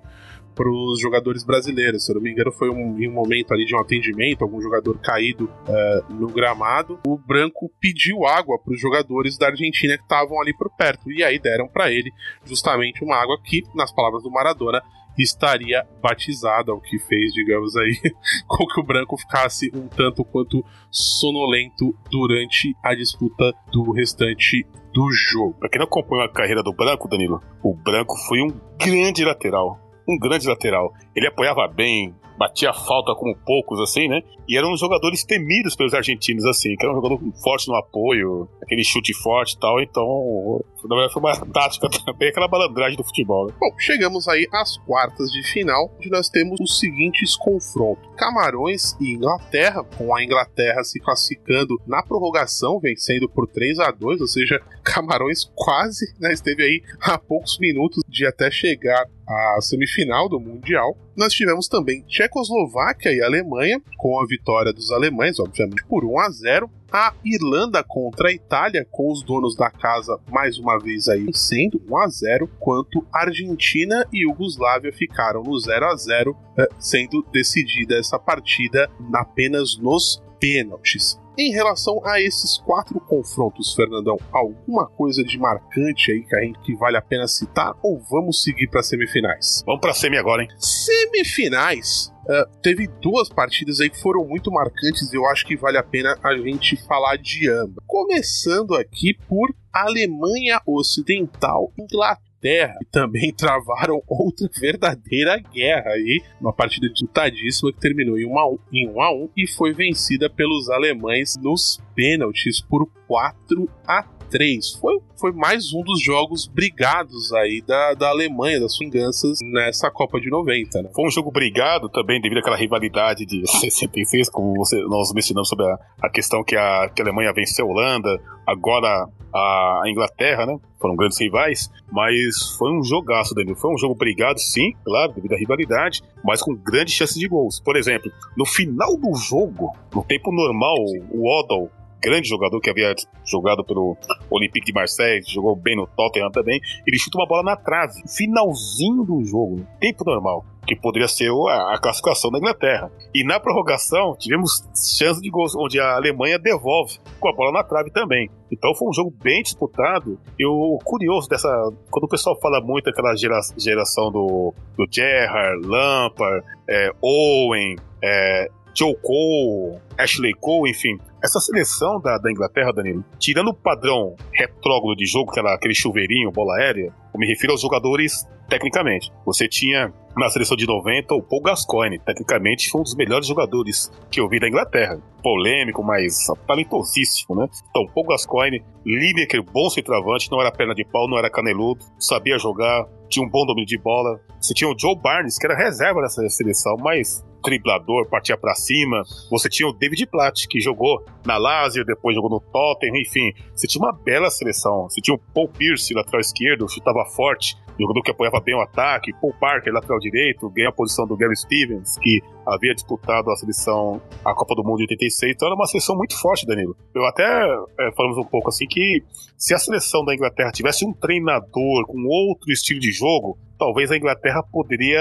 para 0.61 0.70
os 0.70 1.00
jogadores 1.00 1.42
brasileiros. 1.42 2.04
Se 2.04 2.12
eu 2.12 2.16
não 2.16 2.22
me 2.22 2.30
engano, 2.30 2.52
foi 2.52 2.68
um, 2.68 2.98
em 3.00 3.08
um 3.08 3.12
momento 3.12 3.54
ali 3.54 3.64
de 3.64 3.74
um 3.74 3.80
atendimento, 3.80 4.42
algum 4.42 4.61
jogador 4.61 4.98
caído 4.98 5.46
uh, 5.46 6.12
no 6.12 6.26
gramado. 6.26 7.00
O 7.06 7.16
Branco 7.16 7.72
pediu 7.80 8.26
água 8.26 8.58
para 8.62 8.74
os 8.74 8.78
jogadores 8.78 9.38
da 9.38 9.46
Argentina 9.46 9.96
que 9.96 10.02
estavam 10.02 10.38
ali 10.38 10.54
por 10.54 10.68
perto. 10.76 11.11
E 11.11 11.24
aí 11.24 11.38
deram 11.38 11.66
para 11.66 11.90
ele 11.90 12.12
justamente 12.44 13.02
uma 13.02 13.16
água 13.16 13.40
que, 13.42 13.62
nas 13.74 13.90
palavras 13.90 14.22
do 14.22 14.30
Maradona, 14.30 14.82
estaria 15.18 15.82
batizada, 16.02 16.74
o 16.74 16.80
que 16.80 16.98
fez, 16.98 17.32
digamos 17.32 17.74
aí, 17.76 17.98
com 18.46 18.66
que 18.66 18.80
o 18.80 18.84
branco 18.84 19.16
ficasse 19.16 19.70
um 19.74 19.88
tanto 19.88 20.22
quanto 20.26 20.62
sonolento 20.90 21.96
durante 22.11 22.76
a 22.84 22.94
disputa 22.94 23.50
do 23.72 23.92
restante 23.92 24.66
do 24.92 25.11
jogo. 25.11 25.54
Pra 25.54 25.70
quem 25.70 25.78
não 25.78 25.86
acompanhou 25.86 26.26
a 26.26 26.30
carreira 26.30 26.62
do 26.62 26.74
branco, 26.74 27.08
Danilo, 27.08 27.42
o 27.62 27.74
branco 27.74 28.14
foi 28.28 28.42
um 28.42 28.48
grande 28.78 29.24
lateral 29.24 29.89
um 30.12 30.18
grande 30.18 30.48
lateral. 30.48 30.92
Ele 31.14 31.26
apoiava 31.26 31.66
bem, 31.68 32.14
batia 32.40 32.72
falta 32.72 33.14
como 33.14 33.36
poucos, 33.44 33.78
assim, 33.80 34.08
né? 34.08 34.22
E 34.48 34.56
eram 34.56 34.74
jogadores 34.74 35.22
temidos 35.22 35.76
pelos 35.76 35.92
argentinos, 35.92 36.44
assim, 36.46 36.74
que 36.74 36.84
era 36.84 36.92
um 36.92 36.96
jogador 36.96 37.20
forte 37.42 37.68
no 37.68 37.76
apoio, 37.76 38.48
aquele 38.62 38.82
chute 38.82 39.12
forte 39.12 39.54
e 39.54 39.61
tal, 39.61 39.78
então, 39.80 40.64
na 40.84 40.96
verdade, 40.96 41.12
foi 41.12 41.22
uma 41.22 41.36
tática 41.52 41.88
também, 42.04 42.30
aquela 42.30 42.48
balandragem 42.48 42.96
do 42.96 43.04
futebol. 43.04 43.46
Né? 43.46 43.54
Bom, 43.61 43.78
chegamos 43.78 44.26
aí 44.26 44.46
às 44.52 44.78
quartas 44.78 45.30
de 45.30 45.42
final, 45.52 45.92
onde 45.96 46.11
nós 46.11 46.30
temos 46.30 46.58
os 46.61 46.80
seguintes 46.80 47.36
confrontos: 47.36 48.08
Camarões 48.16 48.96
e 48.98 49.12
Inglaterra, 49.14 49.84
com 49.84 50.14
a 50.14 50.24
Inglaterra 50.24 50.82
se 50.82 50.98
classificando 50.98 51.78
na 51.86 52.02
prorrogação, 52.02 52.80
vencendo 52.80 53.28
por 53.28 53.46
3 53.46 53.78
a 53.80 53.90
2 53.90 54.20
ou 54.20 54.26
seja, 54.26 54.61
Camarões 54.93 55.51
quase 55.55 56.12
né, 56.18 56.32
esteve 56.32 56.62
aí 56.62 56.82
a 57.01 57.16
poucos 57.16 57.59
minutos 57.59 58.03
de 58.09 58.26
até 58.26 58.51
chegar 58.51 59.07
à 59.26 59.61
semifinal 59.61 60.28
do 60.28 60.41
Mundial. 60.41 60.97
Nós 61.16 61.32
tivemos 61.32 61.68
também 61.68 62.03
Tchecoslováquia 62.03 63.12
e 63.12 63.22
Alemanha, 63.22 63.80
com 63.97 64.20
a 64.20 64.26
vitória 64.26 64.72
dos 64.72 64.91
alemães, 64.91 65.38
obviamente, 65.38 65.84
por 65.84 66.05
1 66.05 66.18
a 66.18 66.30
0 66.30 66.70
a 66.93 67.14
Irlanda 67.24 67.84
contra 67.84 68.30
a 68.30 68.32
Itália, 68.32 68.84
com 68.91 69.12
os 69.12 69.22
donos 69.22 69.55
da 69.55 69.70
casa 69.70 70.18
mais 70.28 70.59
uma 70.59 70.76
vez 70.76 71.07
aí 71.07 71.28
sendo 71.32 71.80
1 71.88 71.97
a 71.97 72.09
0 72.09 72.51
quanto 72.59 73.07
Argentina 73.12 74.05
e 74.12 74.24
Iugoslávia 74.24 74.93
ficaram 74.93 75.45
no 75.45 75.57
0 75.57 75.86
a 75.86 75.97
0 75.97 76.36
eh, 76.59 76.68
sendo 76.80 77.22
decidida 77.32 77.97
essa 77.97 78.18
partida 78.18 78.91
apenas 79.14 79.78
nos 79.78 80.20
pênaltis. 80.41 81.20
Em 81.39 81.53
relação 81.53 82.01
a 82.05 82.20
esses 82.20 82.59
quatro 82.59 83.01
confrontos, 83.01 83.74
Fernandão, 83.74 84.18
alguma 84.33 84.87
coisa 84.87 85.24
de 85.24 85.39
marcante 85.39 86.12
aí 86.12 86.22
que, 86.22 86.37
a 86.37 86.41
gente, 86.41 86.59
que 86.61 86.74
vale 86.74 86.97
a 86.97 87.03
pena 87.03 87.26
citar 87.26 87.74
ou 87.83 87.99
vamos 88.11 88.43
seguir 88.43 88.68
para 88.68 88.83
semifinais? 88.83 89.62
Vamos 89.64 89.81
para 89.81 89.95
semi 89.95 90.18
agora, 90.18 90.43
hein? 90.43 90.49
Semifinais. 90.59 92.12
Uh, 92.24 92.59
teve 92.62 92.87
duas 93.01 93.28
partidas 93.28 93.81
aí 93.81 93.89
que 93.89 94.01
foram 94.01 94.24
muito 94.24 94.51
marcantes 94.51 95.12
e 95.12 95.16
eu 95.16 95.26
acho 95.26 95.47
que 95.47 95.57
vale 95.57 95.78
a 95.78 95.83
pena 95.83 96.16
a 96.22 96.37
gente 96.37 96.76
falar 96.87 97.16
de 97.16 97.51
ambas. 97.51 97.85
Começando 97.87 98.74
aqui 98.74 99.14
por 99.28 99.55
Alemanha 99.72 100.61
Ocidental, 100.66 101.72
Inglaterra 101.78 102.30
Terra 102.41 102.74
e 102.80 102.84
também 102.86 103.32
travaram 103.36 104.03
outra 104.07 104.49
verdadeira 104.59 105.38
guerra 105.38 105.91
aí, 105.91 106.22
uma 106.41 106.53
partida 106.53 106.88
disputadíssima 106.88 107.72
que 107.72 107.80
terminou 107.80 108.18
em 108.18 108.26
1 108.26 108.38
a 108.38 108.51
1, 108.51 108.59
em 108.72 108.88
1 108.88 109.01
a 109.03 109.14
1 109.14 109.28
e 109.36 109.47
foi 109.47 109.72
vencida 109.72 110.30
pelos 110.30 110.68
alemães 110.70 111.36
nos 111.36 111.80
pênaltis 111.95 112.61
por 112.61 112.86
4 113.07 113.68
a 113.86 114.20
83 114.31 114.78
foi, 114.81 114.99
foi 115.18 115.33
mais 115.33 115.72
um 115.74 115.83
dos 115.83 116.01
jogos 116.03 116.47
brigados 116.47 117.33
aí 117.33 117.62
da, 117.66 117.95
da 117.95 118.09
Alemanha, 118.09 118.61
das 118.61 118.78
vinganças 118.78 119.39
nessa 119.43 119.91
Copa 119.91 120.20
de 120.20 120.31
90, 120.31 120.83
né? 120.83 120.91
Foi 120.95 121.07
um 121.07 121.11
jogo 121.11 121.31
brigado 121.31 121.89
também 121.89 122.20
devido 122.20 122.39
àquela 122.39 122.57
rivalidade 122.57 123.26
de 123.26 123.43
66, 123.51 124.31
como 124.31 124.55
você, 124.55 124.81
nós 124.85 125.12
mencionamos 125.12 125.49
sobre 125.49 125.66
a, 125.66 125.78
a 126.03 126.09
questão 126.09 126.45
que 126.45 126.57
a, 126.57 126.89
que 126.89 127.03
a 127.03 127.05
Alemanha 127.05 127.33
venceu 127.33 127.66
a 127.66 127.68
Holanda, 127.68 128.20
agora 128.47 129.09
a, 129.35 129.83
Inglaterra, 129.87 130.47
né? 130.47 130.59
Foram 130.81 130.97
grandes 130.97 131.20
rivais, 131.20 131.70
mas 131.93 132.57
foi 132.57 132.72
um 132.72 132.83
jogaço, 132.83 133.35
Danilo. 133.35 133.57
Foi 133.57 133.72
um 133.72 133.76
jogo 133.76 133.95
brigado, 133.95 134.41
sim, 134.41 134.72
claro, 134.85 135.12
devido 135.12 135.35
à 135.35 135.37
rivalidade, 135.37 136.03
mas 136.24 136.41
com 136.41 136.55
grandes 136.55 136.95
chances 136.95 137.16
de 137.16 137.28
gols. 137.28 137.61
Por 137.61 137.76
exemplo, 137.76 138.11
no 138.37 138.47
final 138.47 138.97
do 138.97 139.14
jogo, 139.14 139.76
no 139.95 140.03
tempo 140.03 140.33
normal, 140.33 140.76
o 141.11 141.28
Odell 141.28 141.70
grande 142.01 142.28
jogador 142.28 142.61
que 142.61 142.70
havia 142.70 142.94
jogado 143.24 143.64
pelo 143.64 143.96
Olympique 144.30 144.66
de 144.66 144.72
Marseille, 144.72 145.22
jogou 145.26 145.55
bem 145.55 145.76
no 145.76 145.86
Tottenham 145.86 146.30
também, 146.30 146.61
ele 146.86 146.98
chuta 146.98 147.18
uma 147.18 147.26
bola 147.26 147.42
na 147.42 147.57
trave, 147.57 147.92
finalzinho 148.09 149.05
do 149.05 149.22
jogo, 149.24 149.66
tempo 149.78 150.05
normal, 150.05 150.44
que 150.66 150.76
poderia 150.76 151.09
ser 151.09 151.30
a, 151.30 151.78
classificação 151.80 152.30
da 152.30 152.38
Inglaterra. 152.38 152.90
E 153.14 153.24
na 153.24 153.40
prorrogação, 153.40 154.14
tivemos 154.16 154.62
chance 154.96 155.20
de 155.20 155.30
gols, 155.30 155.55
onde 155.57 155.80
a 155.80 155.96
Alemanha 155.96 156.38
devolve 156.38 156.98
com 157.18 157.28
a 157.28 157.34
bola 157.34 157.53
na 157.53 157.64
trave 157.64 157.90
também. 157.90 158.30
Então 158.53 158.74
foi 158.74 158.88
um 158.88 158.92
jogo 158.92 159.12
bem 159.22 159.42
disputado. 159.42 160.18
E 160.38 160.46
o 160.46 160.78
curioso 160.84 161.28
dessa. 161.28 161.48
Quando 161.90 162.05
o 162.05 162.09
pessoal 162.09 162.38
fala 162.40 162.61
muito 162.61 162.84
daquela 162.84 163.16
gera, 163.16 163.40
geração 163.57 164.11
do, 164.12 164.55
do 164.76 164.86
Gerrard, 164.90 165.66
Lampard, 165.66 166.44
é, 166.68 166.90
Owen, 167.01 167.76
é, 168.03 168.48
Joe 168.74 168.96
Cole, 169.03 169.78
Ashley 170.01 170.32
Cole, 170.34 170.70
enfim. 170.70 170.98
Essa 171.22 171.40
seleção 171.40 172.01
da, 172.01 172.16
da 172.18 172.30
Inglaterra, 172.30 172.72
Danilo, 172.72 173.05
tirando 173.18 173.48
o 173.48 173.55
padrão 173.55 174.14
retrógrado 174.32 174.96
de 174.96 175.07
jogo, 175.07 175.32
que 175.32 175.38
era 175.38 175.55
aquele 175.55 175.74
chuveirinho, 175.74 176.32
bola 176.32 176.57
aérea, 176.57 176.92
eu 177.12 177.20
me 177.20 177.26
refiro 177.26 177.53
aos 177.53 177.61
jogadores 177.61 178.26
tecnicamente. 178.48 179.12
Você 179.24 179.46
tinha 179.46 179.92
na 180.16 180.28
seleção 180.28 180.57
de 180.57 180.66
90 180.66 181.14
o 181.14 181.22
Paul 181.22 181.42
Gascoigne, 181.42 181.98
tecnicamente 181.98 182.68
foi 182.68 182.80
um 182.80 182.84
dos 182.84 182.96
melhores 182.96 183.26
jogadores 183.26 183.90
que 184.11 184.20
eu 184.20 184.28
vi 184.28 184.40
da 184.40 184.48
Inglaterra. 184.48 185.01
Polêmico, 185.22 185.84
mas 185.84 186.26
talentosíssimo, 186.46 187.36
né? 187.36 187.46
Então, 187.68 187.86
Paul 187.94 188.07
Gascoigne, 188.07 188.64
Lineker, 188.84 189.42
bom 189.42 189.68
centroavante, 189.68 190.30
não 190.30 190.40
era 190.40 190.51
perna 190.51 190.74
de 190.74 190.84
pau, 190.84 191.09
não 191.09 191.18
era 191.18 191.30
caneludo, 191.30 191.84
sabia 191.98 192.38
jogar, 192.38 192.86
tinha 193.09 193.24
um 193.24 193.28
bom 193.28 193.44
domínio 193.44 193.66
de 193.66 193.78
bola. 193.78 194.18
Você 194.40 194.55
tinha 194.55 194.68
o 194.68 194.74
Joe 194.78 194.96
Barnes, 194.96 195.38
que 195.38 195.46
era 195.46 195.57
reserva 195.57 196.01
dessa 196.01 196.26
seleção, 196.28 196.76
mas 196.78 197.22
driblador, 197.42 198.09
partia 198.09 198.36
para 198.36 198.55
cima. 198.55 199.03
Você 199.30 199.48
tinha 199.48 199.68
o 199.68 199.72
David 199.72 199.89
Platt, 200.07 200.47
que 200.49 200.61
jogou 200.61 201.05
na 201.24 201.36
Lazio, 201.36 201.84
depois 201.84 202.14
jogou 202.14 202.30
no 202.30 202.41
Tottenham, 202.41 202.97
enfim. 202.97 203.32
Você 203.55 203.66
tinha 203.66 203.84
uma 203.84 203.93
bela 203.93 204.30
seleção. 204.30 204.88
Você 204.88 205.01
tinha 205.01 205.14
o 205.14 205.18
Paul 205.18 205.49
Pierce, 205.49 205.95
lateral 205.95 206.20
esquerdo, 206.20 206.68
chutava 206.68 207.05
forte, 207.05 207.57
jogador 207.78 208.03
que 208.03 208.11
apoiava 208.11 208.41
bem 208.41 208.55
o 208.55 208.61
ataque. 208.61 209.12
Paul 209.20 209.34
Parker, 209.38 209.72
lateral 209.72 209.99
direito, 209.99 210.49
ganha 210.51 210.68
a 210.68 210.72
posição 210.72 211.07
do 211.07 211.16
Gary 211.16 211.36
Stevens, 211.36 211.99
que 211.99 212.20
havia 212.47 212.74
disputado 212.74 213.30
a 213.30 213.36
seleção, 213.36 214.01
a 214.24 214.34
Copa 214.34 214.55
do 214.55 214.64
Mundo 214.64 214.78
de 214.78 214.84
86. 214.84 215.32
Então 215.34 215.49
era 215.49 215.55
uma 215.55 215.66
seleção 215.66 215.97
muito 215.97 216.18
forte, 216.20 216.47
Danilo. 216.47 216.76
Eu 216.95 217.05
até 217.05 217.24
é, 217.24 217.93
falamos 217.97 218.18
um 218.18 218.24
pouco 218.24 218.49
assim 218.49 218.66
que 218.66 219.03
se 219.36 219.55
a 219.55 219.59
seleção 219.59 220.05
da 220.05 220.14
Inglaterra 220.14 220.53
tivesse 220.53 220.86
um 220.86 220.93
treinador 220.93 221.86
com 221.86 222.05
outro 222.07 222.51
estilo 222.53 222.80
de 222.80 222.93
jogo, 222.93 223.38
talvez 223.61 223.90
a 223.90 223.96
Inglaterra 223.96 224.42
poderia 224.42 224.98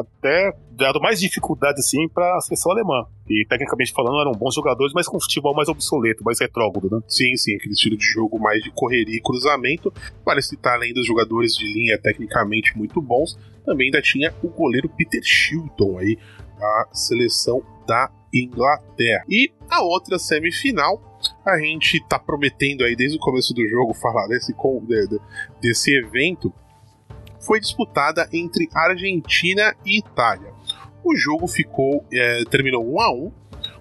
até 0.00 0.52
dado 0.72 1.00
mais 1.00 1.20
dificuldade 1.20 1.78
assim 1.78 2.08
para 2.08 2.36
a 2.36 2.40
seleção 2.40 2.72
alemã. 2.72 3.06
E 3.30 3.46
tecnicamente 3.48 3.92
falando, 3.92 4.20
eram 4.20 4.32
bons 4.32 4.56
jogadores, 4.56 4.92
mas 4.92 5.06
com 5.06 5.20
futebol 5.20 5.54
mais 5.54 5.68
obsoleto, 5.68 6.24
mais 6.24 6.40
retrógrado, 6.40 6.90
né? 6.90 7.00
Sim, 7.06 7.36
sim, 7.36 7.54
aquele 7.54 7.74
estilo 7.74 7.96
de 7.96 8.04
jogo 8.04 8.40
mais 8.40 8.60
de 8.60 8.72
correria 8.72 9.16
e 9.16 9.22
cruzamento. 9.22 9.94
Vale 10.24 10.42
citar 10.42 10.74
além 10.74 10.92
dos 10.92 11.06
jogadores 11.06 11.54
de 11.54 11.64
linha 11.72 11.96
tecnicamente 11.96 12.76
muito 12.76 13.00
bons, 13.00 13.38
também 13.64 13.86
ainda 13.86 14.02
tinha 14.02 14.34
o 14.42 14.48
goleiro 14.48 14.88
Peter 14.88 15.22
Shilton 15.22 15.98
aí, 15.98 16.18
a 16.60 16.88
seleção 16.92 17.62
da 17.86 18.10
Inglaterra. 18.34 19.24
E 19.28 19.52
a 19.70 19.80
outra 19.84 20.18
semifinal, 20.18 21.00
a 21.46 21.56
gente 21.56 22.04
tá 22.08 22.18
prometendo 22.18 22.82
aí 22.82 22.96
desde 22.96 23.16
o 23.16 23.20
começo 23.20 23.54
do 23.54 23.64
jogo 23.68 23.94
falar 23.94 24.26
desse, 24.26 24.52
desse 25.60 25.94
evento, 25.94 26.52
foi 27.42 27.60
disputada 27.60 28.28
entre 28.32 28.68
Argentina 28.74 29.74
e 29.84 29.98
Itália. 29.98 30.52
O 31.04 31.16
jogo 31.16 31.46
ficou 31.46 32.06
é, 32.12 32.44
terminou 32.44 32.94
1 32.94 33.00
a 33.00 33.12
1 33.12 33.32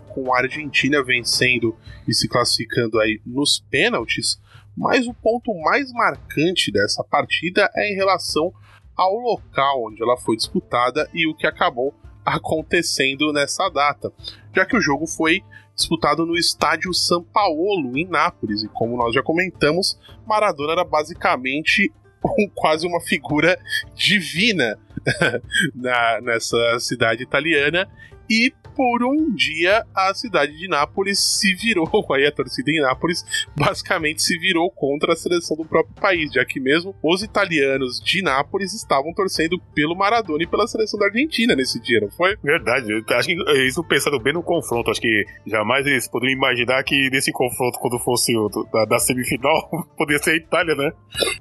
com 0.09 0.33
a 0.33 0.39
Argentina 0.39 1.03
vencendo 1.03 1.75
e 2.07 2.13
se 2.13 2.27
classificando 2.27 2.99
aí 2.99 3.21
nos 3.25 3.59
pênaltis. 3.69 4.39
Mas 4.75 5.07
o 5.07 5.13
ponto 5.13 5.53
mais 5.61 5.91
marcante 5.91 6.71
dessa 6.71 7.03
partida 7.03 7.69
é 7.75 7.91
em 7.91 7.95
relação 7.95 8.53
ao 8.95 9.15
local 9.15 9.85
onde 9.87 10.01
ela 10.01 10.17
foi 10.17 10.35
disputada 10.35 11.09
e 11.13 11.27
o 11.27 11.35
que 11.35 11.47
acabou 11.47 11.93
acontecendo 12.25 13.33
nessa 13.33 13.67
data, 13.69 14.11
já 14.55 14.65
que 14.65 14.77
o 14.77 14.81
jogo 14.81 15.07
foi 15.07 15.41
disputado 15.75 16.25
no 16.25 16.37
estádio 16.37 16.93
São 16.93 17.23
Paulo, 17.23 17.97
em 17.97 18.05
Nápoles, 18.05 18.63
e 18.63 18.67
como 18.67 18.95
nós 18.95 19.13
já 19.13 19.23
comentamos, 19.23 19.97
Maradona 20.25 20.73
era 20.73 20.83
basicamente 20.83 21.91
um, 22.23 22.49
quase 22.53 22.85
uma 22.85 23.01
figura 23.01 23.59
divina 23.95 24.77
na, 25.75 26.21
nessa 26.21 26.79
cidade 26.79 27.23
italiana. 27.23 27.87
E 28.31 28.53
por 28.73 29.03
um 29.03 29.29
dia 29.35 29.85
a 29.93 30.13
cidade 30.13 30.57
de 30.57 30.65
Nápoles 30.69 31.19
se 31.19 31.53
virou, 31.53 31.89
aí 32.15 32.25
a 32.25 32.31
torcida 32.31 32.71
em 32.71 32.79
Nápoles 32.79 33.25
basicamente 33.57 34.21
se 34.21 34.37
virou 34.39 34.71
contra 34.71 35.11
a 35.11 35.15
seleção 35.17 35.57
do 35.57 35.65
próprio 35.65 35.93
país, 35.95 36.31
já 36.31 36.45
que 36.45 36.57
mesmo 36.57 36.95
os 37.03 37.21
italianos 37.21 37.99
de 37.99 38.21
Nápoles 38.21 38.73
estavam 38.73 39.13
torcendo 39.13 39.59
pelo 39.75 39.97
Maradona 39.97 40.43
e 40.43 40.47
pela 40.47 40.65
seleção 40.65 40.97
da 40.97 41.07
Argentina 41.07 41.55
nesse 41.57 41.77
dia, 41.81 41.99
não 41.99 42.09
foi? 42.11 42.37
Verdade, 42.41 43.03
acho 43.09 43.27
que 43.27 43.67
isso 43.67 43.83
pensando 43.83 44.17
bem 44.17 44.31
no 44.31 44.41
confronto, 44.41 44.89
acho 44.89 45.01
que 45.01 45.25
jamais 45.45 45.85
eles 45.85 46.07
poderiam 46.07 46.37
imaginar 46.37 46.81
que 46.83 47.09
nesse 47.09 47.33
confronto, 47.33 47.79
quando 47.79 47.99
fosse 47.99 48.33
o 48.37 48.47
da, 48.71 48.85
da 48.85 48.99
semifinal, 48.99 49.69
poderia 49.97 50.23
ser 50.23 50.31
a 50.31 50.37
Itália, 50.37 50.75
né? 50.75 50.91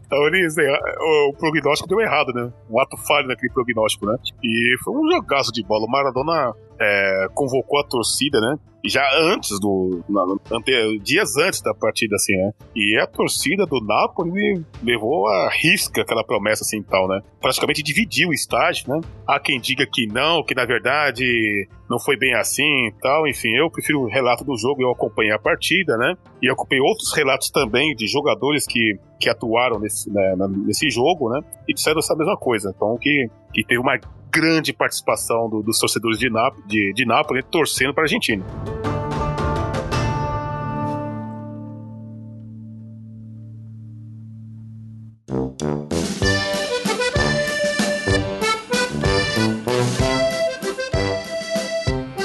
Então 0.05 0.27
eles, 0.27 0.59
é, 0.59 0.69
o, 0.99 1.31
o 1.31 1.35
prognóstico 1.35 1.89
deu 1.89 2.01
errado, 2.01 2.33
né? 2.33 2.53
Um 2.69 2.81
ato 2.81 2.97
falho 3.07 3.29
naquele 3.29 3.53
prognóstico, 3.53 4.07
né? 4.07 4.17
E 4.43 4.77
foi 4.83 4.95
um 4.95 5.13
jogaço 5.13 5.53
de 5.53 5.63
bola. 5.63 5.87
O 5.87 5.91
Maradona 5.91 6.53
é, 6.81 7.29
convocou 7.35 7.79
a 7.79 7.85
torcida, 7.85 8.41
né? 8.41 8.57
Já 8.83 9.03
antes 9.19 9.61
do. 9.61 10.03
Na, 10.09 10.23
ante, 10.57 10.99
dias 11.01 11.37
antes 11.37 11.61
da 11.61 11.75
partida, 11.75 12.17
assim, 12.17 12.35
né? 12.35 12.51
E 12.75 12.99
a 12.99 13.07
torcida 13.07 13.67
do 13.67 13.79
Napoli 13.85 14.65
levou 14.83 15.29
a 15.29 15.51
risca 15.51 16.01
aquela 16.01 16.25
promessa, 16.25 16.65
assim, 16.65 16.83
tal, 16.83 17.07
né? 17.07 17.21
Praticamente 17.43 17.83
dividiu 17.83 18.31
o 18.31 18.33
estádio, 18.33 18.89
né? 18.89 19.01
Há 19.27 19.39
quem 19.39 19.61
diga 19.61 19.87
que 19.87 20.07
não, 20.07 20.43
que 20.43 20.55
na 20.55 20.65
verdade 20.65 21.69
não 21.91 22.01
foi 22.01 22.17
bem 22.17 22.35
assim 22.35 22.91
tal. 23.03 23.29
Enfim, 23.29 23.55
eu 23.55 23.71
prefiro 23.71 24.01
o 24.01 24.09
relato 24.09 24.45
do 24.45 24.57
jogo, 24.57 24.81
eu 24.81 24.91
acompanhei 24.91 25.33
a 25.33 25.39
partida, 25.39 25.99
né? 25.99 26.15
E 26.43 26.49
acompanhei 26.49 26.83
outros 26.83 27.13
relatos 27.15 27.51
também 27.51 27.95
de 27.95 28.07
jogadores 28.07 28.67
que, 28.67 28.99
que 29.21 29.29
atuaram 29.29 29.79
nesse, 29.79 30.11
né, 30.11 30.35
nesse 30.65 30.89
jogo, 30.89 31.29
né? 31.29 31.41
E 31.69 31.75
disseram 31.75 31.99
essa 31.99 32.17
mesma 32.17 32.39
coisa. 32.39 32.73
Então, 32.75 32.97
que, 32.97 33.29
que 33.53 33.63
teve 33.63 33.79
uma 33.79 33.99
grande 34.31 34.73
participação 34.73 35.49
do, 35.49 35.63
dos 35.63 35.79
torcedores 35.79 36.19
de, 36.19 36.31
Náp 36.31 36.57
de, 36.67 36.93
de 36.95 37.05
Nápoles 37.05 37.45
torcendo 37.51 37.93
para 37.93 38.05
a 38.05 38.07
Argentina. 38.07 38.45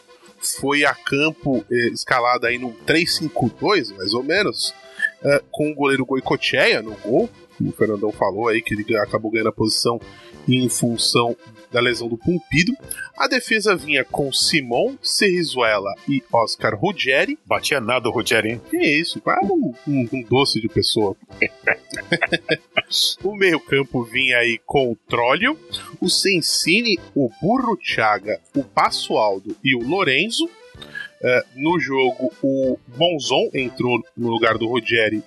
foi 0.59 0.85
a 0.85 0.95
campo 0.95 1.65
eh, 1.69 1.89
escalada 1.89 2.47
aí 2.47 2.57
no 2.57 2.71
3-5-2, 2.85 3.93
mais 3.95 4.13
ou 4.13 4.23
menos, 4.23 4.73
eh, 5.21 5.43
com 5.51 5.69
o 5.69 5.75
goleiro 5.75 6.05
Goicoechea 6.05 6.81
no 6.81 6.95
gol. 6.95 7.29
O 7.59 7.73
Fernandão 7.73 8.11
falou 8.11 8.47
aí 8.47 8.61
que 8.61 8.73
ele 8.73 8.97
acabou 8.97 9.31
ganhando 9.31 9.49
a 9.49 9.53
posição 9.53 9.99
em 10.47 10.69
função 10.69 11.35
da 11.72 11.80
lesão 11.80 12.07
do 12.07 12.18
Pumpido. 12.18 12.74
A 13.18 13.28
defesa 13.28 13.76
vinha 13.76 14.03
com 14.03 14.32
Simon 14.32 14.95
Serrizuela 15.01 15.93
e 16.07 16.24
Oscar 16.32 16.76
Ruggeri. 16.76 17.38
Batia 17.45 17.80
nada 17.80 18.09
o 18.09 18.11
Ruggeri, 18.11 18.51
hein? 18.51 18.61
Que 18.70 18.78
isso, 18.78 19.20
quase 19.22 19.51
um, 19.51 19.74
um, 19.88 20.09
um 20.13 20.22
doce 20.24 20.59
de 20.59 20.68
pessoa. 20.68 21.15
o 23.24 23.36
meio-campo 23.36 24.03
vinha 24.03 24.38
aí 24.38 24.59
com 24.65 24.91
o 24.91 24.95
Trolio, 24.95 25.59
o 25.99 26.09
Sensini, 26.09 26.97
o 27.15 27.30
Burro 27.41 27.78
Chaga, 27.82 28.39
o 28.55 28.63
Passualdo 28.63 29.55
e 29.63 29.76
o 29.76 29.88
Lorenzo. 29.88 30.45
Uh, 30.45 31.41
no 31.55 31.80
jogo, 31.80 32.32
o 32.43 32.78
Monzon 32.95 33.49
entrou 33.53 33.99
no 34.15 34.30
lugar 34.30 34.57
do 34.57 34.68
Ruggeri 34.68 35.24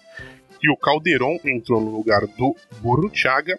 e 0.62 0.70
o 0.70 0.76
Calderon 0.76 1.38
entrou 1.44 1.80
no 1.80 1.90
lugar 1.90 2.26
do 2.26 2.54
Burro 2.80 3.10
Chaga. 3.12 3.58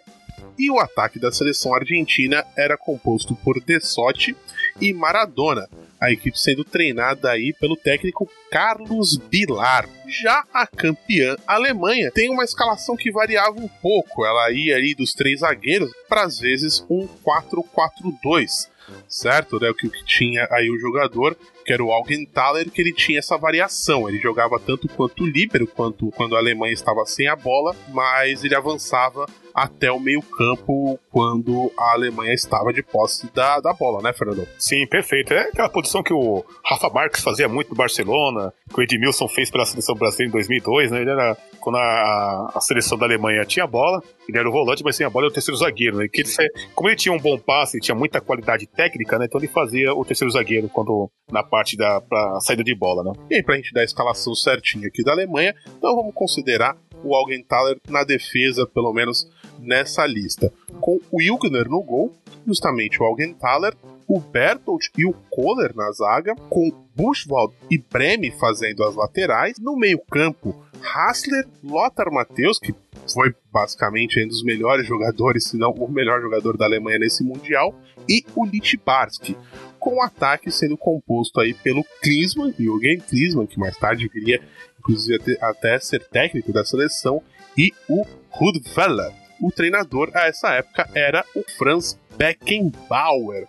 E 0.58 0.70
o 0.70 0.78
ataque 0.78 1.18
da 1.18 1.32
seleção 1.32 1.74
argentina 1.74 2.44
era 2.56 2.76
composto 2.76 3.34
por 3.36 3.60
De 3.60 3.80
Sotti 3.80 4.36
e 4.80 4.92
Maradona, 4.92 5.68
a 6.00 6.10
equipe 6.10 6.38
sendo 6.38 6.64
treinada 6.64 7.30
aí 7.30 7.52
pelo 7.52 7.76
técnico 7.76 8.28
Carlos 8.50 9.16
Bilar. 9.16 9.88
Já 10.08 10.44
a 10.52 10.66
campeã 10.66 11.36
Alemanha 11.46 12.10
tem 12.10 12.28
uma 12.28 12.44
escalação 12.44 12.96
que 12.96 13.12
variava 13.12 13.58
um 13.60 13.68
pouco, 13.68 14.24
ela 14.24 14.50
ia 14.50 14.76
ali 14.76 14.94
dos 14.94 15.14
três 15.14 15.40
zagueiros 15.40 15.92
para 16.08 16.24
às 16.24 16.38
vezes 16.38 16.84
um 16.90 17.08
4-4-2, 17.24 18.68
certo? 19.08 19.60
Né? 19.60 19.70
O 19.70 19.74
que 19.74 19.88
tinha 20.04 20.46
aí 20.50 20.70
o 20.70 20.78
jogador 20.78 21.36
que 21.64 21.72
era 21.72 21.82
o 21.82 21.92
Augenthaler, 21.92 22.70
que 22.70 22.80
ele 22.80 22.92
tinha 22.92 23.18
essa 23.18 23.36
variação. 23.36 24.08
Ele 24.08 24.18
jogava 24.18 24.58
tanto 24.58 24.88
quanto 24.88 25.26
líbero, 25.26 25.66
quanto 25.66 26.10
quando 26.12 26.36
a 26.36 26.38
Alemanha 26.38 26.72
estava 26.72 27.04
sem 27.06 27.28
a 27.28 27.36
bola, 27.36 27.74
mas 27.88 28.44
ele 28.44 28.54
avançava 28.54 29.26
até 29.54 29.90
o 29.92 30.00
meio-campo 30.00 30.98
quando 31.10 31.70
a 31.78 31.92
Alemanha 31.92 32.32
estava 32.32 32.72
de 32.72 32.82
posse 32.82 33.30
da, 33.34 33.60
da 33.60 33.72
bola, 33.72 34.02
né, 34.02 34.12
Fernando? 34.12 34.46
Sim, 34.58 34.86
perfeito. 34.86 35.34
É 35.34 35.48
aquela 35.48 35.68
posição 35.68 36.02
que 36.02 36.12
o 36.12 36.44
Rafa 36.64 36.88
Marques 36.88 37.22
fazia 37.22 37.48
muito 37.48 37.70
no 37.70 37.76
Barcelona, 37.76 38.52
que 38.72 38.80
o 38.80 38.82
Edmilson 38.82 39.28
fez 39.28 39.50
pela 39.50 39.66
seleção 39.66 39.94
brasileira 39.94 40.30
em 40.30 40.32
2002, 40.32 40.90
né? 40.90 41.00
Ele 41.02 41.10
era 41.10 41.36
quando 41.60 41.76
a, 41.76 42.52
a 42.54 42.60
seleção 42.60 42.98
da 42.98 43.06
Alemanha 43.06 43.44
tinha 43.44 43.64
a 43.64 43.68
bola, 43.68 44.02
ele 44.28 44.38
era 44.38 44.48
o 44.48 44.52
volante, 44.52 44.82
mas 44.82 44.96
sem 44.96 45.06
a 45.06 45.10
bola 45.10 45.26
era 45.26 45.30
o 45.30 45.34
terceiro 45.34 45.58
zagueiro, 45.58 45.98
né? 45.98 46.08
Que 46.08 46.22
ele, 46.22 46.30
como 46.74 46.88
ele 46.88 46.96
tinha 46.96 47.14
um 47.14 47.20
bom 47.20 47.38
passe, 47.38 47.76
ele 47.76 47.84
tinha 47.84 47.94
muita 47.94 48.20
qualidade 48.20 48.66
técnica, 48.66 49.18
né? 49.18 49.26
Então 49.26 49.40
ele 49.40 49.48
fazia 49.48 49.92
o 49.94 50.04
terceiro 50.04 50.32
zagueiro 50.32 50.68
quando 50.68 51.10
na 51.30 51.42
parte 51.52 51.76
da 51.76 52.00
pra 52.00 52.40
saída 52.40 52.64
de 52.64 52.74
bola, 52.74 53.04
né? 53.04 53.12
E 53.28 53.34
aí, 53.34 53.42
pra 53.42 53.56
gente 53.56 53.74
dar 53.74 53.82
a 53.82 53.84
escalação 53.84 54.34
certinha 54.34 54.88
aqui 54.88 55.04
da 55.04 55.12
Alemanha, 55.12 55.54
então 55.76 55.94
vamos 55.94 56.14
considerar 56.14 56.78
o 57.04 57.14
Augenthaler 57.14 57.78
na 57.90 58.04
defesa, 58.04 58.66
pelo 58.66 58.90
menos 58.94 59.30
nessa 59.58 60.06
lista. 60.06 60.50
Com 60.80 60.98
o 61.10 61.20
Ilgner 61.20 61.68
no 61.68 61.82
gol, 61.82 62.10
justamente 62.46 63.02
o 63.02 63.04
Augenthaler, 63.04 63.74
o 64.08 64.18
Bertolt 64.18 64.86
e 64.96 65.04
o 65.04 65.12
Kohler 65.30 65.76
na 65.76 65.92
zaga, 65.92 66.34
com 66.48 66.72
Buchwald 66.96 67.54
e 67.70 67.76
Breme 67.76 68.30
fazendo 68.30 68.82
as 68.84 68.94
laterais. 68.94 69.58
No 69.58 69.76
meio-campo, 69.76 70.56
Hassler, 70.80 71.46
Lothar 71.62 72.10
Matthäus, 72.10 72.58
que 72.58 72.74
foi 73.12 73.34
basicamente 73.52 74.24
um 74.24 74.28
dos 74.28 74.42
melhores 74.42 74.86
jogadores, 74.86 75.48
se 75.48 75.58
não 75.58 75.70
o 75.72 75.90
melhor 75.90 76.22
jogador 76.22 76.56
da 76.56 76.64
Alemanha 76.64 76.98
nesse 76.98 77.22
Mundial, 77.22 77.74
e 78.08 78.24
o 78.34 78.46
Littbarski, 78.46 79.36
com 79.82 79.96
o 79.96 80.02
ataque 80.02 80.50
sendo 80.50 80.76
composto 80.78 81.40
aí 81.40 81.52
pelo 81.52 81.84
Klinsmann, 82.00 82.54
Jürgen 82.56 83.00
Klinsmann, 83.00 83.48
que 83.48 83.58
mais 83.58 83.76
tarde 83.76 84.08
viria 84.08 84.40
inclusive 84.78 85.38
até 85.40 85.78
ser 85.78 86.02
técnico 86.08 86.52
da 86.52 86.64
seleção, 86.64 87.22
e 87.56 87.70
o 87.88 88.04
Rudfeller. 88.30 89.12
O 89.40 89.50
treinador 89.50 90.10
a 90.14 90.26
essa 90.26 90.52
época 90.54 90.88
era 90.94 91.24
o 91.34 91.42
Franz 91.56 91.98
Beckenbauer. 92.16 93.46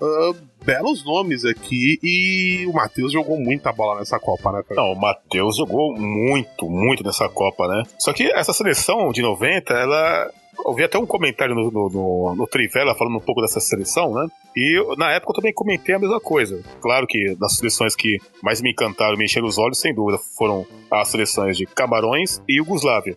Uh, 0.00 0.36
belos 0.64 1.04
nomes 1.04 1.44
aqui 1.44 1.98
e 2.02 2.66
o 2.66 2.72
Matheus 2.72 3.12
jogou 3.12 3.38
muita 3.38 3.72
bola 3.72 4.00
nessa 4.00 4.18
Copa, 4.18 4.50
né? 4.50 4.62
Não, 4.70 4.92
o 4.92 5.00
Matheus 5.00 5.56
jogou 5.56 5.96
muito, 5.96 6.68
muito 6.68 7.04
nessa 7.04 7.28
Copa, 7.28 7.68
né? 7.68 7.84
Só 7.98 8.12
que 8.12 8.24
essa 8.32 8.52
seleção 8.52 9.12
de 9.12 9.22
90, 9.22 9.72
ela 9.72 10.32
ouvi 10.64 10.84
até 10.84 10.98
um 10.98 11.06
comentário 11.06 11.54
no, 11.54 11.70
no, 11.70 11.88
no, 11.88 12.34
no, 12.36 12.46
Trivela 12.46 12.94
falando 12.94 13.16
um 13.16 13.20
pouco 13.20 13.40
dessa 13.40 13.60
seleção, 13.60 14.12
né? 14.14 14.26
E 14.56 14.96
na 14.96 15.12
época 15.12 15.32
eu 15.32 15.36
também 15.36 15.52
comentei 15.52 15.94
a 15.94 15.98
mesma 15.98 16.20
coisa. 16.20 16.62
Claro 16.80 17.06
que 17.06 17.34
das 17.36 17.56
seleções 17.56 17.96
que 17.96 18.18
mais 18.42 18.60
me 18.60 18.70
encantaram, 18.70 19.16
me 19.16 19.24
encheram 19.24 19.46
os 19.46 19.58
olhos, 19.58 19.78
sem 19.78 19.94
dúvida, 19.94 20.18
foram 20.36 20.66
as 20.90 21.08
seleções 21.08 21.56
de 21.56 21.66
Camarões 21.66 22.42
e 22.48 22.58
Yugoslávia. 22.58 23.16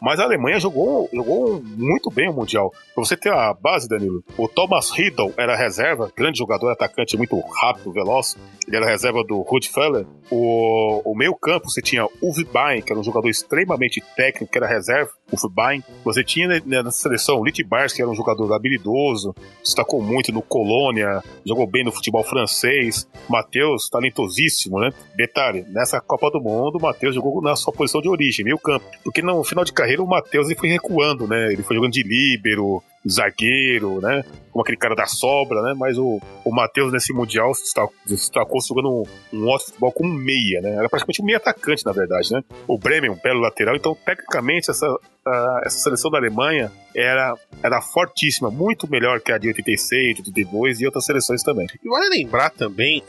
Mas 0.00 0.20
a 0.20 0.24
Alemanha 0.24 0.60
jogou, 0.60 1.08
jogou 1.12 1.60
muito 1.62 2.10
bem 2.10 2.28
o 2.28 2.32
Mundial. 2.32 2.70
Pra 2.94 3.04
você 3.04 3.16
ter 3.16 3.32
a 3.32 3.52
base, 3.52 3.88
Danilo, 3.88 4.22
o 4.36 4.46
Thomas 4.46 4.90
Riddle 4.90 5.32
era 5.36 5.56
reserva, 5.56 6.12
grande 6.16 6.38
jogador, 6.38 6.70
atacante 6.70 7.16
muito 7.16 7.38
rápido, 7.40 7.92
veloz. 7.92 8.36
Ele 8.66 8.76
era 8.76 8.86
reserva 8.86 9.22
do 9.24 9.40
Rudfeller. 9.42 10.06
O, 10.30 11.02
o 11.04 11.16
meio 11.16 11.34
campo 11.34 11.70
você 11.70 11.80
tinha 11.80 12.04
o 12.20 12.32
Vibain, 12.32 12.82
que 12.82 12.92
era 12.92 13.00
um 13.00 13.04
jogador 13.04 13.28
extremamente 13.28 14.02
técnico, 14.16 14.50
que 14.50 14.58
era 14.58 14.66
reserva, 14.66 15.10
o 15.30 15.36
Vibain. 15.36 15.82
Você 16.04 16.22
tinha 16.24 16.48
né, 16.48 16.82
na 16.86 16.92
seleção 16.92 17.44
Litbars, 17.44 17.92
que 17.92 18.00
era 18.00 18.10
um 18.10 18.14
jogador 18.14 18.52
habilidoso, 18.52 19.34
destacou 19.62 20.00
muito 20.00 20.32
no 20.32 20.40
Colônia, 20.40 21.22
jogou 21.44 21.66
bem 21.66 21.84
no 21.84 21.92
futebol 21.92 22.22
francês. 22.22 23.08
Matheus, 23.28 23.88
talentosíssimo, 23.88 24.78
né? 24.78 24.90
Detalhe, 25.16 25.64
nessa 25.68 26.00
Copa 26.00 26.30
do 26.30 26.40
Mundo, 26.40 26.78
o 26.78 26.82
Matheus 26.82 27.14
jogou 27.14 27.42
na 27.42 27.56
sua 27.56 27.72
posição 27.72 28.00
de 28.00 28.08
origem, 28.08 28.44
meio 28.44 28.58
campo. 28.58 28.86
Porque 29.02 29.20
no 29.20 29.42
final 29.42 29.64
de 29.64 29.72
carreira 29.72 30.02
o 30.02 30.06
Matheus 30.06 30.46
foi 30.56 30.68
recuando, 30.68 31.26
né? 31.26 31.52
Ele 31.52 31.62
foi 31.62 31.74
jogando 31.74 31.92
de 31.92 32.02
líbero, 32.02 32.82
zagueiro, 33.08 34.00
né? 34.00 34.24
Como 34.50 34.62
aquele 34.62 34.78
cara 34.78 34.94
da 34.94 35.06
sobra, 35.06 35.62
né? 35.62 35.74
Mas 35.76 35.98
o, 35.98 36.20
o 36.44 36.54
Matheus 36.54 36.92
nesse 36.92 37.12
Mundial 37.12 37.54
se 37.54 37.72
destacou 38.06 38.60
jogando 38.60 38.88
um, 38.88 39.02
um 39.32 39.48
ótimo 39.48 39.66
futebol 39.66 39.92
como 39.92 40.12
meia, 40.12 40.60
né? 40.60 40.76
Era 40.76 40.88
praticamente 40.88 41.22
um 41.22 41.24
meia 41.24 41.38
atacante, 41.38 41.84
na 41.84 41.92
verdade, 41.92 42.32
né? 42.32 42.42
O 42.66 42.78
Bremen, 42.78 43.10
um 43.10 43.20
belo 43.22 43.40
lateral. 43.40 43.76
Então, 43.76 43.94
tecnicamente, 44.04 44.70
essa, 44.70 44.86
a, 45.26 45.62
essa 45.64 45.78
seleção 45.78 46.10
da 46.10 46.18
Alemanha 46.18 46.72
era, 46.94 47.34
era 47.62 47.80
fortíssima, 47.80 48.50
muito 48.50 48.90
melhor 48.90 49.20
que 49.20 49.30
a 49.30 49.38
de 49.38 49.48
86, 49.48 50.18
82 50.20 50.80
e 50.80 50.86
outras 50.86 51.04
seleções 51.04 51.42
também. 51.42 51.66
E 51.84 51.88
vale 51.88 52.08
lembrar 52.08 52.50
também, 52.50 53.02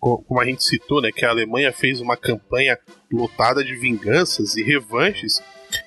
como 0.00 0.40
a 0.40 0.44
gente 0.44 0.64
citou, 0.64 1.00
né? 1.02 1.10
Que 1.14 1.24
a 1.24 1.30
Alemanha 1.30 1.72
fez 1.72 2.00
uma 2.00 2.16
campanha 2.16 2.78
lotada 3.12 3.62
de 3.62 3.74
vinganças 3.74 4.56
e 4.56 4.62
revanches 4.62 5.42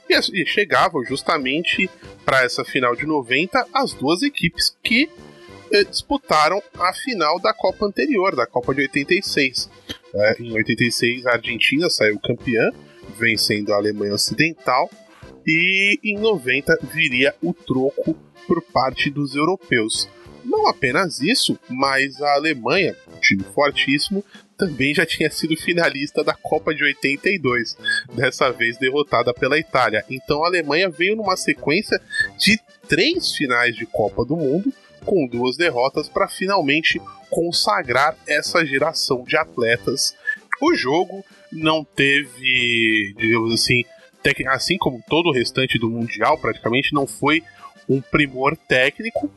e, 0.10 0.46
chegavam 0.46 1.04
justamente 1.04 1.90
para 2.26 2.44
essa 2.44 2.64
final 2.64 2.96
de 2.96 3.06
90 3.06 3.68
as 3.74 3.94
duas 3.94 4.22
equipes 4.22 4.76
que 4.84 5.10
eh, 5.72 5.84
disputaram 5.84 6.62
a 6.78 6.94
final 6.94 7.40
da 7.40 7.54
Copa 7.54 7.86
anterior, 7.86 8.36
da 8.36 8.46
Copa 8.46 8.74
de 8.74 8.82
86. 8.82 9.70
É, 10.14 10.36
em 10.40 10.54
86, 10.54 11.26
a 11.26 11.32
Argentina 11.32 11.90
saiu 11.90 12.20
campeã, 12.20 12.70
vencendo 13.18 13.74
a 13.74 13.78
Alemanha 13.78 14.14
Ocidental, 14.14 14.90
e 15.46 16.00
em 16.04 16.18
90 16.18 16.78
viria 16.94 17.34
o 17.42 17.54
troco 17.54 18.16
por 18.48 18.62
parte 18.62 19.10
dos 19.10 19.36
europeus. 19.36 20.08
Não 20.44 20.68
apenas 20.68 21.20
isso, 21.22 21.58
mas 21.70 22.22
a 22.22 22.34
Alemanha, 22.36 22.96
um 23.12 23.20
time 23.20 23.44
fortíssimo, 23.56 24.24
também 24.64 24.96
já 24.96 25.06
tinha 25.06 25.30
sido 25.30 25.58
finalista 25.58 26.24
da 26.24 26.34
Copa 26.34 26.74
de 26.74 26.84
82, 26.84 27.78
dessa 28.14 28.50
vez 28.50 28.78
derrotada 28.78 29.34
pela 29.34 29.60
Itália. 29.60 30.06
Então 30.10 30.44
a 30.44 30.48
Alemanha 30.48 30.90
veio 30.90 31.18
numa 31.18 31.36
sequência 31.36 32.00
de 32.38 32.58
três 32.88 33.36
finais 33.36 33.76
de 33.76 33.86
Copa 33.86 34.24
do 34.24 34.38
Mundo, 34.38 34.72
com 35.04 35.28
duas 35.28 35.58
derrotas 35.58 36.08
para 36.08 36.30
finalmente 36.30 37.02
consagrar 37.30 38.16
essa 38.26 38.66
geração 38.66 39.26
de 39.26 39.36
atletas. 39.36 40.16
O 40.62 40.74
jogo 40.74 41.26
não 41.52 41.84
teve, 41.84 43.14
digamos 43.18 43.54
assim, 43.54 43.84
assim 44.48 44.78
como 44.78 45.04
todo 45.10 45.28
o 45.28 45.34
restante 45.34 45.78
do 45.78 45.90
Mundial, 45.90 46.38
praticamente 46.38 46.94
não 46.94 47.06
foi 47.06 47.44
um 47.90 48.00
primor 48.00 48.56
técnico, 48.56 49.30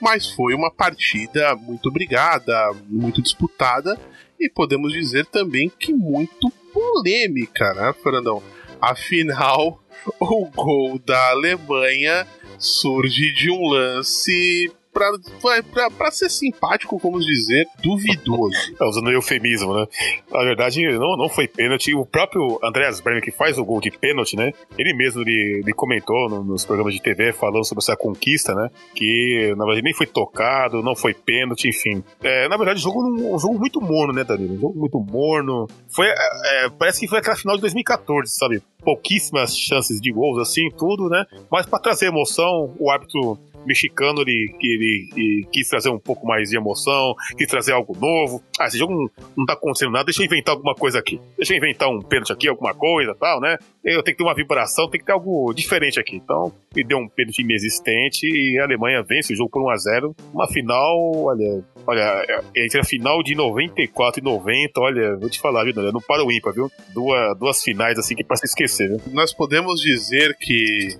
mas 0.00 0.30
foi 0.30 0.54
uma 0.54 0.72
partida 0.72 1.54
muito 1.56 1.90
brigada, 1.90 2.72
muito 2.88 3.20
disputada 3.20 4.00
e 4.42 4.50
podemos 4.50 4.92
dizer 4.92 5.26
também 5.26 5.70
que 5.78 5.92
muito 5.92 6.50
polêmica, 6.72 7.72
né, 7.74 7.94
Fernandão? 8.02 8.42
Afinal, 8.80 9.80
o 10.18 10.46
gol 10.46 10.98
da 10.98 11.30
Alemanha 11.30 12.26
surge 12.58 13.32
de 13.32 13.50
um 13.50 13.68
lance 13.68 14.70
para 14.92 16.10
ser 16.10 16.28
simpático, 16.28 16.98
vamos 16.98 17.24
dizer, 17.24 17.66
duvidoso. 17.82 18.52
É, 18.80 18.84
usando 18.84 19.10
eufemismo, 19.10 19.74
né? 19.74 19.86
Na 20.30 20.42
verdade, 20.44 20.82
não, 20.98 21.16
não 21.16 21.28
foi 21.28 21.46
pênalti. 21.46 21.94
O 21.94 22.06
próprio 22.06 22.58
Andreas 22.62 23.00
Bremer, 23.00 23.22
que 23.22 23.30
faz 23.30 23.58
o 23.58 23.64
gol 23.64 23.80
de 23.80 23.90
pênalti, 23.90 24.36
né? 24.36 24.52
Ele 24.78 24.94
mesmo 24.94 25.22
ele, 25.22 25.60
ele 25.62 25.72
comentou 25.72 26.28
no, 26.28 26.42
nos 26.42 26.64
programas 26.64 26.94
de 26.94 27.02
TV 27.02 27.32
falando 27.32 27.64
sobre 27.64 27.82
essa 27.82 27.96
conquista, 27.96 28.54
né? 28.54 28.70
Que 28.94 29.54
na 29.56 29.64
verdade 29.64 29.82
nem 29.82 29.94
foi 29.94 30.06
tocado, 30.06 30.82
não 30.82 30.96
foi 30.96 31.14
pênalti, 31.14 31.68
enfim. 31.68 32.02
É, 32.22 32.48
na 32.48 32.56
verdade, 32.56 32.80
jogo 32.80 33.02
um 33.02 33.38
jogo 33.38 33.58
muito 33.58 33.80
morno, 33.80 34.12
né, 34.12 34.24
Danilo? 34.24 34.54
Um 34.54 34.60
jogo 34.60 34.78
muito 34.78 34.98
morno. 34.98 35.68
Foi, 35.88 36.06
é, 36.06 36.66
é 36.66 36.70
parece 36.70 37.00
que 37.00 37.08
foi 37.08 37.18
aquela 37.18 37.36
final 37.36 37.56
de 37.56 37.60
2014, 37.62 38.34
sabe? 38.34 38.62
Pouquíssimas 38.82 39.56
chances 39.56 40.00
de 40.00 40.12
gols, 40.12 40.40
assim, 40.40 40.68
tudo, 40.76 41.08
né? 41.08 41.24
Mas 41.50 41.66
para 41.66 41.78
trazer 41.78 42.06
emoção, 42.06 42.74
o 42.78 42.90
árbitro 42.90 43.38
mexicano 43.66 44.22
ele, 44.22 44.54
ele, 44.60 45.08
ele 45.16 45.48
quis 45.52 45.68
trazer 45.68 45.88
um 45.88 45.98
pouco 45.98 46.26
mais 46.26 46.50
de 46.50 46.56
emoção, 46.56 47.14
quis 47.36 47.48
trazer 47.48 47.72
algo 47.72 47.96
novo. 47.98 48.42
Ah, 48.58 48.66
esse 48.66 48.78
jogo 48.78 48.92
não, 48.92 49.26
não 49.36 49.46
tá 49.46 49.54
acontecendo 49.54 49.92
nada, 49.92 50.04
deixa 50.04 50.22
eu 50.22 50.26
inventar 50.26 50.54
alguma 50.54 50.74
coisa 50.74 50.98
aqui. 50.98 51.20
Deixa 51.36 51.54
eu 51.54 51.58
inventar 51.58 51.88
um 51.88 52.00
pênalti 52.00 52.32
aqui, 52.32 52.48
alguma 52.48 52.74
coisa 52.74 53.14
tal, 53.14 53.40
né? 53.40 53.56
Eu 53.84 54.02
tenho 54.02 54.16
que 54.16 54.22
ter 54.22 54.24
uma 54.24 54.34
vibração, 54.34 54.88
tem 54.88 55.00
que 55.00 55.06
ter 55.06 55.12
algo 55.12 55.52
diferente 55.54 55.98
aqui. 55.98 56.16
Então, 56.16 56.52
me 56.74 56.84
deu 56.84 56.98
um 56.98 57.08
pênalti 57.08 57.40
inexistente 57.40 58.26
e 58.26 58.58
a 58.58 58.64
Alemanha 58.64 59.02
vence 59.02 59.32
o 59.32 59.36
jogo 59.36 59.50
por 59.50 59.62
1x0. 59.62 60.14
Uma 60.32 60.46
final, 60.46 60.96
olha, 61.14 61.64
olha, 61.86 62.42
entre 62.56 62.80
a 62.80 62.84
final 62.84 63.22
de 63.22 63.34
94 63.34 64.20
e 64.20 64.24
90, 64.24 64.80
olha, 64.80 65.16
vou 65.16 65.28
te 65.28 65.40
falar, 65.40 65.64
viu, 65.64 65.74
não 65.92 66.00
para 66.00 66.24
o 66.24 66.30
ímpar, 66.30 66.52
viu? 66.52 66.70
Duas, 66.92 67.38
duas 67.38 67.62
finais 67.62 67.98
assim 67.98 68.14
que 68.14 68.22
é 68.22 68.26
pra 68.26 68.36
se 68.36 68.46
esquecer, 68.46 68.88
viu? 68.88 69.00
Nós 69.12 69.34
podemos 69.34 69.80
dizer 69.80 70.36
que 70.38 70.96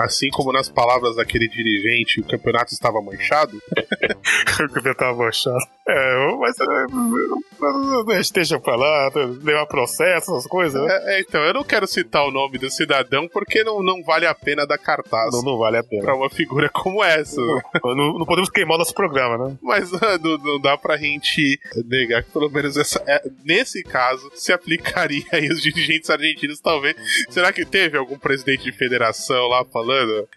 Assim 0.00 0.28
como 0.30 0.52
nas 0.52 0.68
palavras 0.68 1.16
daquele 1.16 1.48
dirigente, 1.48 2.20
o 2.20 2.24
campeonato 2.24 2.72
estava 2.72 3.00
manchado. 3.02 3.56
o 3.76 4.72
campeonato 4.72 4.90
estava 4.90 5.16
manchado. 5.16 5.58
É, 5.86 6.36
mas 6.38 6.56
é, 6.60 8.32
deixa 8.32 8.60
pra 8.60 8.76
lá, 8.76 9.10
levar 9.42 9.66
processo, 9.66 10.32
essas 10.32 10.46
coisas. 10.46 10.80
Né? 10.80 11.00
É, 11.16 11.20
então, 11.20 11.42
eu 11.42 11.52
não 11.52 11.64
quero 11.64 11.86
citar 11.86 12.24
o 12.24 12.30
nome 12.30 12.58
do 12.58 12.70
cidadão 12.70 13.28
porque 13.28 13.64
não, 13.64 13.82
não 13.82 14.02
vale 14.04 14.24
a 14.26 14.34
pena 14.34 14.66
dar 14.66 14.78
cartaz. 14.78 15.32
Não, 15.32 15.42
não 15.42 15.58
vale 15.58 15.78
a 15.78 15.82
pena. 15.82 16.02
Pra 16.02 16.14
uma 16.14 16.30
figura 16.30 16.68
como 16.68 17.02
essa. 17.02 17.40
Não, 17.40 17.94
não, 17.96 18.18
não 18.18 18.26
podemos 18.26 18.48
queimar 18.50 18.78
nosso 18.78 18.94
programa, 18.94 19.36
né? 19.36 19.58
Mas 19.60 19.90
não, 20.22 20.38
não, 20.38 20.60
dá 20.60 20.78
pra 20.78 20.96
gente 20.96 21.58
negar 21.84 22.22
que 22.22 22.30
pelo 22.30 22.48
menos 22.48 22.76
essa, 22.76 23.02
é, 23.06 23.22
nesse 23.44 23.82
caso 23.82 24.30
se 24.34 24.52
aplicaria 24.52 25.24
aí 25.32 25.48
os 25.48 25.60
dirigentes 25.60 26.08
argentinos, 26.08 26.60
talvez. 26.60 26.96
Será 27.28 27.52
que 27.52 27.64
teve 27.64 27.98
algum 27.98 28.18
presidente 28.18 28.64
de 28.64 28.72
federação 28.72 29.48
lá 29.48 29.64
falando? 29.64 29.89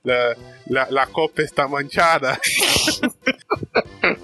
La, 0.04 0.36
la, 0.66 0.88
la 0.90 1.08
Copa 1.08 1.42
está 1.42 1.68
manchada. 1.68 2.40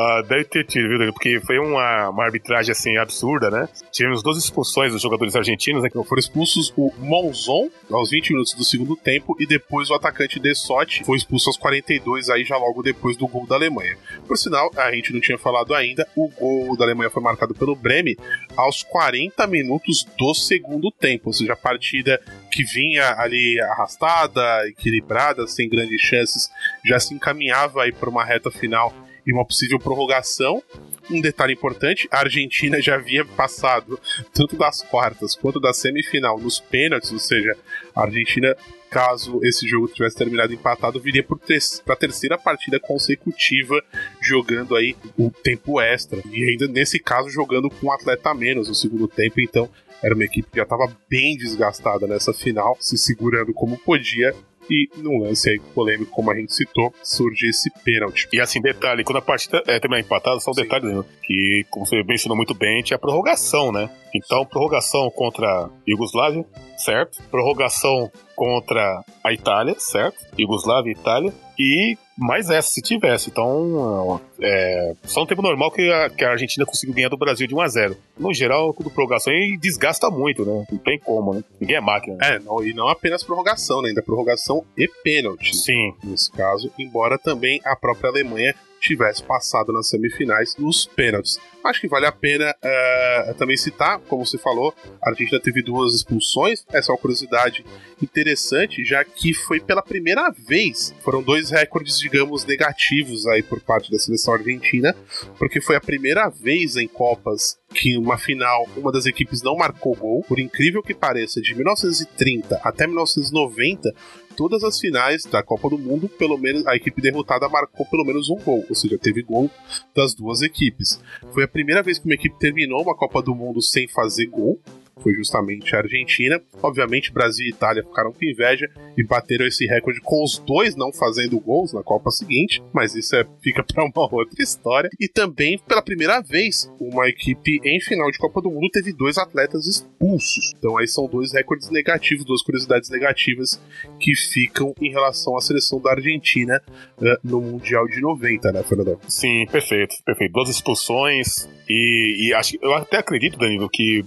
Ah, 0.00 0.22
deve 0.22 0.44
ter 0.44 0.64
tido, 0.64 0.88
viu, 0.88 1.12
Porque 1.12 1.40
foi 1.40 1.58
uma, 1.58 2.10
uma 2.10 2.24
arbitragem 2.24 2.70
assim 2.70 2.96
absurda, 2.96 3.50
né? 3.50 3.68
Tivemos 3.90 4.22
duas 4.22 4.38
expulsões 4.38 4.92
dos 4.92 5.02
jogadores 5.02 5.34
argentinos, 5.34 5.82
né? 5.82 5.90
Foram 5.90 6.20
expulsos 6.20 6.72
o 6.76 6.92
Monzon 6.98 7.68
aos 7.90 8.10
20 8.10 8.30
minutos 8.30 8.54
do 8.54 8.64
segundo 8.64 8.94
tempo 8.94 9.36
e 9.40 9.46
depois 9.46 9.90
o 9.90 9.94
atacante 9.94 10.38
Dessotti 10.38 11.02
foi 11.02 11.16
expulso 11.16 11.50
aos 11.50 11.56
42, 11.56 12.28
aí 12.28 12.44
já 12.44 12.56
logo 12.56 12.80
depois 12.80 13.16
do 13.16 13.26
gol 13.26 13.44
da 13.44 13.56
Alemanha. 13.56 13.98
Por 14.24 14.38
sinal, 14.38 14.70
a 14.76 14.92
gente 14.92 15.12
não 15.12 15.20
tinha 15.20 15.36
falado 15.36 15.74
ainda, 15.74 16.06
o 16.14 16.28
gol 16.28 16.76
da 16.76 16.84
Alemanha 16.84 17.10
foi 17.10 17.20
marcado 17.20 17.52
pelo 17.52 17.74
Breme 17.74 18.16
aos 18.56 18.84
40 18.84 19.48
minutos 19.48 20.06
do 20.16 20.32
segundo 20.32 20.92
tempo, 20.92 21.30
ou 21.30 21.32
seja, 21.32 21.54
a 21.54 21.56
partida 21.56 22.20
que 22.52 22.62
vinha 22.62 23.16
ali 23.18 23.60
arrastada, 23.60 24.68
equilibrada, 24.68 25.44
sem 25.48 25.68
grandes 25.68 26.00
chances, 26.00 26.48
já 26.84 27.00
se 27.00 27.14
encaminhava 27.14 27.82
aí 27.82 27.90
para 27.90 28.08
uma 28.08 28.24
reta 28.24 28.48
final 28.48 28.94
e 29.28 29.32
uma 29.32 29.44
possível 29.44 29.78
prorrogação. 29.78 30.62
Um 31.10 31.20
detalhe 31.20 31.52
importante: 31.52 32.08
a 32.10 32.20
Argentina 32.20 32.80
já 32.80 32.94
havia 32.94 33.24
passado 33.24 34.00
tanto 34.32 34.56
das 34.56 34.82
quartas 34.82 35.36
quanto 35.36 35.60
da 35.60 35.74
semifinal 35.74 36.38
nos 36.38 36.58
pênaltis, 36.58 37.12
ou 37.12 37.18
seja, 37.18 37.54
a 37.94 38.02
Argentina 38.02 38.56
caso 38.90 39.40
esse 39.44 39.68
jogo 39.68 39.86
tivesse 39.88 40.16
terminado 40.16 40.54
empatado, 40.54 40.98
viria 40.98 41.22
para 41.22 41.92
a 41.92 41.96
terceira 41.96 42.38
partida 42.38 42.80
consecutiva 42.80 43.84
jogando 44.18 44.74
aí 44.74 44.96
o 45.18 45.30
tempo 45.30 45.78
extra. 45.78 46.22
E 46.32 46.48
ainda 46.48 46.66
nesse 46.66 46.98
caso 46.98 47.28
jogando 47.28 47.68
com 47.68 47.88
um 47.88 47.92
atleta 47.92 48.30
a 48.30 48.34
menos 48.34 48.66
no 48.66 48.74
segundo 48.74 49.06
tempo, 49.06 49.42
então 49.42 49.68
era 50.02 50.14
uma 50.14 50.24
equipe 50.24 50.48
que 50.50 50.56
já 50.56 50.62
estava 50.62 50.90
bem 51.08 51.36
desgastada 51.36 52.06
nessa 52.06 52.32
final, 52.32 52.78
se 52.80 52.96
segurando 52.96 53.52
como 53.52 53.76
podia 53.76 54.34
e 54.70 54.88
num 54.96 55.18
lance 55.18 55.50
aí 55.50 55.58
polêmico, 55.74 56.10
como 56.10 56.30
a 56.30 56.34
gente 56.34 56.54
citou, 56.54 56.92
surge 57.02 57.48
esse 57.48 57.70
pênalti. 57.84 58.28
E 58.32 58.40
assim, 58.40 58.60
detalhe, 58.60 59.04
quando 59.04 59.18
a 59.18 59.22
partida 59.22 59.62
é 59.66 59.78
também 59.78 60.00
empatada, 60.00 60.40
só 60.40 60.50
um 60.50 60.54
Sim. 60.54 60.62
detalhe, 60.62 60.86
né? 60.86 61.04
que, 61.22 61.64
como 61.70 61.86
você 61.86 62.02
mencionou 62.02 62.36
muito 62.36 62.54
bem, 62.54 62.82
tinha 62.82 62.96
a 62.96 63.00
prorrogação, 63.00 63.70
né? 63.70 63.90
Então, 64.14 64.44
prorrogação 64.46 65.10
contra 65.10 65.46
a 65.46 65.70
Iugoslávia, 65.86 66.44
certo? 66.76 67.22
Prorrogação 67.30 68.10
contra 68.38 69.04
a 69.24 69.32
Itália, 69.32 69.74
certo? 69.78 70.16
Iugoslávia 70.38 70.92
e 70.92 70.94
Itália. 70.94 71.34
E 71.58 71.98
mais 72.16 72.48
essa, 72.50 72.68
se 72.68 72.80
tivesse. 72.80 73.30
Então, 73.30 74.20
é, 74.40 74.94
só 75.02 75.20
no 75.20 75.26
tempo 75.26 75.42
normal 75.42 75.72
que 75.72 75.90
a, 75.90 76.08
que 76.08 76.24
a 76.24 76.30
Argentina 76.30 76.64
conseguiu 76.64 76.94
ganhar 76.94 77.08
do 77.08 77.16
Brasil 77.16 77.48
de 77.48 77.54
1 77.54 77.60
a 77.60 77.68
0 77.68 77.96
No 78.16 78.32
geral, 78.32 78.72
tudo 78.72 78.90
prorrogação 78.90 79.32
e 79.32 79.58
desgasta 79.58 80.08
muito, 80.08 80.44
né? 80.44 80.64
Não 80.70 80.78
tem 80.78 81.00
como, 81.00 81.34
né? 81.34 81.42
Ninguém 81.60 81.76
é 81.76 81.80
máquina. 81.80 82.16
Né? 82.16 82.36
É, 82.36 82.38
não, 82.38 82.64
e 82.64 82.72
não 82.72 82.88
apenas 82.88 83.24
prorrogação, 83.24 83.82
né? 83.82 83.88
Ainda 83.88 84.02
prorrogação 84.02 84.64
e 84.76 84.86
pênalti. 85.02 85.56
Sim. 85.56 85.92
Nesse 86.04 86.30
caso, 86.30 86.70
embora 86.78 87.18
também 87.18 87.60
a 87.64 87.74
própria 87.74 88.10
Alemanha 88.10 88.54
tivesse 88.80 89.22
passado 89.22 89.72
nas 89.72 89.88
semifinais 89.88 90.56
nos 90.56 90.86
pênaltis. 90.86 91.38
Acho 91.64 91.80
que 91.80 91.88
vale 91.88 92.06
a 92.06 92.12
pena 92.12 92.50
uh, 92.50 93.34
também 93.34 93.56
citar, 93.56 93.98
como 94.00 94.24
você 94.24 94.38
falou, 94.38 94.74
a 95.02 95.10
Argentina 95.10 95.40
teve 95.40 95.62
duas 95.62 95.94
expulsões. 95.94 96.64
Essa 96.72 96.90
é 96.90 96.94
uma 96.94 97.00
curiosidade 97.00 97.64
interessante, 98.00 98.84
já 98.84 99.04
que 99.04 99.34
foi 99.34 99.60
pela 99.60 99.82
primeira 99.82 100.30
vez. 100.30 100.94
Foram 101.02 101.22
dois 101.22 101.50
recordes, 101.50 101.98
digamos, 101.98 102.44
negativos 102.44 103.26
aí 103.26 103.42
por 103.42 103.60
parte 103.60 103.90
da 103.90 103.98
seleção 103.98 104.34
argentina, 104.34 104.96
porque 105.36 105.60
foi 105.60 105.76
a 105.76 105.80
primeira 105.80 106.28
vez 106.28 106.76
em 106.76 106.88
Copas 106.88 107.58
que 107.74 107.98
uma 107.98 108.16
final, 108.16 108.66
uma 108.76 108.90
das 108.90 109.04
equipes 109.06 109.42
não 109.42 109.56
marcou 109.56 109.94
gol. 109.94 110.24
Por 110.26 110.38
incrível 110.38 110.82
que 110.82 110.94
pareça, 110.94 111.40
de 111.40 111.54
1930 111.54 112.60
até 112.62 112.86
1990, 112.86 113.94
todas 114.38 114.62
as 114.62 114.78
finais 114.78 115.24
da 115.24 115.42
Copa 115.42 115.68
do 115.68 115.76
Mundo, 115.76 116.08
pelo 116.08 116.38
menos 116.38 116.64
a 116.64 116.76
equipe 116.76 117.02
derrotada 117.02 117.48
marcou 117.48 117.84
pelo 117.86 118.04
menos 118.04 118.30
um 118.30 118.36
gol, 118.36 118.64
ou 118.68 118.74
seja, 118.74 118.96
teve 118.96 119.20
gol 119.20 119.50
das 119.92 120.14
duas 120.14 120.42
equipes. 120.42 121.02
Foi 121.34 121.42
a 121.42 121.48
primeira 121.48 121.82
vez 121.82 121.98
que 121.98 122.04
uma 122.04 122.14
equipe 122.14 122.38
terminou 122.38 122.82
uma 122.82 122.94
Copa 122.94 123.20
do 123.20 123.34
Mundo 123.34 123.60
sem 123.60 123.88
fazer 123.88 124.26
gol 124.26 124.60
foi 125.02 125.14
justamente 125.14 125.74
a 125.74 125.78
Argentina. 125.78 126.40
Obviamente, 126.62 127.12
Brasil 127.12 127.46
e 127.46 127.50
Itália 127.50 127.82
ficaram 127.82 128.12
com 128.12 128.24
inveja 128.24 128.68
e 128.96 129.02
bateram 129.02 129.46
esse 129.46 129.66
recorde 129.66 130.00
com 130.00 130.22
os 130.22 130.38
dois 130.38 130.76
não 130.76 130.92
fazendo 130.92 131.38
gols 131.40 131.72
na 131.72 131.82
Copa 131.82 132.10
seguinte, 132.10 132.62
mas 132.72 132.94
isso 132.94 133.14
é, 133.16 133.26
fica 133.40 133.62
para 133.62 133.84
uma 133.84 133.92
outra 134.12 134.42
história. 134.42 134.90
E 134.98 135.08
também, 135.08 135.58
pela 135.58 135.82
primeira 135.82 136.20
vez, 136.20 136.70
uma 136.80 137.08
equipe 137.08 137.60
em 137.64 137.80
final 137.80 138.10
de 138.10 138.18
Copa 138.18 138.40
do 138.40 138.50
Mundo 138.50 138.70
teve 138.72 138.92
dois 138.92 139.18
atletas 139.18 139.66
expulsos. 139.66 140.54
Então, 140.58 140.76
aí 140.76 140.86
são 140.86 141.06
dois 141.06 141.32
recordes 141.32 141.70
negativos, 141.70 142.24
duas 142.24 142.42
curiosidades 142.42 142.90
negativas 142.90 143.60
que 144.00 144.14
ficam 144.14 144.74
em 144.80 144.90
relação 144.90 145.36
à 145.36 145.40
seleção 145.40 145.80
da 145.80 145.92
Argentina 145.92 146.62
uh, 146.98 147.16
no 147.22 147.40
Mundial 147.40 147.86
de 147.86 148.00
90, 148.00 148.52
né, 148.52 148.62
Fernando? 148.62 148.98
Sim, 149.08 149.46
perfeito, 149.50 149.94
perfeito. 150.04 150.32
Duas 150.32 150.48
expulsões 150.48 151.48
e, 151.68 152.28
e 152.28 152.34
acho, 152.34 152.56
eu 152.62 152.74
até 152.74 152.98
acredito, 152.98 153.38
Danilo, 153.38 153.68
que 153.68 154.04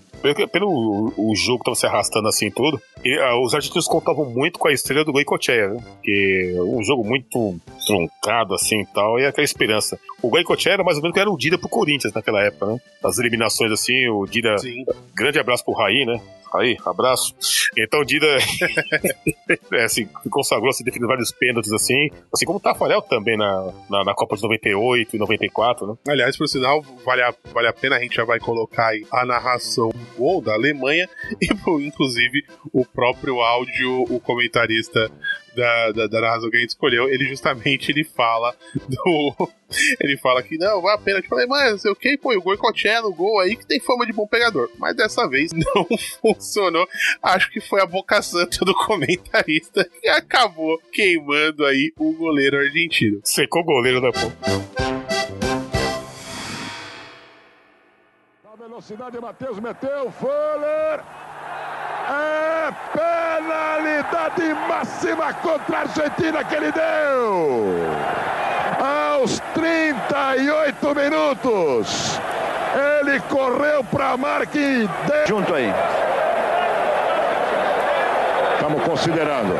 pelo 0.52 1.14
o, 1.18 1.36
jogo 1.36 1.64
tava 1.64 1.76
se 1.76 1.86
arrastando 1.86 2.28
assim 2.28 2.50
tudo, 2.52 2.82
e, 3.04 3.18
uh, 3.18 3.44
os 3.44 3.54
argentinos 3.54 3.88
contavam 3.88 4.26
muito 4.26 4.60
com 4.60 4.68
a 4.68 4.74
estrela 4.74 5.04
do 5.04 5.12
Goicoechea, 5.12 5.70
né? 5.70 5.84
Que 6.04 6.54
é 6.56 6.62
um 6.62 6.84
jogo 6.84 7.04
muito 7.04 7.56
truncado 7.86 8.54
assim 8.54 8.82
e 8.82 8.86
tal, 8.88 9.20
e 9.20 9.26
aquela 9.26 9.46
esperança. 9.46 10.00
O 10.22 10.30
Goicoechea 10.30 10.74
era 10.74 10.84
mais 10.84 10.98
ou 10.98 11.04
menos 11.04 11.14
que 11.14 11.20
era 11.20 11.30
o 11.30 11.38
Dida 11.38 11.58
pro 11.58 11.70
Corinthians 11.70 12.14
naquela 12.14 12.42
época, 12.44 12.66
né? 12.66 12.78
As 13.04 13.18
eliminações 13.18 13.72
assim, 13.72 14.08
o 14.10 14.26
Dida. 14.26 14.58
Sim. 14.58 14.86
Grande 15.16 15.40
abraço 15.40 15.64
pro 15.64 15.74
Raí, 15.74 16.06
né? 16.06 16.22
Aí, 16.54 16.76
abraço. 16.86 17.34
Então, 17.78 18.04
Dida 18.04 18.28
é, 19.72 19.84
assim, 19.84 20.06
consagrou, 20.30 20.74
se 20.74 20.84
definiu 20.84 21.08
vários 21.08 21.32
pênaltis, 21.32 21.72
assim, 21.72 22.10
assim 22.34 22.46
como 22.46 22.58
o 22.58 22.62
Tafarel 22.62 23.02
também 23.02 23.38
na, 23.38 23.74
na, 23.90 24.04
na, 24.04 24.14
Copa 24.14 24.36
de 24.36 24.44
98 24.44 25.16
e 25.16 25.20
94, 25.20 25.88
né? 25.88 25.94
Aliás, 26.10 26.38
por 26.38 26.48
sinal, 26.48 26.82
vale 27.06 27.22
a, 27.22 27.34
vale 27.54 27.68
a 27.68 27.74
pena, 27.74 27.96
a 27.96 28.00
gente 28.00 28.16
já 28.16 28.26
vai 28.26 28.38
colocar 28.40 28.88
aí 28.88 29.06
a 29.12 29.26
narração 29.26 29.90
do 29.90 30.18
gol 30.18 30.42
da 30.42 30.54
Alemanha 30.54 31.08
e, 31.42 31.48
inclusive, 31.86 32.44
o 32.74 32.86
próprio 32.86 33.40
áudio, 33.40 34.04
o 34.10 34.20
comentarista 34.20 35.10
da, 35.56 35.92
da, 35.92 36.08
da 36.08 36.22
narração 36.22 36.50
que 36.50 36.58
a 36.58 36.60
gente 36.60 36.70
escolheu, 36.70 37.10
ele 37.10 37.26
justamente 37.28 37.92
ele 37.92 38.04
fala 38.04 38.56
do. 38.88 39.50
Ele 40.02 40.18
fala 40.18 40.44
que 40.44 40.58
não, 40.58 40.82
vai 40.82 40.94
a 40.94 40.98
pena. 40.98 41.20
Eu 41.20 41.24
falei, 41.24 41.48
mas 41.48 41.72
não 41.72 41.78
sei 41.78 41.92
o 41.92 41.96
que, 41.96 42.18
pô, 42.18 42.36
o 42.36 42.42
Goicoechea 42.42 43.02
no 43.02 43.14
gol 43.14 43.40
aí 43.40 43.56
que 43.56 43.66
tem 43.66 43.80
fama 43.80 44.06
de 44.06 44.12
bom 44.12 44.28
pegador. 44.28 44.70
Mas 44.78 44.98
dessa 44.98 45.30
vez 45.30 45.50
não 45.56 45.88
funcionou. 46.22 46.86
Acho 47.24 47.50
que 47.50 47.62
foi 47.62 47.82
a 47.82 47.86
boca 47.86 48.22
santa 48.22 48.66
do 48.66 48.74
comentarista 48.76 49.90
que 50.02 50.10
acabou 50.10 50.78
queimando 50.92 51.66
aí 51.66 51.94
o 51.98 52.12
goleiro 52.12 52.58
argentino. 52.58 53.22
Secou 53.24 53.62
o 53.62 53.66
goleiro 53.66 54.02
da 54.02 54.12
pô. 54.12 54.30
Na 58.44 58.56
velocidade, 58.58 59.18
Matheus 59.22 59.58
meteu, 59.60 60.12
Fuller! 60.12 61.02
É 62.10 62.72
penalidade 63.52 64.54
máxima 64.68 65.34
contra 65.34 65.78
a 65.78 65.82
Argentina 65.82 66.44
que 66.44 66.56
ele 66.56 66.72
deu. 66.72 67.76
Aos 68.80 69.40
38 69.54 70.96
minutos. 70.96 72.20
Ele 73.02 73.20
correu 73.22 73.84
para 73.84 74.12
a 74.12 74.18
marca 74.18 74.58
e 74.58 74.88
deu. 75.06 75.28
Junto 75.28 75.54
aí. 75.54 75.74
Estamos 78.54 78.84
considerando. 78.84 79.60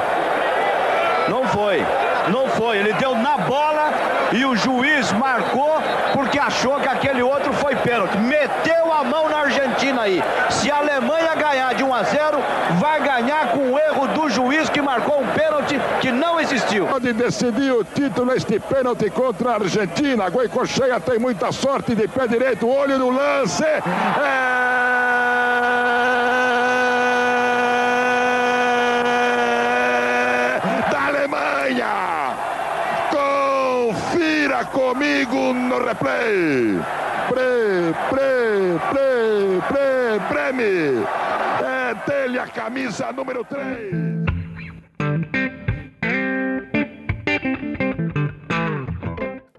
Não 1.28 1.46
foi. 1.48 1.86
Não 2.30 2.48
foi, 2.50 2.78
ele 2.78 2.94
deu 2.94 3.16
na 3.16 3.38
bola 3.38 3.92
e 4.32 4.46
o 4.46 4.56
juiz 4.56 5.12
marcou 5.14 5.82
porque 6.14 6.38
achou 6.38 6.80
que 6.80 6.88
aquele 6.88 7.22
outro 7.22 7.52
foi 7.54 7.76
pênalti. 7.76 8.16
Meteu 8.18 8.94
a 8.94 9.04
mão 9.04 9.28
na 9.28 9.40
Argentina 9.40 10.04
aí. 10.04 10.24
Se 10.50 10.72
a 10.72 10.78
Alemanha 10.78 11.36
ganhar 11.36 11.74
de 11.74 11.84
1 11.84 11.94
a 11.94 12.04
0, 12.04 12.38
vai 12.80 13.02
ganhar 13.02 13.52
com 13.52 13.72
o 13.72 13.80
erro 13.80 14.08
do 14.08 14.30
juiz 14.30 14.70
que 14.70 14.82
marcou 14.82 15.22
um 15.22 15.28
pênalti 15.28 15.80
que 16.00 16.12
não 16.12 16.40
existiu. 16.40 16.88
Pode 16.88 17.14
decidir 17.14 17.72
o 17.72 17.84
título 17.84 18.32
este 18.34 18.60
pênalti 18.60 19.10
contra 19.10 19.52
a 19.52 19.56
Argentina. 19.56 20.30
Goicocheia 20.30 21.00
tem 21.00 21.20
muita 21.20 21.52
sorte 21.52 21.96
de 21.96 22.08
pé 22.08 22.28
direito, 22.28 22.68
olho 22.68 22.98
no 22.98 23.10
lance. 23.10 23.64
É 23.64 24.72
comigo 34.72 35.54
no 35.54 35.80
replay. 35.80 36.80
Pre, 37.30 37.94
pre, 38.10 38.80
pre, 38.92 39.62
pre, 39.70 40.20
preme. 40.30 41.21
A 42.42 42.48
camisa 42.48 43.12
número 43.12 43.46
3. 43.46 43.94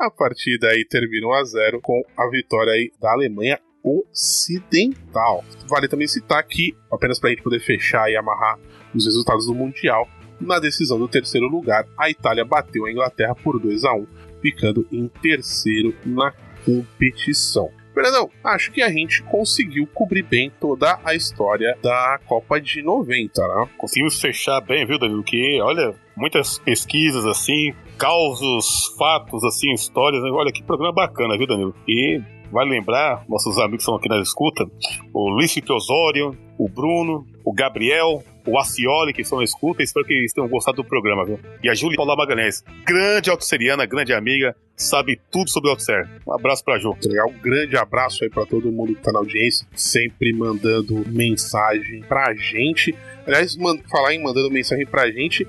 A 0.01 0.11
partida 0.11 0.67
aí 0.67 0.85
termina 0.85 1.29
1 1.29 1.33
a 1.33 1.45
0 1.45 1.81
com 1.81 2.03
a 2.17 2.29
vitória 2.29 2.73
aí 2.73 2.91
da 3.01 3.13
Alemanha 3.13 3.61
Ocidental. 3.85 5.45
Vale 5.69 5.87
também 5.87 6.09
citar 6.09 6.43
que, 6.43 6.77
apenas 6.93 7.21
para 7.21 7.29
a 7.29 7.33
gente 7.33 7.45
poder 7.45 7.61
fechar 7.61 8.11
e 8.11 8.17
amarrar 8.17 8.59
os 8.93 9.05
resultados 9.05 9.47
do 9.47 9.55
Mundial, 9.55 10.09
na 10.41 10.59
decisão 10.59 10.99
do 10.99 11.07
terceiro 11.07 11.47
lugar, 11.47 11.87
a 11.97 12.11
Itália 12.11 12.45
bateu 12.45 12.87
a 12.87 12.91
Inglaterra 12.91 13.37
por 13.37 13.61
2 13.61 13.85
a 13.85 13.95
1 13.95 14.07
ficando 14.43 14.85
em 14.91 15.07
terceiro 15.07 15.95
na 16.05 16.33
competição. 16.65 17.71
Fernandão, 17.93 18.31
acho 18.43 18.73
que 18.73 18.83
a 18.83 18.89
gente 18.89 19.23
conseguiu 19.25 19.87
cobrir 19.87 20.23
bem 20.23 20.51
toda 20.61 20.99
a 21.05 21.15
história 21.15 21.77
da 21.83 22.19
Copa 22.27 22.61
de 22.61 22.83
90, 22.83 23.41
né? 23.41 23.69
Conseguimos 23.77 24.21
fechar 24.21 24.61
bem, 24.61 24.87
viu, 24.87 24.99
Danilo? 24.99 25.23
Que, 25.23 25.61
olha, 25.61 25.95
muitas 26.17 26.59
pesquisas 26.59 27.25
assim, 27.27 27.75
causos, 27.99 28.95
fatos, 28.99 29.45
assim, 29.45 29.73
histórias. 29.73 30.23
Né? 30.23 30.31
Olha 30.31 30.53
que 30.53 30.63
programa 30.63 30.93
bacana, 30.93 31.37
viu, 31.37 31.47
Danilo? 31.47 31.75
E 31.87 32.21
vale 32.51 32.71
lembrar, 32.71 33.25
nossos 33.29 33.57
amigos 33.59 33.79
que 33.79 33.83
estão 33.83 33.95
aqui 33.97 34.09
na 34.09 34.21
escuta, 34.21 34.65
o 35.13 35.31
Luiz 35.31 35.53
Felipe 35.53 35.73
Osório, 35.73 36.37
o 36.63 36.69
Bruno, 36.69 37.27
o 37.45 37.53
Gabriel, 37.53 38.23
o 38.47 38.57
Acioli, 38.57 39.13
que 39.13 39.23
estão 39.23 39.39
na 39.39 39.45
escuta. 39.45 39.83
Espero 39.83 40.07
que 40.07 40.15
eles 40.15 40.33
tenham 40.33 40.49
gostado 40.49 40.77
do 40.77 40.85
programa, 40.85 41.25
viu? 41.25 41.41
E 41.61 41.69
a 41.69 41.75
Júlia 41.75 41.97
Paula 41.97 42.15
Magalhães, 42.15 42.63
grande 42.87 43.31
autosseriana, 43.31 43.85
grande 43.85 44.13
amiga, 44.13 44.55
sabe 44.77 45.21
tudo 45.29 45.51
sobre 45.51 45.69
o 45.69 45.73
Autocer. 45.73 46.09
Um 46.25 46.33
abraço 46.33 46.65
pra 46.65 46.79
Ju. 46.79 46.97
Legal, 47.05 47.29
um 47.29 47.39
grande 47.43 47.77
abraço 47.77 48.23
aí 48.23 48.31
para 48.31 48.47
todo 48.47 48.71
mundo 48.71 48.95
que 48.95 49.03
tá 49.03 49.11
na 49.11 49.19
audiência, 49.19 49.67
sempre 49.75 50.33
mandando 50.33 51.05
mensagem 51.09 52.03
pra 52.03 52.33
gente. 52.33 52.95
Aliás, 53.27 53.57
falar 53.91 54.15
em 54.15 54.23
mandando 54.23 54.49
mensagem 54.49 54.87
pra 54.87 55.11
gente, 55.11 55.45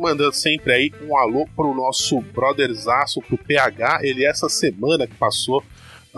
mandando 0.00 0.32
sempre 0.32 0.72
aí 0.72 0.92
um 1.06 1.16
alô 1.16 1.46
pro 1.54 1.72
nosso 1.72 2.20
brotherzaço, 2.20 3.22
pro 3.22 3.38
PH. 3.38 4.00
Ele 4.02 4.24
essa 4.24 4.48
semana 4.48 5.06
que 5.06 5.14
passou 5.14 5.62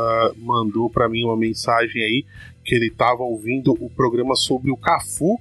ah, 0.00 0.32
mandou 0.36 0.88
pra 0.88 1.08
mim 1.08 1.24
uma 1.24 1.36
mensagem 1.36 2.02
aí 2.02 2.24
que 2.64 2.74
ele 2.74 2.90
tava 2.90 3.22
ouvindo 3.22 3.72
o 3.72 3.90
programa 3.90 4.34
sobre 4.34 4.70
o 4.70 4.76
Cafu 4.76 5.38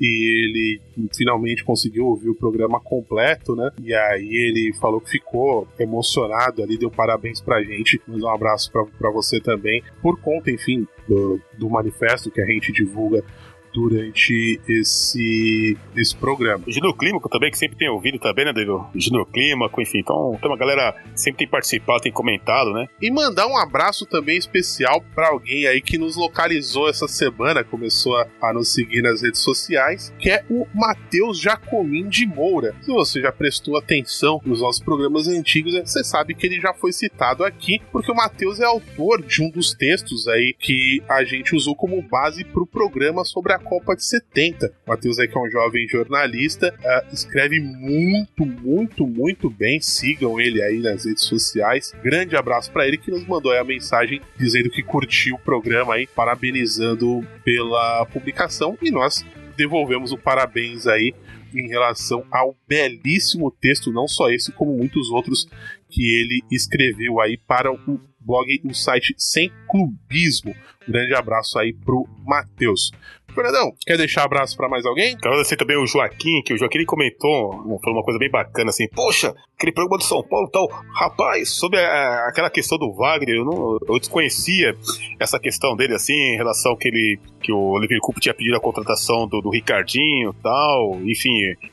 e 0.00 0.44
ele 0.44 0.80
finalmente 1.14 1.64
conseguiu 1.64 2.06
ouvir 2.06 2.28
o 2.28 2.34
programa 2.34 2.80
completo, 2.80 3.54
né? 3.54 3.70
E 3.82 3.94
aí 3.94 4.28
ele 4.28 4.72
falou 4.80 5.00
que 5.00 5.10
ficou 5.10 5.68
emocionado 5.78 6.62
ali, 6.62 6.78
deu 6.78 6.90
parabéns 6.90 7.40
pra 7.40 7.62
gente. 7.62 8.00
Mandou 8.06 8.28
um 8.28 8.34
abraço 8.34 8.70
pra 8.72 9.10
você 9.10 9.40
também, 9.40 9.82
por 10.02 10.20
conta, 10.20 10.50
enfim, 10.50 10.86
do, 11.08 11.40
do 11.56 11.68
manifesto 11.68 12.30
que 12.30 12.40
a 12.40 12.46
gente 12.46 12.72
divulga 12.72 13.24
durante 13.72 14.60
esse, 14.68 15.76
esse 15.96 16.16
programa. 16.16 16.64
O 16.66 16.72
Júnior 16.72 16.96
Clímaco 16.96 17.28
também, 17.28 17.50
que 17.50 17.58
sempre 17.58 17.76
tem 17.76 17.88
ouvido 17.88 18.18
também, 18.18 18.44
né, 18.44 18.52
Danilo? 18.52 18.88
O 18.94 19.00
Júnior 19.00 19.26
Clímaco, 19.26 19.80
enfim. 19.80 19.98
Então, 19.98 20.36
tem 20.40 20.50
uma 20.50 20.56
galera 20.56 20.92
que 20.92 21.20
sempre 21.20 21.38
tem 21.38 21.48
participado, 21.48 22.02
tem 22.02 22.12
comentado, 22.12 22.72
né? 22.72 22.86
E 23.00 23.10
mandar 23.10 23.46
um 23.46 23.56
abraço 23.56 24.06
também 24.06 24.36
especial 24.36 25.02
para 25.14 25.28
alguém 25.28 25.66
aí 25.66 25.80
que 25.80 25.98
nos 25.98 26.16
localizou 26.16 26.88
essa 26.88 27.06
semana, 27.06 27.64
começou 27.64 28.16
a, 28.16 28.26
a 28.42 28.52
nos 28.52 28.72
seguir 28.72 29.02
nas 29.02 29.22
redes 29.22 29.40
sociais, 29.40 30.12
que 30.18 30.30
é 30.30 30.44
o 30.50 30.66
Matheus 30.74 31.38
Jacomim 31.38 32.08
de 32.08 32.26
Moura. 32.26 32.74
Se 32.80 32.90
você 32.90 33.20
já 33.20 33.32
prestou 33.32 33.76
atenção 33.76 34.40
nos 34.44 34.60
nossos 34.60 34.82
programas 34.82 35.28
antigos, 35.28 35.74
né, 35.74 35.82
você 35.84 36.02
sabe 36.04 36.34
que 36.34 36.46
ele 36.46 36.60
já 36.60 36.72
foi 36.74 36.92
citado 36.92 37.44
aqui, 37.44 37.80
porque 37.92 38.10
o 38.10 38.14
Matheus 38.14 38.60
é 38.60 38.64
autor 38.64 39.22
de 39.22 39.42
um 39.42 39.50
dos 39.50 39.74
textos 39.74 40.26
aí 40.28 40.54
que 40.58 41.02
a 41.08 41.24
gente 41.24 41.54
usou 41.54 41.74
como 41.74 42.02
base 42.02 42.44
para 42.44 42.62
o 42.62 42.66
programa 42.66 43.24
sobre 43.24 43.52
a 43.52 43.58
Copa 43.60 43.94
de 43.94 44.04
70. 44.04 44.66
O 44.86 44.90
Matheus 44.90 45.16
que 45.16 45.36
é 45.36 45.40
um 45.40 45.50
jovem 45.50 45.86
jornalista, 45.88 46.74
ah, 46.84 47.04
escreve 47.12 47.60
muito, 47.60 48.44
muito, 48.44 49.06
muito 49.06 49.50
bem. 49.50 49.80
Sigam 49.80 50.40
ele 50.40 50.62
aí 50.62 50.78
nas 50.80 51.04
redes 51.04 51.24
sociais. 51.24 51.92
Grande 52.02 52.36
abraço 52.36 52.70
para 52.72 52.86
ele 52.86 52.98
que 52.98 53.10
nos 53.10 53.26
mandou 53.26 53.52
a 53.52 53.64
mensagem 53.64 54.20
dizendo 54.36 54.70
que 54.70 54.82
curtiu 54.82 55.36
o 55.36 55.38
programa 55.38 55.94
aí, 55.94 56.06
parabenizando 56.06 57.26
pela 57.44 58.06
publicação 58.06 58.76
e 58.82 58.90
nós 58.90 59.24
devolvemos 59.56 60.12
o 60.12 60.18
parabéns 60.18 60.86
aí 60.86 61.14
em 61.54 61.68
relação 61.68 62.24
ao 62.30 62.56
belíssimo 62.66 63.50
texto, 63.50 63.92
não 63.92 64.06
só 64.06 64.30
esse, 64.30 64.52
como 64.52 64.76
muitos 64.76 65.10
outros 65.10 65.48
que 65.88 66.02
ele 66.02 66.42
escreveu 66.50 67.20
aí 67.20 67.36
para 67.36 67.72
o 67.72 68.00
blog, 68.20 68.60
o 68.64 68.74
site 68.74 69.14
Sem 69.18 69.50
Clubismo. 69.68 70.54
Grande 70.86 71.14
abraço 71.14 71.58
aí 71.58 71.72
pro 71.72 72.06
Matheus. 72.24 72.92
Fernandão, 73.34 73.72
quer 73.86 73.96
deixar 73.96 74.24
abraço 74.24 74.56
para 74.56 74.68
mais 74.68 74.84
alguém? 74.84 75.16
Quero 75.16 75.30
agradecer 75.30 75.56
também 75.56 75.76
o 75.76 75.86
Joaquim, 75.86 76.42
que 76.44 76.52
o 76.54 76.58
Joaquim 76.58 76.78
ele 76.78 76.86
comentou, 76.86 77.50
falou 77.82 77.98
uma 77.98 78.02
coisa 78.02 78.18
bem 78.18 78.30
bacana 78.30 78.70
assim, 78.70 78.88
poxa, 78.88 79.34
aquele 79.56 79.72
programa 79.72 79.98
do 79.98 80.04
São 80.04 80.22
Paulo 80.22 80.48
tal, 80.50 80.66
rapaz, 80.94 81.50
sobre 81.54 81.78
a- 81.78 82.26
aquela 82.28 82.50
questão 82.50 82.76
do 82.78 82.92
Wagner, 82.92 83.36
eu, 83.36 83.44
não, 83.44 83.78
eu 83.88 83.98
desconhecia 83.98 84.74
essa 85.18 85.38
questão 85.38 85.76
dele 85.76 85.94
assim, 85.94 86.12
em 86.14 86.36
relação 86.36 86.76
que 86.76 86.88
ele, 86.88 87.18
que 87.42 87.52
o 87.52 87.58
Oliver 87.72 87.98
Coupe 88.00 88.20
tinha 88.20 88.34
pedido 88.34 88.56
a 88.56 88.60
contratação 88.60 89.26
do, 89.28 89.40
do 89.40 89.50
Ricardinho 89.50 90.34
tal, 90.42 90.96
enfim, 91.04 91.30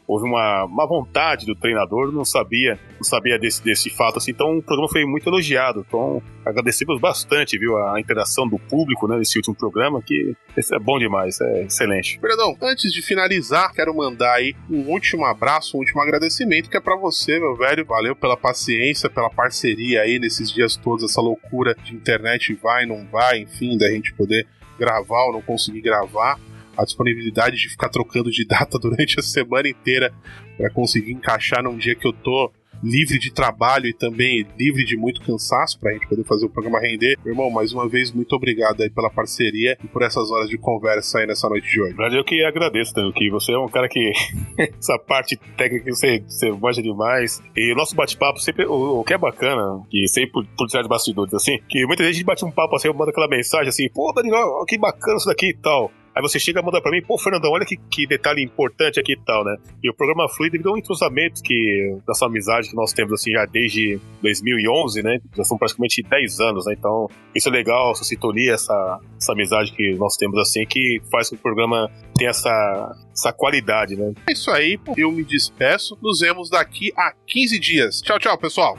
houve 0.08 0.26
uma, 0.28 0.66
uma 0.66 0.88
vontade 0.88 1.46
do 1.46 1.56
treinador, 1.56 2.12
não 2.12 2.26
sabia, 2.26 2.80
não 2.96 3.04
sabia 3.04 3.38
desse, 3.40 3.64
desse 3.64 3.90
fato 3.90 4.18
assim, 4.18 4.32
então 4.32 4.58
o 4.58 4.62
programa 4.62 4.90
foi 4.90 5.06
muito 5.06 5.28
elogiado, 5.30 5.84
então 5.88 6.22
agradecemos 6.46 7.00
bastante, 7.00 7.58
viu, 7.58 7.76
a 7.78 8.00
interação 8.00 8.48
do 8.48 8.58
público, 8.58 9.08
né, 9.08 9.18
nesse 9.18 9.38
último 9.38 9.56
programa, 9.56 10.02
que 10.02 10.34
é 10.58 10.80
bom 10.80 10.98
demais, 11.00 11.40
é 11.42 11.57
excelente. 11.64 12.20
Fernandão, 12.20 12.58
antes 12.62 12.92
de 12.92 13.02
finalizar, 13.02 13.74
quero 13.74 13.96
mandar 13.96 14.34
aí 14.34 14.56
um 14.70 14.90
último 14.90 15.26
abraço, 15.26 15.78
um 15.78 15.80
último 15.80 16.02
agradecimento 16.02 16.70
que 16.70 16.78
é 16.78 16.80
para 16.80 16.96
você, 16.96 17.40
meu 17.40 17.56
velho. 17.56 17.86
Valeu 17.86 18.16
pela 18.16 18.38
paciência, 18.38 19.10
pela 19.10 19.30
parceria 19.30 20.02
aí 20.02 20.20
nesses 20.20 20.52
dias 20.52 20.76
todos, 20.76 21.10
essa 21.10 21.22
loucura 21.22 21.76
de 21.84 21.94
internet 21.94 22.54
vai, 22.56 22.86
não 22.86 23.06
vai, 23.08 23.40
enfim, 23.40 23.78
da 23.78 23.90
gente 23.90 24.14
poder 24.14 24.48
gravar 24.78 25.26
ou 25.26 25.34
não 25.34 25.42
conseguir 25.42 25.82
gravar. 25.82 26.40
A 26.78 26.86
disponibilidade 26.86 27.58
de 27.58 27.70
ficar 27.70 27.90
trocando 27.90 28.30
de 28.30 28.46
data 28.48 28.78
durante 28.78 29.20
a 29.20 29.24
semana 29.24 29.68
inteira 29.68 30.14
para 30.58 30.70
conseguir 30.70 31.12
encaixar 31.12 31.64
num 31.64 31.78
dia 31.78 31.96
que 31.96 32.06
eu 32.06 32.14
tô 32.14 32.52
livre 32.84 33.20
de 33.20 33.32
trabalho 33.32 33.88
e 33.88 33.94
também 33.94 34.46
livre 34.58 34.84
de 34.84 34.96
muito 34.96 35.22
cansaço 35.22 35.80
pra 35.80 35.92
gente 35.94 36.08
poder 36.08 36.24
fazer 36.24 36.46
o 36.46 36.50
programa 36.50 36.80
render. 36.80 37.18
Meu 37.24 37.34
irmão, 37.34 37.50
mais 37.50 37.74
uma 37.74 37.88
vez, 37.88 38.12
muito 38.12 38.34
obrigado 38.36 38.82
aí 38.82 38.90
pela 38.90 39.10
parceria 39.10 39.78
e 39.84 39.88
por 39.88 40.02
essas 40.02 40.32
horas 40.32 40.50
de 40.50 40.58
conversa 40.58 41.20
aí 41.20 41.28
nessa 41.28 41.48
noite 41.50 41.70
de 41.70 41.82
hoje. 41.82 41.96
Eu 42.18 42.24
que 42.24 42.44
agradeço, 42.44 42.94
Danilo, 42.94 43.14
que 43.14 43.30
você 43.30 43.52
é 43.52 43.58
um 43.58 43.68
cara 43.68 43.88
que. 43.88 44.12
essa 44.58 44.98
parte 45.00 45.38
técnica 45.58 45.94
você, 45.94 46.20
você 46.20 46.52
manja 46.52 46.82
demais. 46.82 47.42
E 47.56 47.72
o 47.74 47.76
nosso 47.76 47.96
bate-papo 47.96 48.40
sempre. 48.40 48.66
O, 48.66 49.00
o 49.00 49.04
que 49.04 49.14
é 49.14 49.18
bacana, 49.18 49.82
que 49.90 50.08
sempre 50.08 50.32
por, 50.32 50.46
por 50.58 50.68
trás 50.68 50.84
de 50.84 50.90
bastidores, 50.90 51.34
assim, 51.34 51.60
que 51.70 51.86
muita 51.86 52.04
gente 52.12 52.24
bate 52.24 52.46
um 52.46 52.52
papo 52.52 52.76
assim, 52.76 52.90
manda 52.90 53.12
aquela 53.12 53.28
mensagem 53.28 53.70
assim, 53.70 53.90
pô, 53.90 54.12
Danilo, 54.14 54.38
ó, 54.38 54.66
que 54.66 54.78
bacana 54.78 55.18
isso 55.18 55.28
daqui 55.28 55.50
e 55.50 55.58
tal. 55.58 55.92
Aí 56.18 56.22
você 56.22 56.40
chega 56.40 56.60
e 56.60 56.64
manda 56.64 56.82
pra 56.82 56.90
mim, 56.90 57.00
pô, 57.04 57.16
Fernandão, 57.16 57.52
olha 57.52 57.64
que, 57.64 57.78
que 57.78 58.08
detalhe 58.08 58.44
importante 58.44 59.00
aqui 59.00 59.14
e 59.14 59.20
tal, 59.24 59.46
né? 59.46 59.56
E 59.84 59.88
o 59.88 59.94
programa 59.94 60.28
flui 60.28 60.50
devido 60.50 60.70
a 60.70 60.74
um 60.74 60.78
entrosamento 60.78 61.44
que, 61.44 61.96
dessa 62.08 62.26
amizade 62.26 62.70
que 62.70 62.76
nós 62.76 62.92
temos, 62.92 63.14
assim, 63.14 63.32
já 63.34 63.46
desde 63.46 64.00
2011, 64.24 65.04
né? 65.04 65.20
Já 65.36 65.44
são 65.44 65.60
praticamente 65.60 66.02
10 66.02 66.40
anos, 66.40 66.66
né? 66.66 66.74
Então, 66.76 67.08
isso 67.36 67.48
é 67.50 67.52
legal, 67.52 67.92
essa 67.92 68.04
sintonia, 68.04 68.54
essa, 68.54 69.00
essa 69.22 69.34
amizade 69.34 69.72
que 69.74 69.94
nós 69.94 70.18
temos, 70.18 70.40
assim, 70.40 70.66
que 70.66 71.00
faz 71.12 71.30
com 71.30 71.36
que 71.36 71.40
o 71.40 71.44
programa 71.44 71.88
tenha 72.16 72.32
essa, 72.32 72.96
essa 73.14 73.32
qualidade, 73.32 73.96
né? 73.96 74.12
É 74.28 74.34
isso 74.34 74.50
aí, 74.50 74.80
eu 74.98 75.12
me 75.12 75.24
despeço. 75.24 75.96
Nos 76.02 76.22
vemos 76.22 76.50
daqui 76.50 76.92
a 76.98 77.14
15 77.28 77.60
dias. 77.60 78.02
Tchau, 78.02 78.18
tchau, 78.18 78.36
pessoal. 78.40 78.76